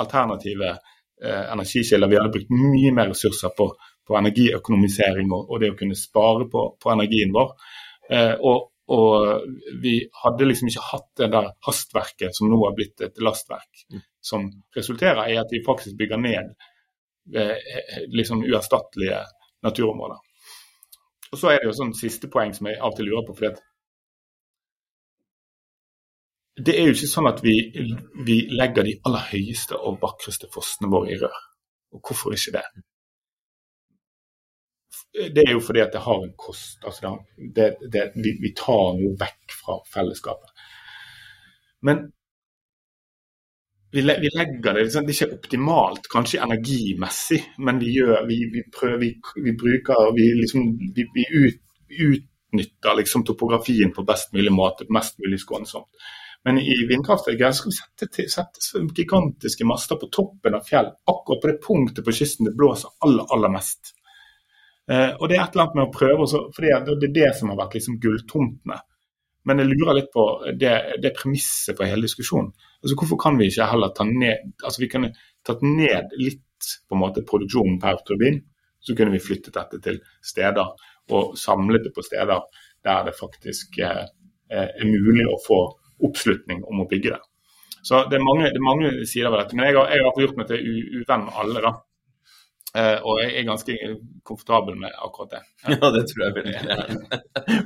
alternative 0.00 0.72
energikilder. 1.22 2.10
Vi 2.10 2.16
hadde 2.18 2.32
brukt 2.34 2.50
mye 2.52 2.92
mer 2.94 3.10
ressurser 3.12 3.52
på, 3.56 3.68
på 4.06 4.16
energiøkonomisering 4.18 5.32
og, 5.32 5.48
og, 5.48 5.60
det 5.62 5.72
å 5.72 5.78
kunne 5.78 5.98
spare 5.98 6.48
på, 6.50 6.64
på 6.80 6.92
energien 6.92 7.32
vår. 7.34 7.52
Eh, 8.10 8.34
og, 8.40 8.70
og 8.94 9.46
vi 9.82 9.96
hadde 10.24 10.48
liksom 10.48 10.68
ikke 10.68 10.86
hatt 10.90 11.08
det 11.22 11.30
der 11.32 11.50
hastverket 11.66 12.36
som 12.36 12.50
nå 12.52 12.60
har 12.66 12.76
blitt 12.76 13.00
et 13.06 13.20
lastverk, 13.24 13.86
mm. 13.92 14.04
som 14.20 14.50
resulterer 14.76 15.32
i 15.32 15.38
at 15.40 15.52
vi 15.52 15.64
faktisk 15.64 15.96
bygger 16.00 16.20
ned 16.20 16.52
eh, 17.36 17.72
liksom 18.12 18.44
uerstattelige 18.44 19.22
naturområder. 19.64 20.20
Og 21.32 21.40
Så 21.40 21.50
er 21.50 21.62
det 21.62 21.70
jo 21.70 21.78
sånn 21.78 21.96
siste 21.98 22.28
poeng 22.30 22.52
som 22.54 22.68
jeg 22.68 22.78
av 22.78 22.92
og 22.92 22.98
til 22.98 23.08
lurer 23.08 23.24
på. 23.26 23.34
fordi 23.34 23.54
at 23.54 23.62
det 26.56 26.74
er 26.78 26.88
jo 26.88 26.94
ikke 26.94 27.10
sånn 27.10 27.26
at 27.30 27.40
vi, 27.42 27.54
vi 28.26 28.36
legger 28.54 28.86
de 28.86 28.98
aller 29.08 29.30
høyeste 29.32 29.78
og 29.78 29.98
vakreste 30.02 30.50
fossene 30.54 30.90
våre 30.92 31.14
i 31.14 31.18
rør. 31.18 31.40
Og 31.94 32.02
hvorfor 32.02 32.34
ikke 32.34 32.54
det? 32.58 32.66
det 35.14 35.44
er 35.46 35.52
jo 35.54 35.62
fordi 35.62 35.82
at 35.82 35.92
det 35.94 36.02
har 36.02 36.22
en 36.22 36.34
kost. 36.38 36.82
Altså 36.86 37.16
det, 37.56 37.76
det, 37.92 38.10
vi, 38.16 38.34
vi, 38.42 38.50
tar 38.56 38.96
noe 38.98 39.14
vekk 39.18 39.54
fra 39.60 39.78
fellesskapet. 39.94 40.50
Men 41.86 42.02
vi, 43.94 44.02
vi 44.02 44.30
legger 44.34 44.74
det 44.74 44.86
liksom, 44.88 45.06
Det 45.06 45.14
er 45.14 45.18
ikke 45.20 45.36
optimalt, 45.38 46.08
kanskje 46.10 46.42
energimessig, 46.42 47.40
men 47.58 47.78
vi 47.78 47.92
gjør 47.94 48.24
Vi, 48.26 48.40
vi 48.50 48.64
prøver, 48.74 49.04
vi, 49.44 49.52
bruker 49.60 50.10
Vi, 50.16 50.26
liksom, 50.40 50.72
vi 50.96 51.26
ut, 51.30 51.60
utnytter 52.08 52.98
liksom 52.98 53.22
topografien 53.24 53.94
på 53.94 54.02
best 54.02 54.34
mulig 54.34 54.52
måte, 54.52 54.88
mest 54.90 55.18
mulig 55.22 55.38
skånsomt. 55.44 55.90
Men 56.44 56.58
i 56.60 56.74
vindkraftverket 56.88 57.56
skal 57.56 57.72
vi 57.72 58.28
sette, 58.28 58.80
gigantiske 58.96 59.64
master 59.64 59.96
på 60.00 60.10
toppen 60.12 60.56
av 60.58 60.66
fjell, 60.68 60.90
akkurat 61.08 61.40
på 61.40 61.50
det 61.50 61.60
punktet 61.64 62.04
på 62.04 62.12
kysten 62.12 62.50
det 62.50 62.56
blåser 62.58 62.92
aller, 63.06 63.24
aller 63.32 63.52
mest. 63.54 63.94
Eh, 64.90 65.14
og 65.16 65.30
det 65.30 65.38
er 65.38 65.46
et 65.46 65.54
eller 65.54 65.64
annet 65.64 65.78
med 65.78 65.86
å 65.86 65.94
prøve, 65.94 66.26
også, 66.26 66.42
for 66.52 66.66
det 66.66 66.74
er 67.08 67.14
det 67.16 67.30
som 67.38 67.52
har 67.52 67.60
vært 67.62 67.78
liksom 67.78 67.96
gulltomtene. 68.02 68.76
Men 69.48 69.60
jeg 69.60 69.70
lurer 69.70 69.98
litt 69.98 70.10
på 70.12 70.24
det, 70.60 70.74
det 71.04 71.12
premisset 71.16 71.76
for 71.76 71.88
hele 71.88 72.06
diskusjonen. 72.06 72.52
Altså 72.80 72.96
Hvorfor 73.00 73.20
kan 73.20 73.38
vi 73.40 73.48
ikke 73.50 73.68
heller 73.68 73.92
ta 73.96 74.06
ned 74.08 74.64
altså 74.64 74.80
vi 74.80 74.88
kunne 74.92 75.10
tatt 75.44 75.64
ned 75.64 76.12
litt 76.16 76.68
på 76.88 76.96
en 76.96 77.02
måte 77.02 77.24
produksjonen 77.28 77.76
per 77.80 78.00
turbin, 78.08 78.40
så 78.80 78.96
kunne 78.96 79.12
vi 79.12 79.20
flyttet 79.20 79.56
dette 79.56 79.80
til 79.84 80.00
steder 80.24 80.72
og 81.12 81.36
samlet 81.36 81.84
det 81.84 81.92
på 81.96 82.04
steder 82.04 82.40
der 82.84 83.04
det 83.04 83.16
faktisk 83.16 83.78
eh, 83.84 84.04
er 84.48 84.88
mulig 84.88 85.26
å 85.28 85.40
få 85.44 85.60
oppslutning 86.06 86.62
om 86.68 86.84
å 86.84 86.88
bygge 86.90 87.14
det. 87.16 87.22
Så 87.84 88.04
det 88.08 88.16
er 88.16 88.24
mange, 88.24 88.48
det 88.48 88.60
er 88.60 88.64
mange 88.64 88.92
sider 89.04 89.32
ved 89.32 89.42
dette. 89.42 89.56
Men 89.56 89.68
jeg 89.68 89.76
har, 89.76 89.90
jeg 89.92 90.04
har 90.06 90.22
gjort 90.24 90.38
meg 90.40 90.48
til 90.48 90.70
uvenn 91.02 91.26
med 91.26 91.42
alle. 91.42 91.64
da. 91.66 91.74
Uh, 92.74 92.96
og 93.06 93.18
jeg 93.22 93.34
er 93.38 93.44
ganske 93.46 93.74
komfortabel 94.26 94.74
med 94.74 94.94
akkurat 94.98 95.36
det. 95.36 95.42
Ja, 95.62 95.76
ja 95.82 95.90
det 95.94 96.00
tror 96.10 96.24
jeg 96.24 96.34
veldig. 96.38 96.54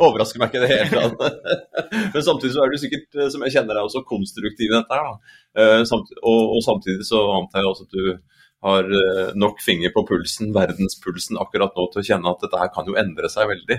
Overrasker 0.04 0.42
meg 0.42 0.50
ikke 0.50 0.60
i 0.60 0.64
det 0.66 0.74
hele 0.74 1.04
tatt. 1.22 1.46
Men 2.12 2.26
samtidig 2.26 2.50
så 2.52 2.64
er 2.64 2.74
du 2.74 2.82
sikkert, 2.82 3.06
eh, 3.16 3.30
som 3.32 3.46
jeg 3.46 3.54
kjenner 3.54 3.78
deg, 3.78 3.86
også 3.86 4.02
konstruktiv 4.10 4.68
i 4.68 4.74
dette. 4.74 4.98
her. 4.98 5.38
Uh, 5.56 5.80
samt, 5.88 6.12
og, 6.18 6.42
og, 6.58 6.60
samtidig 6.66 7.06
så 7.08 7.22
antar 7.38 7.64
jeg 7.64 7.70
også 7.70 7.88
at 7.88 7.96
du 7.96 8.10
har 8.64 8.88
eh, 8.90 9.30
nok 9.38 9.60
finger 9.62 9.92
på 9.94 10.02
pulsen, 10.08 10.50
verdenspulsen 10.54 11.38
akkurat 11.38 11.76
nå 11.78 11.84
til 11.92 12.00
å 12.00 12.06
kjenne 12.08 12.30
at 12.32 12.42
dette 12.42 12.58
her 12.58 12.70
kan 12.74 12.88
jo 12.90 12.96
endre 12.98 13.30
seg 13.30 13.50
veldig. 13.52 13.78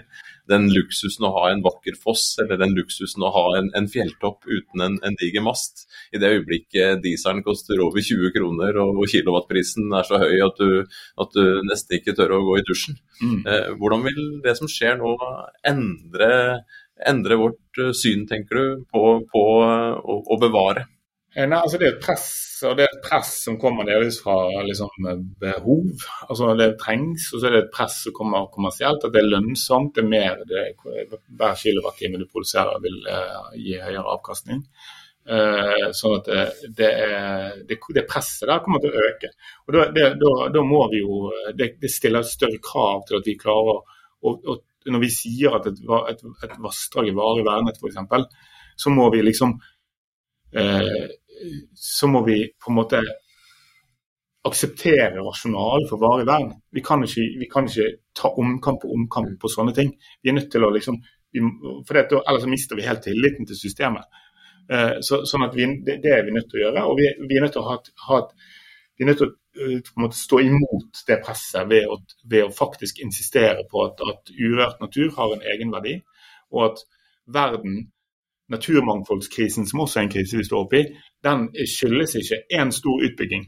Den 0.50 0.70
luksusen 0.72 1.28
å 1.28 1.34
ha 1.36 1.50
en 1.52 1.64
vakker 1.66 1.98
foss, 2.00 2.38
eller 2.40 2.60
den 2.62 2.76
luksusen 2.78 3.26
å 3.28 3.32
ha 3.36 3.46
en, 3.60 3.70
en 3.76 3.90
fjelltopp 3.92 4.48
uten 4.48 4.86
en, 4.86 4.96
en, 5.04 5.18
diger 5.20 5.44
mast. 5.44 5.84
I 6.16 6.22
det 6.22 6.32
øyeblikket 6.38 7.04
dieselen 7.04 7.44
koster 7.44 7.82
over 7.84 8.04
20 8.04 8.32
kroner 8.36 8.80
og, 8.80 9.02
og 9.04 9.12
kilowattprisen 9.12 9.92
er 10.00 10.08
så 10.08 10.22
høy 10.22 10.38
at 10.46 10.62
du, 10.62 11.00
at 11.20 11.36
du, 11.36 11.60
nesten 11.68 12.00
ikke 12.00 12.16
tør 12.18 12.38
å 12.38 12.44
gå 12.48 12.60
i 12.62 12.68
dusjen. 12.68 13.00
Mm. 13.20 13.42
Eh, 13.44 13.74
hvordan 13.82 14.06
vil 14.08 14.22
det 14.46 14.56
som 14.60 14.72
skjer 14.72 14.96
nå 15.02 15.12
endre, 15.68 16.32
endre 17.10 17.40
vårt 17.42 17.84
eh, 17.84 17.92
syn, 17.98 18.24
tenker 18.32 18.62
du, 18.62 18.88
på, 18.88 19.04
på 19.28 19.44
å, 19.60 20.22
å 20.24 20.40
bevare? 20.40 20.88
Eh, 21.36 21.46
nei, 21.46 21.60
altså 21.60 21.78
Det 21.78 21.88
er 21.88 21.98
et 21.98 22.04
press 22.04 22.30
og 22.68 22.76
det 22.76 22.86
er 22.86 22.92
et 22.92 23.04
press 23.06 23.30
som 23.46 23.58
kommer 23.60 23.88
delvis 23.88 24.18
fra 24.24 24.36
liksom, 24.68 25.06
behov. 25.40 26.06
altså 26.28 26.54
Det 26.60 26.74
trengs, 26.82 27.30
og 27.34 27.40
så 27.40 27.48
er 27.48 27.56
det 27.56 27.62
et 27.64 27.74
press 27.76 28.02
som 28.04 28.16
kommer 28.16 28.50
kommersielt. 28.52 29.06
At 29.06 29.14
det 29.14 29.22
er 29.22 29.30
lønnsomt. 29.30 29.94
det 29.96 30.04
er 30.04 30.10
mer, 30.10 30.42
det, 30.50 30.66
Hver 31.40 31.56
kilowattime 31.62 32.20
du 32.20 32.26
produserer 32.28 32.82
vil 32.84 32.98
uh, 33.08 33.54
gi 33.56 33.78
høyere 33.80 34.04
avkastning. 34.16 34.66
Uh, 35.30 35.88
sånn 35.96 36.18
at 36.18 36.28
det, 36.28 36.46
det, 36.82 36.90
er, 36.90 37.58
det, 37.70 38.08
presset 38.10 38.50
der 38.50 38.64
kommer 38.66 38.84
til 38.84 38.92
å 38.92 39.08
øke. 39.08 39.32
og 39.68 39.80
Da, 39.96 40.64
må 40.66 40.84
vi 40.92 41.04
jo, 41.04 41.30
det, 41.56 41.78
stiller 41.88 42.28
større 42.28 42.60
krav 42.60 43.06
til 43.08 43.22
at 43.22 43.32
vi 43.32 43.40
klarer 43.40 43.80
å, 43.80 44.36
å 44.36 44.60
Når 44.90 45.02
vi 45.04 45.10
sier 45.12 45.56
at 45.56 45.68
et, 45.70 45.80
et, 46.12 46.22
et 46.44 46.60
vassdrag 46.60 47.08
er 47.08 47.16
varig 47.16 47.48
vernet, 47.48 47.80
f.eks., 47.80 48.28
så 48.80 48.92
må 48.96 49.10
vi 49.12 49.20
liksom 49.22 49.58
så 50.50 52.08
må 52.10 52.24
vi 52.26 52.41
på 52.58 52.72
en 52.72 52.78
måte 52.80 53.02
akseptere 54.47 55.22
rasjonalet 55.22 55.89
for 55.89 56.02
varig 56.02 56.28
vern. 56.28 56.54
Vi 56.74 56.82
kan, 56.86 57.04
ikke, 57.06 57.26
vi 57.41 57.47
kan 57.52 57.68
ikke 57.70 57.89
ta 58.18 58.32
omkamp 58.39 58.82
på 58.84 58.91
omkamp 58.95 59.36
på 59.41 59.52
sånne 59.52 59.76
ting. 59.76 59.91
Vi 60.24 60.32
er 60.32 60.38
nødt 60.39 60.50
til 60.54 60.66
å 60.66 60.72
liksom, 60.74 61.00
for 61.88 61.97
det, 61.97 62.08
Ellers 62.22 62.47
mister 62.50 62.80
vi 62.80 62.88
helt 62.88 63.04
tilliten 63.06 63.50
til 63.50 63.60
systemet. 63.60 64.08
Eh, 64.70 65.00
så, 65.06 65.24
sånn 65.30 65.45
at 65.47 65.58
vi, 65.58 65.68
det, 65.86 66.00
det, 66.04 66.14
er 66.16 66.26
vi 66.28 66.36
nødt 66.36 66.50
til 66.52 66.62
å 66.62 66.66
gjøre. 66.68 66.86
Og 66.89 66.97
vi, 67.00 67.12
vi 67.28 67.38
er 67.38 67.45
nødt 67.45 67.56
til 67.58 67.64
å 67.66 67.70
ha, 67.72 67.78
ha 68.08 68.22
vi 69.00 69.06
er 69.06 69.12
nødt 69.12 69.22
til 69.24 69.30
å 69.32 70.04
måte, 70.04 70.18
stå 70.20 70.41
imot 70.43 71.04
det 71.08 71.20
presset 71.26 71.68
ved 71.70 71.88
å, 71.91 72.00
ved 72.32 72.47
å 72.47 72.56
faktisk 72.56 73.00
insistere 73.04 73.64
på 73.72 73.86
at, 73.88 74.02
at 74.04 74.34
urørt 74.36 74.82
natur 74.84 75.14
har 75.16 75.36
en 75.36 75.45
egenverdi, 75.54 76.00
og 76.52 76.66
at 76.66 76.84
verden 77.39 77.86
naturmangfoldskrisen, 78.50 79.68
som 79.68 79.84
også 79.84 80.00
er 80.00 80.08
en 80.08 80.12
krise 80.14 80.38
vi 80.39 80.47
står 80.47 80.66
oppi, 80.66 80.84
den 81.24 81.47
skyldes 81.68 82.16
ikke 82.20 82.41
én 82.60 82.74
stor 82.76 83.04
utbygging. 83.06 83.45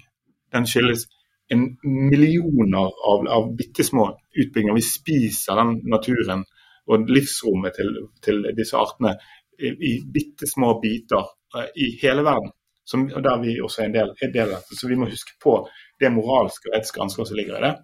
Den 0.54 0.68
skyldes 0.68 1.08
en 1.52 1.78
millioner 1.84 2.92
av, 3.12 3.28
av 3.28 3.52
bitte 3.58 3.84
små 3.84 4.08
utbygginger. 4.32 4.78
Vi 4.78 4.88
spiser 4.88 5.60
den 5.60 5.78
naturen 5.92 6.46
og 6.92 7.12
livsrommet 7.12 7.76
til, 7.78 7.92
til 8.24 8.46
disse 8.58 8.78
artene 8.80 9.16
i, 9.60 9.72
i 9.72 9.92
bitte 10.14 10.48
små 10.50 10.74
biter 10.82 11.28
uh, 11.56 11.68
i 11.76 11.92
hele 12.02 12.26
verden. 12.28 12.54
Som, 12.88 13.06
der 13.08 13.38
vi 13.44 13.60
også 13.62 13.84
er 13.84 13.90
en 13.90 13.96
del, 13.96 14.14
er 14.20 14.32
del 14.34 14.50
av 14.50 14.58
dette. 14.58 14.76
Så 14.76 14.90
vi 14.90 14.98
må 15.00 15.08
huske 15.08 15.36
på 15.44 15.60
det 16.02 16.10
moralske 16.12 16.72
og 16.72 16.80
etiske 16.80 17.04
ansvaret 17.04 17.30
som 17.30 17.38
ligger 17.40 17.60
i 17.60 17.68
det. 17.68 17.76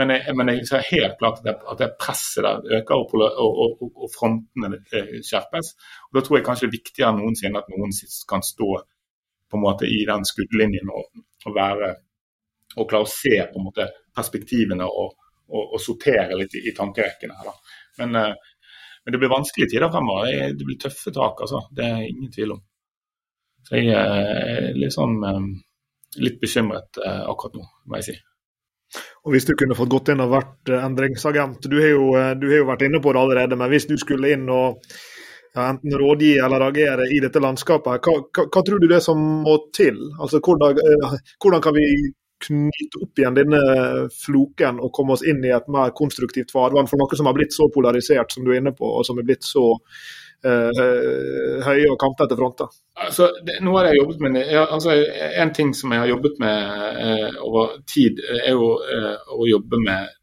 Men 0.00 0.14
jeg, 0.14 0.32
men 0.38 0.48
jeg 0.48 0.64
ser 0.68 0.86
helt 0.88 1.18
klart 1.20 1.42
at 1.42 1.46
det, 1.46 1.54
at 1.68 1.80
det 1.82 1.90
presset 2.00 2.46
der 2.46 2.78
øker 2.78 3.02
og, 3.02 3.10
og, 3.12 3.58
og, 3.84 3.90
og 4.06 4.12
frontene 4.14 4.78
eh, 4.96 5.18
skjerpes. 5.20 5.74
Og 6.08 6.16
Da 6.16 6.22
tror 6.24 6.38
jeg 6.38 6.46
kanskje 6.46 6.64
det 6.66 6.70
er 6.70 6.78
viktigere 6.78 7.10
enn 7.12 7.20
noensinne 7.20 7.60
at 7.60 7.68
noen 7.72 7.92
kan 8.30 8.44
stå 8.46 8.70
på 9.52 9.60
en 9.60 9.64
måte 9.66 9.90
i 9.90 10.00
den 10.08 10.24
skuddlinjen 10.24 10.88
og, 10.96 11.20
og 11.44 11.58
være 11.58 11.92
og 12.72 12.88
klare 12.88 13.04
å 13.04 13.12
se 13.12 13.34
på 13.36 13.60
en 13.60 13.66
måte 13.66 13.84
perspektivene 14.16 14.88
og, 14.88 15.18
sortere 15.76 16.38
litt 16.40 16.54
i, 16.56 16.62
i 16.70 16.72
tankerekkene. 16.72 17.36
her 17.36 17.50
da. 17.50 17.76
Men, 18.00 18.16
uh, 18.16 18.52
men, 19.04 19.12
det 19.12 19.20
blir 19.20 19.34
vanskelige 19.34 19.74
tider 19.74 19.92
fremover. 19.92 20.54
Det 20.56 20.64
blir 20.64 20.80
tøffe 20.80 21.12
tak, 21.12 21.44
altså. 21.44 21.66
Det 21.68 21.84
er 21.84 22.06
ingen 22.06 22.32
tvil 22.32 22.56
om. 22.56 22.62
Så 23.68 23.76
jeg 23.76 23.92
er 23.92 24.72
litt 24.72 24.96
sånn 24.96 25.20
litt 26.22 26.40
bekymret 26.40 26.96
akkurat 27.04 27.60
nå, 27.60 27.68
må 27.84 28.00
jeg 28.00 28.08
si. 28.08 28.16
Og 29.24 29.34
Hvis 29.34 29.46
du 29.48 29.54
kunne 29.58 29.76
fått 29.78 29.92
gått 29.92 30.12
inn 30.12 30.22
og 30.24 30.32
vært 30.34 30.72
endringsagent, 30.76 31.68
du 31.70 31.78
har, 31.78 31.92
jo, 31.94 32.06
du 32.38 32.46
har 32.50 32.62
jo 32.62 32.70
vært 32.70 32.86
inne 32.88 33.00
på 33.02 33.14
det 33.14 33.20
allerede, 33.22 33.58
men 33.58 33.70
hvis 33.72 33.88
du 33.90 33.96
skulle 34.00 34.32
inn 34.34 34.48
og 34.52 34.82
ja, 35.54 35.68
enten 35.68 35.98
rådgi 35.98 36.32
eller 36.38 36.64
agere 36.68 37.06
i 37.12 37.20
dette 37.20 37.40
landskapet. 37.42 38.00
Hva, 38.04 38.16
hva, 38.24 38.46
hva, 38.48 38.64
tror 38.64 38.80
du 38.80 38.88
det 38.90 39.02
som 39.04 39.20
må 39.44 39.58
til? 39.76 39.98
Altså, 40.18 40.40
hvordan, 40.40 40.80
eh, 40.80 41.16
hvordan 41.42 41.64
kan 41.64 41.76
vi 41.76 41.86
knyte 42.42 43.02
opp 43.04 43.20
igjen 43.20 43.36
denne 43.36 43.60
floken 44.24 44.80
og 44.82 44.90
komme 44.96 45.14
oss 45.14 45.22
inn 45.28 45.44
i 45.46 45.52
et 45.54 45.68
mer 45.70 45.92
konstruktivt 45.94 46.50
farvann 46.54 46.88
for 46.90 46.98
noe 46.98 47.18
som 47.18 47.28
har 47.28 47.36
blitt 47.36 47.54
så 47.54 47.68
polarisert 47.70 48.34
som 48.34 48.42
du 48.42 48.50
er 48.50 48.58
inne 48.62 48.74
på, 48.74 48.88
og 48.88 49.06
som 49.06 49.20
er 49.20 49.28
blitt 49.28 49.46
så 49.46 49.68
høye 50.42 51.90
og 51.90 51.98
kantete 52.00 52.36
fronter? 52.38 52.72
Altså, 52.98 53.28
det, 53.46 53.60
av 53.62 53.78
det 53.78 53.92
jeg 53.92 54.00
jobbet 54.00 54.24
med, 54.24 54.38
jeg, 54.40 54.66
altså, 54.76 54.96
En 55.42 55.52
ting 55.54 55.70
som 55.76 55.94
jeg 55.94 56.02
har 56.02 56.10
jobbet 56.10 56.40
med 56.42 57.02
eh, 57.06 57.40
over 57.46 57.76
tid, 57.86 58.22
er 58.42 58.52
jo 58.56 58.72
eh, 58.82 59.34
å 59.36 59.48
jobbe 59.48 59.80
med 59.84 60.18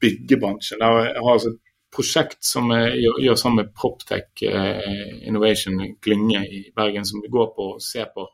byggebransjen. 0.00 0.80
Jeg 0.80 1.14
har 1.18 1.32
altså 1.34 1.52
et 1.52 1.60
prosjekt 1.92 2.40
som 2.44 2.70
jeg 2.72 3.08
gjør 3.24 3.38
sammen 3.40 3.64
med 3.64 3.70
Proptech 3.74 4.42
Innovation 4.44 5.80
Klynge 6.04 6.42
i 6.44 6.60
Bergen, 6.76 7.06
som 7.08 7.24
går 7.24 7.48
på 7.56 7.70
å 7.72 7.78
se 7.82 8.04
på 8.14 8.26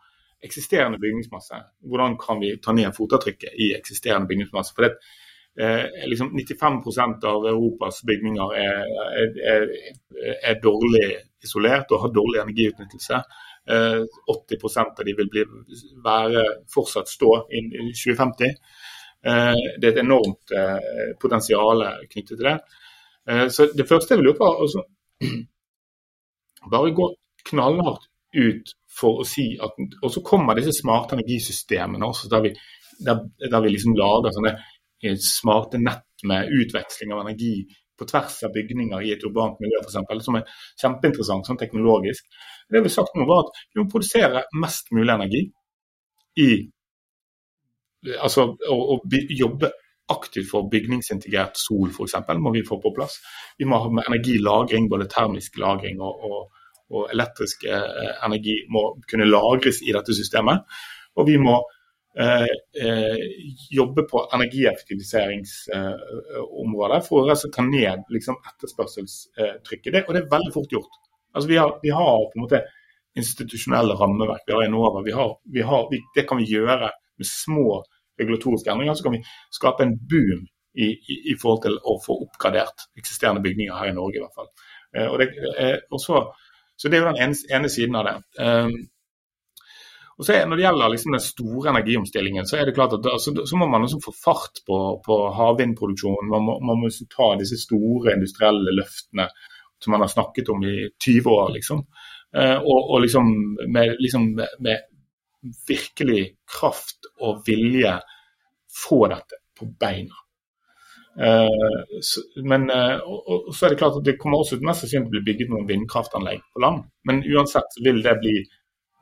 eksisterende 0.44 0.98
bygningsmasse. 1.00 1.60
Hvordan 1.88 2.18
kan 2.20 2.40
vi 2.42 2.56
ta 2.62 2.74
ned 2.76 2.92
fotavtrykket 2.96 3.54
i 3.56 3.70
eksisterende 3.78 4.28
bygningsmasse? 4.28 4.74
For 4.76 4.86
det, 4.86 4.98
eh, 5.60 6.08
liksom 6.10 6.32
95% 6.38 7.24
av 7.30 7.46
Europas 7.46 8.02
bygninger 8.06 8.54
er, 8.58 8.80
er, 9.54 9.66
er, 10.34 10.60
dårlig 10.62 11.06
isolert 11.44 11.92
og 11.92 12.04
har 12.04 12.14
dårlig 12.14 12.42
energiutnyttelse. 12.42 13.20
Eh, 13.70 14.00
80% 14.34 15.00
av 15.00 15.08
de 15.08 15.16
vil 15.16 15.30
bli, 15.32 15.44
være, 16.04 16.44
fortsatt 16.74 17.10
stå 17.10 17.32
i 17.54 17.64
2050. 17.92 18.56
Eh, 19.24 19.60
det 19.80 19.88
er 19.88 19.92
et 19.94 20.02
enormt 20.04 20.52
eh, 20.52 21.12
potensial 21.20 21.86
knyttet 22.10 22.36
til 22.36 22.44
det. 22.44 22.58
Eh, 23.28 23.46
så 23.48 23.70
Det 23.72 23.88
første 23.88 24.14
jeg 24.14 24.22
vil 24.22 24.32
gjøre, 24.32 24.40
var 24.44 24.64
å 24.64 24.68
bare 26.72 26.96
gå 26.96 27.10
knallhardt 27.50 28.10
ut 28.34 28.74
for 28.90 29.22
å 29.22 29.26
si 29.26 29.52
at 29.62 29.76
Og 30.02 30.10
så 30.10 30.22
kommer 30.26 30.56
disse 30.58 30.74
smarte 30.74 31.14
energisystemene 31.16 32.06
også, 32.06 32.28
der 32.30 32.44
vi, 32.44 32.52
der, 33.04 33.20
der 33.50 33.62
vi 33.62 33.72
liksom 33.74 33.96
lager 33.98 34.34
sånne 34.34 34.54
smarte 35.20 35.80
nett 35.80 36.24
med 36.24 36.50
utveksling 36.52 37.12
av 37.14 37.24
energi 37.24 37.54
på 37.98 38.06
tvers 38.10 38.40
av 38.46 38.52
bygninger 38.54 39.04
i 39.06 39.12
et 39.14 39.24
urbant 39.26 39.60
miljø 39.62 39.82
f.eks., 39.84 40.24
som 40.26 40.38
er 40.38 40.48
kjempeinteressant 40.80 41.46
sånn 41.46 41.60
teknologisk. 41.60 42.26
Det 42.70 42.80
vi 42.80 42.88
har 42.88 42.96
sagt 42.96 43.14
nå 43.18 43.26
var 43.28 43.44
at 43.44 43.60
vi 43.70 43.82
må 43.82 43.88
produsere 43.92 44.46
mest 44.60 44.92
mulig 44.96 45.18
energi 45.18 45.44
i 46.44 46.54
Altså 48.20 48.42
å, 48.68 48.98
jobbe 49.32 49.70
aktivt 50.12 50.50
for 50.50 50.66
bygningsintegrert 50.68 51.56
sol 51.56 51.88
f.eks. 51.88 52.18
må 52.36 52.50
vi 52.52 52.60
få 52.68 52.76
på 52.76 52.90
plass. 52.92 53.14
Vi 53.56 53.64
må 53.64 53.78
ha 53.80 53.88
med 53.88 54.04
energilagring, 54.10 54.90
både 54.92 55.06
termisk 55.08 55.56
lagring 55.62 56.02
og, 56.04 56.26
og 56.28 56.64
og 56.92 57.08
elektrisk 57.14 57.64
eh, 57.68 58.10
energi 58.26 58.58
må 58.72 58.86
kunne 59.10 59.28
lagres 59.28 59.80
i 59.82 59.94
dette 59.94 60.16
systemet. 60.16 60.64
Og 61.16 61.28
vi 61.28 61.38
må 61.40 61.60
jobbe 63.70 64.02
på 64.10 64.30
energieffektiviseringsområdet 64.34 66.98
eh, 66.98 67.06
for 67.08 67.32
å 67.32 67.34
ta 67.56 67.62
ned 67.66 67.98
liksom, 68.14 68.36
etterspørselstrykket. 68.52 69.92
Det, 69.92 70.00
og 70.06 70.12
det 70.14 70.20
er 70.22 70.34
veldig 70.36 70.52
fort 70.54 70.74
gjort. 70.76 70.94
Altså, 71.34 71.48
vi, 71.50 71.56
har, 71.58 71.70
vi 71.82 71.90
har 71.90 72.30
på 72.30 72.38
en 72.38 72.44
måte 72.44 72.62
institusjonelle 73.18 73.94
rammeverk. 73.98 74.42
Vi 74.46 74.54
har 74.54 74.62
Enova. 74.66 75.02
Vi 75.02 75.12
har, 75.12 75.38
vi 75.56 75.62
har, 75.66 75.88
det 76.14 76.26
kan 76.28 76.38
vi 76.38 76.46
gjøre 76.50 76.90
med 77.18 77.26
små 77.26 77.82
regulatoriske 78.20 78.70
endringer. 78.70 78.94
Så 78.94 79.02
kan 79.06 79.16
vi 79.18 79.24
skape 79.54 79.82
en 79.82 79.98
boom 79.98 80.46
i, 80.74 80.94
i, 80.94 81.14
i 81.32 81.34
forhold 81.40 81.62
til 81.66 81.74
å 81.82 81.98
få 82.02 82.12
oppgradert 82.26 82.78
eksisterende 82.98 83.42
bygninger 83.42 83.74
her 83.78 83.88
i 83.90 83.98
Norge 83.98 84.16
i 84.18 84.24
hvert 84.24 84.38
fall. 84.38 84.50
Eh, 84.94 85.08
og, 85.10 85.16
det, 85.22 85.26
eh, 85.58 85.78
og 85.90 85.98
så 86.02 86.16
så 86.76 86.88
Det 86.88 86.96
er 86.96 87.04
jo 87.04 87.10
den 87.12 87.22
ene, 87.22 87.36
ene 87.54 87.68
siden 87.70 87.94
av 87.94 88.04
det. 88.08 88.14
Um, 88.42 88.72
og 90.18 90.26
så 90.26 90.32
er, 90.34 90.46
Når 90.46 90.56
det 90.56 90.62
gjelder 90.62 90.92
liksom 90.92 91.14
den 91.16 91.22
store 91.24 91.70
energiomstillingen, 91.72 92.46
så 92.46 92.56
er 92.56 92.68
det 92.68 92.74
klart 92.76 92.92
at 92.94 93.06
altså, 93.10 93.34
så, 93.34 93.56
må 93.58 93.66
man 93.66 93.82
liksom 93.82 94.02
få 94.04 94.12
fart 94.14 94.60
på, 94.66 94.78
på 95.06 95.16
havvindproduksjonen. 95.34 96.30
Man 96.30 96.46
må, 96.46 96.58
man 96.62 96.78
må 96.82 96.90
ta 97.10 97.32
disse 97.40 97.58
store 97.58 98.14
industrielle 98.14 98.76
løftene 98.78 99.26
som 99.82 99.90
man 99.90 100.04
har 100.04 100.12
snakket 100.12 100.48
om 100.54 100.62
i 100.64 100.88
20 101.04 101.30
år. 101.30 101.52
liksom. 101.58 101.86
Uh, 102.36 102.58
og, 102.62 102.90
og, 102.90 103.00
liksom, 103.02 103.30
med, 103.68 103.96
liksom 103.98 104.30
med, 104.38 104.90
virkelig 105.68 106.36
kraft 106.58 107.10
og 107.20 107.42
vilje 107.46 107.98
få 108.86 109.06
dette 109.12 109.42
på 109.58 109.66
beina. 109.78 110.20
Eh, 111.14 111.92
men 112.42 112.64
uh, 112.70 112.96
og, 113.06 113.52
så 113.54 113.66
er 113.66 113.74
det 113.74 113.78
klart 113.78 114.00
at 114.00 114.06
det 114.06 114.16
kommer 114.18 114.40
også 114.42 114.58
mest 114.64 114.82
sannsynlig 114.82 115.12
til 115.12 115.12
å 115.12 115.14
bli 115.14 115.22
bygget 115.28 115.52
noen 115.52 115.68
vindkraftanlegg 115.68 116.40
på 116.50 116.62
land. 116.64 116.88
Men 117.06 117.22
uansett 117.28 117.76
vil 117.84 118.00
det 118.02 118.16
bli 118.22 118.34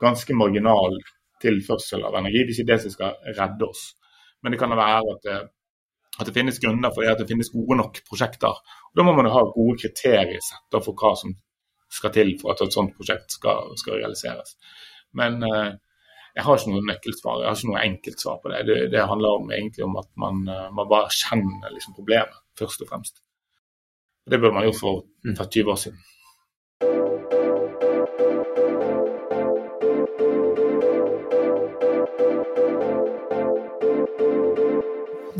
ganske 0.02 0.36
marginal 0.36 0.98
tilførsel 1.42 2.04
av 2.06 2.16
energi. 2.20 2.44
Det 2.44 2.52
er 2.52 2.58
ikke 2.58 2.70
det 2.72 2.80
som 2.84 2.94
skal 2.94 3.34
redde 3.38 3.68
oss. 3.68 3.84
Men 4.42 4.54
det 4.54 4.60
kan 4.62 4.74
være 4.74 5.14
at 5.14 5.26
det, 5.26 5.38
at 6.20 6.28
det 6.28 6.34
finnes 6.36 6.60
grunner 6.60 6.92
for 6.92 7.04
det, 7.04 7.14
at 7.14 7.22
det 7.22 7.30
finnes 7.30 7.52
gode 7.52 7.78
nok 7.80 8.02
prosjekter. 8.08 8.58
Og 8.90 8.98
Da 8.98 9.06
må 9.06 9.14
man 9.16 9.30
ha 9.32 9.46
gode 9.54 9.78
kriterier 9.80 10.42
sett 10.44 10.82
for 10.84 10.92
hva 10.98 11.14
som 11.18 11.34
skal 11.92 12.12
til 12.12 12.34
for 12.40 12.52
at 12.52 12.62
et 12.64 12.74
sånt 12.74 12.94
prosjekt 12.96 13.36
skal, 13.36 13.72
skal 13.80 14.00
realiseres. 14.00 14.56
Men 15.16 15.42
uh, 15.44 15.72
jeg 16.34 16.44
har 16.46 16.58
ikke 16.58 16.72
noe 16.72 16.86
nøkkelsvar, 16.88 17.42
jeg 17.42 17.50
har 17.50 17.58
ikke 17.58 17.70
noe 17.70 17.82
enkelt 17.82 18.22
svar 18.24 18.38
på 18.42 18.52
det. 18.52 18.62
Det, 18.68 18.78
det 18.94 19.08
handler 19.08 19.40
om, 19.40 19.50
egentlig 19.52 19.84
om 19.84 19.98
at 20.00 20.08
man, 20.16 20.40
eh, 20.48 20.70
man 20.72 20.88
bare 20.88 21.12
kjenner 21.12 21.74
liksom 21.74 21.96
problemet, 21.98 22.38
først 22.56 22.84
og 22.84 22.88
fremst. 22.88 23.20
Det 24.24 24.40
burde 24.40 24.54
man 24.56 24.64
gjort 24.64 24.80
for 24.80 25.04
20 25.28 25.60
mm. 25.60 25.72
år 25.74 25.82
siden. 25.84 26.00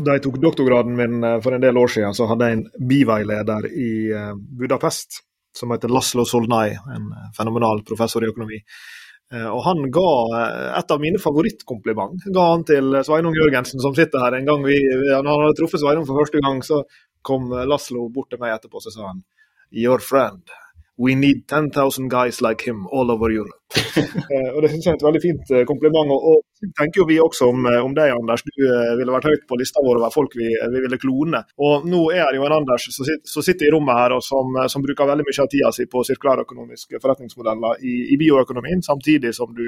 Da 0.03 0.17
jeg 0.17 0.25
tok 0.25 0.39
doktorgraden 0.41 0.97
min 0.97 1.23
eh, 1.23 1.37
for 1.43 1.55
en 1.55 1.63
del 1.63 1.77
år 1.79 1.91
siden, 1.91 2.15
så 2.17 2.27
hadde 2.31 2.49
jeg 2.49 2.59
en 2.59 2.65
biveileder 2.89 3.69
i 3.69 3.93
eh, 4.11 4.33
Budapest 4.59 5.21
som 5.53 5.71
heter 5.71 5.91
Laslo 5.93 6.25
Solnay, 6.25 6.73
en 6.95 7.11
fenomenal 7.37 7.83
professor 7.85 8.25
i 8.25 8.29
økonomi. 8.31 8.57
Eh, 9.33 9.47
og 9.49 9.61
han 9.67 9.85
ga 9.93 10.09
eh, 10.39 10.71
et 10.79 10.91
av 10.93 11.01
mine 11.01 11.21
favorittkompliment 11.21 12.27
ga 12.35 12.47
han 12.51 12.65
til 12.69 12.99
Sveinung 13.05 13.37
Jørgensen, 13.37 13.81
som 13.81 13.95
sitter 13.97 14.21
her. 14.25 14.37
En 14.37 14.49
gang 14.49 14.65
vi, 14.65 14.79
han 15.09 15.29
hadde 15.29 15.55
truffet 15.59 15.81
Sveinung 15.81 16.07
for 16.09 16.21
første 16.21 16.41
gang, 16.43 16.61
så 16.65 16.83
kom 17.23 17.53
Laslo 17.69 18.09
bort 18.13 18.33
til 18.33 18.41
meg 18.41 18.57
etterpå 18.57 18.81
og 18.81 18.89
sa 18.89 19.07
han 19.07 19.23
Your 19.73 20.03
friend. 20.03 20.43
We 20.97 21.15
need 21.15 21.47
10,000 21.47 22.09
guys 22.09 22.39
like 22.41 22.61
him 22.61 22.87
all 22.87 23.11
over 23.11 23.31
Europe. 23.31 23.59
Eh, 24.33 24.49
og 24.55 24.61
Det 24.61 24.69
synes 24.69 24.85
jeg 24.85 24.91
er 24.91 24.97
et 24.97 25.05
veldig 25.05 25.21
fint 25.21 25.51
eh, 25.53 25.63
kompliment. 25.65 26.09
og, 26.13 26.21
og 26.29 26.69
tenker 26.79 27.01
jo 27.01 27.05
vi 27.09 27.17
også 27.19 27.49
om, 27.51 27.65
eh, 27.69 27.79
om 27.85 27.93
deg, 27.97 28.13
Anders. 28.13 28.43
Du 28.45 28.63
ville 28.99 29.15
vært 29.15 29.27
høyt 29.29 29.43
på 29.49 29.57
lista 29.59 29.81
vår 29.83 29.99
over 29.99 30.13
folk 30.13 30.37
vi, 30.37 30.47
vi, 30.73 30.81
ville 30.85 30.99
klone. 31.01 31.41
Og 31.65 31.85
Nå 31.89 32.01
er 32.13 32.29
det 32.29 32.39
jo 32.39 32.45
en 32.47 32.55
Anders 32.59 32.87
som 32.93 33.05
sitter, 33.07 33.25
som 33.33 33.45
sitter 33.45 33.67
i 33.67 33.73
rommet 33.73 33.99
her 33.99 34.15
og 34.15 34.23
som, 34.25 34.57
som, 34.71 34.85
bruker 34.85 35.09
veldig 35.09 35.25
mye 35.27 35.43
av 35.43 35.51
tida 35.51 35.73
si 35.75 35.85
på 35.89 36.05
sirkulærøkonomiske 36.09 37.01
forretningsmodeller 37.03 37.83
i, 37.83 37.95
i 38.13 38.19
bioøkonomien, 38.21 38.85
samtidig 38.85 39.33
som 39.37 39.53
du 39.57 39.65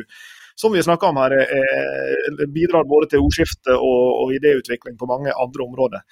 som 0.55 0.71
vi 0.71 0.83
snakker 0.83 1.11
om 1.11 1.17
her, 1.19 1.33
er, 1.35 2.45
bidrar 2.47 2.87
både 2.87 3.09
til 3.11 3.25
ordskifte 3.25 3.75
og, 3.75 4.03
og, 4.21 4.31
idéutvikling 4.37 4.95
på 4.97 5.09
mange 5.09 5.33
andre 5.35 5.65
områder. 5.67 6.05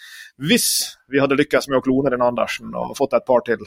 Hvis 0.49 0.67
vi 1.07 1.21
hadde 1.23 1.37
lykkes 1.39 1.69
med 1.69 1.79
å 1.79 1.85
klone 1.85 2.11
den 2.11 2.25
Andersen 2.25 2.75
og 2.75 2.91
fått 2.99 3.15
et 3.15 3.27
par 3.29 3.45
til, 3.47 3.63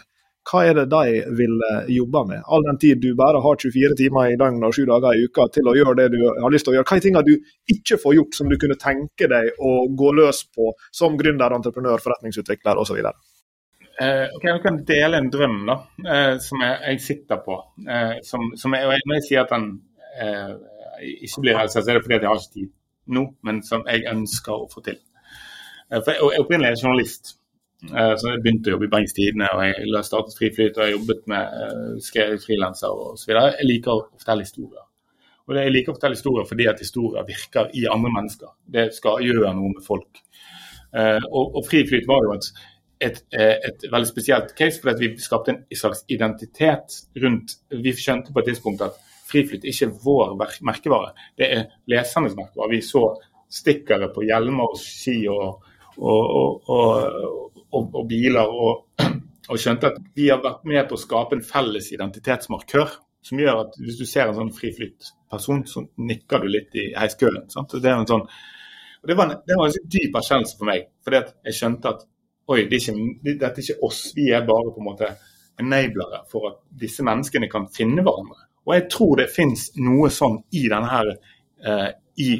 hva 0.46 0.62
er 0.62 0.76
det 0.78 0.86
de 0.92 1.20
vil 1.38 1.54
eh, 1.68 1.88
jobbe 1.96 2.22
med? 2.28 2.42
All 2.46 2.66
den 2.66 2.78
tid 2.82 3.00
du 3.02 3.08
bare 3.18 3.40
har 3.42 3.58
24 3.62 3.96
timer 3.98 4.30
i 4.30 4.38
døgnet 4.38 4.68
og 4.68 4.76
7 4.76 4.84
dager 4.90 5.16
i 5.16 5.24
uka 5.26 5.48
til 5.54 5.70
å 5.70 5.74
gjøre 5.74 5.96
det 6.00 6.10
du 6.14 6.20
har 6.26 6.52
lyst 6.54 6.68
til 6.68 6.74
å 6.74 6.76
gjøre. 6.76 6.86
Hva 6.86 6.98
er 6.98 7.06
tingene 7.06 7.24
du 7.26 7.74
ikke 7.74 7.98
får 8.02 8.18
gjort 8.18 8.38
som 8.38 8.50
du 8.50 8.58
kunne 8.62 8.78
tenke 8.78 9.30
deg 9.32 9.58
å 9.58 9.72
gå 9.90 10.12
løs 10.20 10.44
på 10.54 10.70
som 10.94 11.18
gründer, 11.18 11.56
entreprenør, 11.56 12.02
forretningsutvikler 12.04 12.78
osv.? 12.82 13.00
Eh, 13.96 14.26
okay, 14.36 14.50
Jeg 14.52 14.62
kan 14.62 14.78
dele 14.86 15.18
en 15.18 15.30
drøm 15.32 15.62
da, 15.66 15.76
eh, 16.04 16.34
som 16.44 16.62
jeg, 16.62 16.78
jeg, 16.84 17.00
sitter 17.00 17.40
på. 17.42 17.56
Eh, 17.88 18.18
som, 18.28 18.50
som 18.60 18.76
jeg, 18.76 19.02
når 19.08 19.18
jeg 19.18 19.26
sier 19.30 19.46
at 19.46 19.54
den 19.56 19.72
ikke 20.96 21.42
blir 21.44 21.56
realisert, 21.58 21.84
så 21.84 21.90
er 21.92 21.98
det 21.98 22.04
fordi 22.06 22.16
jeg 22.16 22.28
har 22.30 22.38
ikke 22.40 22.54
tid 22.54 22.68
nå, 23.12 23.24
men 23.44 23.58
som 23.64 23.82
jeg 23.84 24.06
ønsker 24.08 24.54
å 24.54 24.68
få 24.72 24.80
til. 24.86 24.96
for 25.90 26.12
Jeg 26.14 26.22
er 26.22 26.40
opprinnelig 26.40 26.78
journalist. 26.80 27.34
Eh, 27.84 28.12
så 28.16 28.30
jeg 28.32 28.42
begynte 28.42 28.70
å 28.70 28.76
jobbe 28.76 28.88
i 28.88 28.92
Bergens 28.92 29.14
Tidende, 29.16 29.48
og 29.52 29.64
jeg 29.66 30.04
startet 30.08 30.36
Friflyt 30.38 30.78
og 30.78 30.86
jeg 30.86 30.94
jobbet 30.94 31.26
med 31.28 31.56
uh, 31.60 31.96
skrevet 32.02 32.44
frilanser 32.44 33.02
osv. 33.10 33.32
Jeg 33.34 33.68
liker 33.68 33.92
å 33.92 34.06
fortelle 34.16 34.46
historier. 34.46 34.86
Og 35.46 35.54
det, 35.54 35.66
Jeg 35.66 35.74
liker 35.74 35.92
å 35.92 35.98
fortelle 35.98 36.18
historier 36.18 36.48
fordi 36.48 36.70
at 36.70 36.80
historier 36.82 37.26
virker 37.28 37.68
i 37.76 37.84
andre 37.90 38.14
mennesker. 38.14 38.54
Det 38.78 38.88
skal 38.96 39.20
gjøre 39.26 39.52
noe 39.58 39.74
med 39.74 39.84
folk. 39.84 40.22
Uh, 40.96 41.20
og, 41.28 41.60
og 41.60 41.68
Friflyt 41.68 42.08
var 42.08 42.24
jo 42.24 42.32
et, 42.38 42.48
et, 43.04 43.22
et, 43.36 43.86
veldig 43.92 44.08
spesielt 44.08 44.56
case, 44.56 44.80
fordi 44.80 45.12
vi 45.12 45.20
skapte 45.20 45.52
en 45.52 45.62
slags 45.76 46.06
identitet 46.08 47.00
rundt 47.22 47.58
Vi 47.84 47.92
skjønte 47.92 48.32
på 48.32 48.40
et 48.40 48.52
tidspunkt 48.54 48.86
at 48.88 48.96
Friflyt 49.26 49.66
ikke 49.68 49.90
er 49.90 49.96
vår 50.04 50.36
merkevare, 50.64 51.12
det 51.36 51.52
er 51.52 51.64
lesernes 51.90 52.36
merkevare. 52.38 52.72
Vi 52.72 52.84
så 52.86 53.08
stikkere 53.52 54.08
på 54.14 54.24
hjelmer 54.24 54.72
og 54.72 54.78
ski 54.80 55.24
og, 55.30 55.65
og, 55.98 56.70
og, 56.72 57.94
og 58.00 58.02
biler. 58.08 58.52
Og, 58.52 59.58
skjønte 59.60 59.92
at 59.92 59.98
vi 60.16 60.30
har 60.30 60.42
vært 60.42 60.64
med 60.66 60.88
på 60.88 60.96
å 60.96 61.00
skape 61.00 61.38
en 61.38 61.44
felles 61.46 61.92
identitetsmarkør. 61.94 62.96
Som 63.26 63.40
gjør 63.42 63.64
at 63.64 63.78
hvis 63.82 63.96
du 63.98 64.04
ser 64.06 64.28
en 64.30 64.36
sånn 64.36 64.52
fri 64.54 64.70
flyt-person, 64.74 65.64
så 65.66 65.82
nikker 65.98 66.44
du 66.44 66.50
litt 66.50 66.76
i 66.78 66.92
heiskøen. 66.94 67.48
Det, 67.50 67.94
sånn, 68.06 68.26
det 69.06 69.16
var 69.18 69.32
en, 69.32 69.40
det 69.46 69.56
var 69.58 69.66
en 69.66 69.88
dyp 69.96 70.18
erkjennelse 70.20 70.60
for 70.60 70.70
meg. 70.70 70.86
fordi 71.02 71.24
jeg 71.48 71.58
skjønte 71.58 71.90
at 71.90 72.04
oi, 72.46 72.60
det 72.70 72.78
er 72.78 72.84
ikke, 72.84 73.08
dette 73.26 73.50
er 73.50 73.64
ikke 73.64 73.88
oss. 73.88 74.02
Vi 74.14 74.28
er 74.30 74.46
bare 74.46 74.70
på 74.70 74.82
en 74.82 74.86
måte 74.86 75.10
enablere 75.60 76.22
for 76.30 76.50
at 76.50 76.60
disse 76.80 77.02
menneskene 77.06 77.48
kan 77.50 77.66
finne 77.74 78.04
hverandre. 78.06 78.46
Og 78.66 78.74
jeg 78.74 78.86
tror 78.92 79.18
det 79.20 79.30
finnes 79.32 79.68
noe 79.78 80.10
sånn 80.12 80.40
i 80.54 80.66
denne 80.70 80.90
her, 80.90 81.12
eh, 81.66 81.88
i 82.22 82.30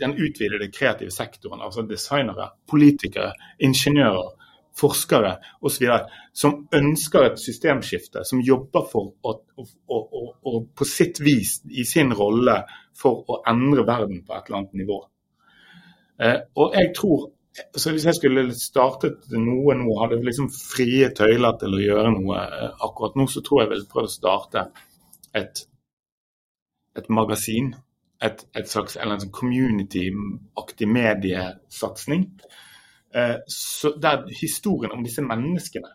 den 0.00 0.14
utvidede 0.16 0.70
kreative 0.72 1.12
sektoren, 1.12 1.60
altså 1.60 1.84
designere, 1.88 2.50
politikere, 2.70 3.32
ingeniører, 3.60 4.32
forskere 4.78 5.34
osv. 5.60 5.84
som 6.32 6.62
ønsker 6.72 7.26
et 7.26 7.40
systemskifte, 7.40 8.24
som 8.24 8.40
jobber 8.40 8.86
for 8.88 9.12
å, 9.20 9.34
å, 9.56 9.66
å, 9.92 10.22
å, 10.32 10.62
på 10.64 10.88
sitt 10.88 11.20
vis, 11.20 11.58
i 11.68 11.84
sin 11.88 12.14
rolle, 12.16 12.62
for 12.96 13.24
å 13.28 13.42
endre 13.48 13.84
verden 13.88 14.24
på 14.24 14.36
et 14.36 14.48
eller 14.48 14.62
annet 14.62 14.80
nivå. 14.82 14.98
Eh, 16.22 16.38
og 16.56 16.76
jeg 16.78 16.92
tror 16.96 17.30
så 17.76 17.90
Hvis 17.92 18.06
jeg 18.08 18.16
skulle 18.16 18.46
startet 18.56 19.26
noe 19.36 19.74
nå, 19.76 19.90
hadde 20.00 20.22
liksom 20.24 20.46
frie 20.48 21.10
tøyler 21.12 21.58
til 21.60 21.74
å 21.76 21.80
gjøre 21.82 22.12
noe 22.14 22.38
eh, 22.40 22.70
akkurat 22.86 23.18
nå, 23.18 23.26
så 23.28 23.42
tror 23.44 23.60
jeg 23.60 23.66
jeg 23.66 23.72
ville 23.74 23.90
prøvd 23.92 24.08
å 24.08 24.12
starte 24.14 24.62
et, 25.36 25.60
et 26.96 27.10
magasin. 27.12 27.74
Et, 28.22 28.44
et, 28.54 28.68
slags 28.70 28.94
sånn 28.94 29.32
community-aktig 29.34 30.86
mediesatsing. 30.86 32.28
Eh, 33.14 33.34
der 34.04 34.28
historien 34.30 34.94
om 34.94 35.02
disse 35.02 35.24
menneskene 35.26 35.90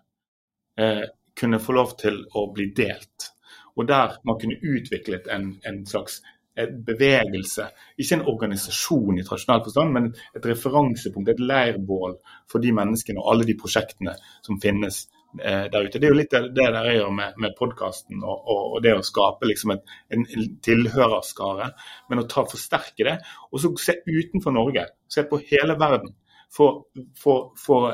eh, 0.77 1.05
kunne 1.37 1.61
få 1.63 1.77
lov 1.77 1.95
til 2.01 2.19
å 2.35 2.49
bli 2.53 2.67
delt. 2.75 3.31
Og 3.77 3.87
der 3.87 4.17
man 4.27 4.39
kunne 4.41 4.59
utviklet 4.59 5.29
en, 5.31 5.53
en 5.65 5.85
slags 5.87 6.19
en 6.57 6.83
bevegelse. 6.85 7.67
Ikke 8.01 8.17
en 8.17 8.25
organisasjon 8.31 9.19
i 9.19 9.25
tradisjonell 9.25 9.63
forstand, 9.65 9.93
men 9.93 10.09
et 10.35 10.45
referansepunkt, 10.45 11.29
et 11.29 11.43
leirbål 11.51 12.17
for 12.49 12.63
de 12.63 12.73
menneskene 12.73 13.21
og 13.21 13.31
alle 13.33 13.47
de 13.47 13.57
prosjektene 13.59 14.15
som 14.45 14.59
finnes 14.61 15.03
eh, 15.05 15.16
der 15.37 15.85
ute. 15.85 15.99
Det 15.99 16.07
er 16.07 16.13
jo 16.13 16.17
litt 16.17 16.31
det, 16.33 16.41
dere 16.55 16.93
gjør 16.95 17.11
med, 17.13 17.35
med 17.43 17.55
podkasten 17.57 18.21
og, 18.23 18.37
og, 18.37 18.61
og, 18.61 18.77
det 18.85 18.93
å 18.95 19.03
skape 19.05 19.49
liksom 19.49 19.73
et, 19.75 19.91
en 20.15 20.23
tilhørerskare. 20.65 21.71
Men 22.09 22.23
å 22.23 22.27
ta, 22.31 22.45
forsterke 22.47 23.05
det, 23.07 23.17
og 23.51 23.61
så 23.61 23.73
se 23.81 23.99
utenfor 24.07 24.55
Norge. 24.55 24.87
Se 25.11 25.25
på 25.27 25.41
hele 25.51 25.77
verden. 25.79 26.15
Få, 26.57 26.69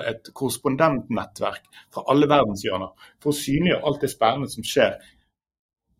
et 0.05 0.29
korrespondentnettverk 0.29 1.63
fra 1.93 2.05
alle 2.13 2.29
verdenshjørner. 2.29 2.93
For 3.23 3.33
å 3.33 3.37
synliggjøre 3.37 3.87
alt 3.89 4.05
det 4.05 4.11
spennende 4.13 4.51
som 4.53 4.67
skjer 4.67 4.99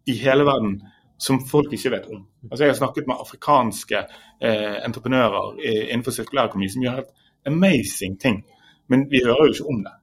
i 0.06 0.18
hele 0.20 0.46
verden 0.48 0.78
som 1.18 1.40
folk 1.48 1.74
ikke 1.74 1.92
vet 1.94 2.08
om. 2.12 2.24
Altså 2.52 2.64
Jeg 2.64 2.74
har 2.74 2.80
snakket 2.80 3.08
med 3.08 3.20
afrikanske 3.20 4.00
eh, 4.00 4.78
entreprenører 4.86 5.60
innenfor 5.64 6.16
sirkulærøkonomi 6.16 6.70
som 6.70 6.84
gjør 6.84 6.98
helt 7.00 7.14
amazing 7.48 8.18
ting, 8.20 8.42
men 8.92 9.06
vi 9.12 9.24
hører 9.24 9.48
jo 9.48 9.54
ikke 9.54 9.70
om 9.72 9.84
det. 9.86 9.94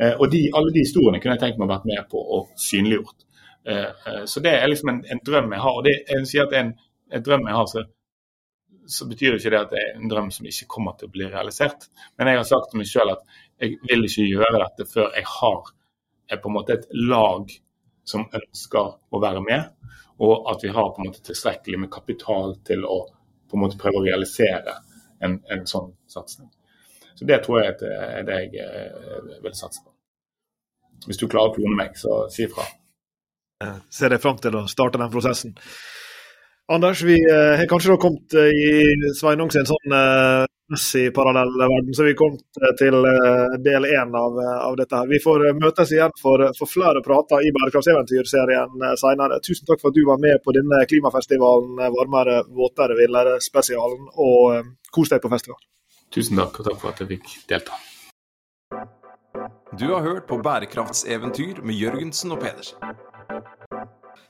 Eh, 0.00 0.14
og 0.18 0.30
de, 0.32 0.46
Alle 0.54 0.72
de 0.74 0.84
historiene 0.84 1.20
kunne 1.22 1.36
jeg 1.36 1.44
tenkt 1.44 1.60
meg 1.60 1.68
å 1.68 1.74
vært 1.74 1.88
med 1.90 2.08
på 2.10 2.22
og 2.36 2.54
synliggjort. 2.60 3.26
Eh, 3.64 3.90
eh, 4.10 4.22
så 4.30 4.42
det 4.44 4.54
er 4.58 4.70
liksom 4.70 4.92
en, 4.92 5.02
en, 5.10 5.22
drøm 5.26 5.52
jeg 5.54 5.64
har. 5.66 5.78
og 5.78 5.86
det, 5.86 5.94
Jeg 6.10 6.30
sier 6.30 6.48
at 6.48 6.56
en, 6.60 6.72
en 7.14 7.26
drøm 7.28 7.46
jeg 7.50 7.58
har, 7.58 7.70
så, 7.70 7.84
så, 8.96 9.08
betyr 9.10 9.38
ikke 9.38 9.54
det 9.54 9.62
at 9.62 9.74
det 9.74 9.82
er 9.82 9.94
en 9.98 10.10
drøm 10.10 10.32
som 10.34 10.50
ikke 10.50 10.70
kommer 10.76 10.98
til 10.98 11.10
å 11.10 11.14
bli 11.14 11.30
realisert. 11.30 11.88
Men 12.18 12.32
jeg 12.32 12.42
har 12.42 12.50
sagt 12.50 12.72
til 12.72 12.82
meg 12.82 12.90
sjøl 12.90 13.14
at 13.14 13.38
jeg 13.62 13.78
vil 13.86 14.08
ikke 14.08 14.28
gjøre 14.30 14.64
dette 14.64 14.88
før 14.90 15.14
jeg 15.14 15.30
har 15.38 15.72
på 16.34 16.50
en 16.50 16.56
måte 16.56 16.74
et 16.74 16.86
lag 16.96 17.50
som 18.04 18.24
ønsker 18.34 18.94
å 19.14 19.20
være 19.22 19.40
med 19.44 19.70
og 20.18 20.50
at 20.50 20.64
vi 20.64 20.68
har 20.68 20.90
på 20.90 21.02
en 21.02 21.08
måte 21.08 21.22
tilstrekkelig 21.26 21.78
med 21.84 21.92
kapital 21.92 22.56
til 22.66 22.84
å 22.86 22.98
på 23.50 23.58
en 23.58 23.64
måte 23.64 23.78
prøve 23.78 24.00
å 24.00 24.04
realisere 24.06 24.76
en, 25.24 25.40
en 25.50 25.64
sånn 25.66 25.92
satsing. 26.10 26.48
Så 27.14 27.24
Det 27.24 27.42
tror 27.44 27.60
jeg 27.62 27.74
er 27.90 28.24
det 28.26 28.38
jeg 28.38 28.62
eh, 28.64 29.34
vil 29.42 29.54
satse 29.54 29.82
på. 29.84 29.92
Hvis 31.06 31.20
du 31.20 31.28
klarer 31.28 31.52
å 31.52 31.56
klone 31.56 31.76
meg, 31.78 31.98
så 31.98 32.24
si 32.32 32.46
ifra. 32.46 32.64
Ser 33.92 34.12
jeg 34.12 34.22
fram 34.22 34.40
til 34.42 34.56
å 34.58 34.66
starte 34.68 35.00
den 35.00 35.12
prosessen. 35.12 35.54
Anders, 36.72 37.02
vi 37.04 37.18
eh, 37.20 37.54
har 37.60 37.68
kanskje 37.70 37.92
da 37.92 38.00
kommet 38.00 38.34
eh, 38.40 38.50
i 38.50 39.12
Sveinung 39.14 39.52
sin 39.52 39.68
sånn 39.68 39.94
Messi-parallellverden, 40.72 41.90
så 41.92 42.06
vi 42.06 42.14
kom 42.16 42.38
til 42.80 42.94
del 43.66 43.84
én 43.84 44.14
av, 44.16 44.38
av, 44.40 44.78
dette. 44.80 44.96
her. 44.96 45.10
Vi 45.10 45.20
får 45.20 45.44
møtes 45.58 45.92
igjen 45.92 46.14
for, 46.16 46.40
for 46.56 46.72
flere 46.72 47.02
prater 47.04 47.44
i 47.44 47.52
Bærekraftseventyr-serien 47.52 48.86
senere. 48.96 49.42
Tusen 49.44 49.68
takk 49.68 49.84
for 49.84 49.92
at 49.92 49.98
du 50.00 50.08
var 50.08 50.24
med 50.24 50.40
på 50.40 50.56
denne 50.56 50.80
klimafestivalen, 50.88 51.84
varmere, 51.98 52.40
våtere, 52.48 52.96
villere-spesialen, 52.96 54.08
og 54.24 54.72
kos 54.88 55.12
deg 55.12 55.20
på 55.20 55.34
festival. 55.36 55.60
Tusen 56.14 56.38
takk, 56.38 56.60
og 56.60 56.68
takk 56.68 56.78
for 56.78 56.94
at 56.94 57.00
jeg 57.02 57.10
fikk 57.16 57.32
delta. 57.50 57.78
Du 59.74 59.88
har 59.90 60.04
hørt 60.06 60.28
på 60.30 60.38
Bærekraftseventyr 60.38 61.58
med 61.66 61.74
Jørgensen 61.74 62.30
og 62.30 62.38
Pedersen. 62.44 62.94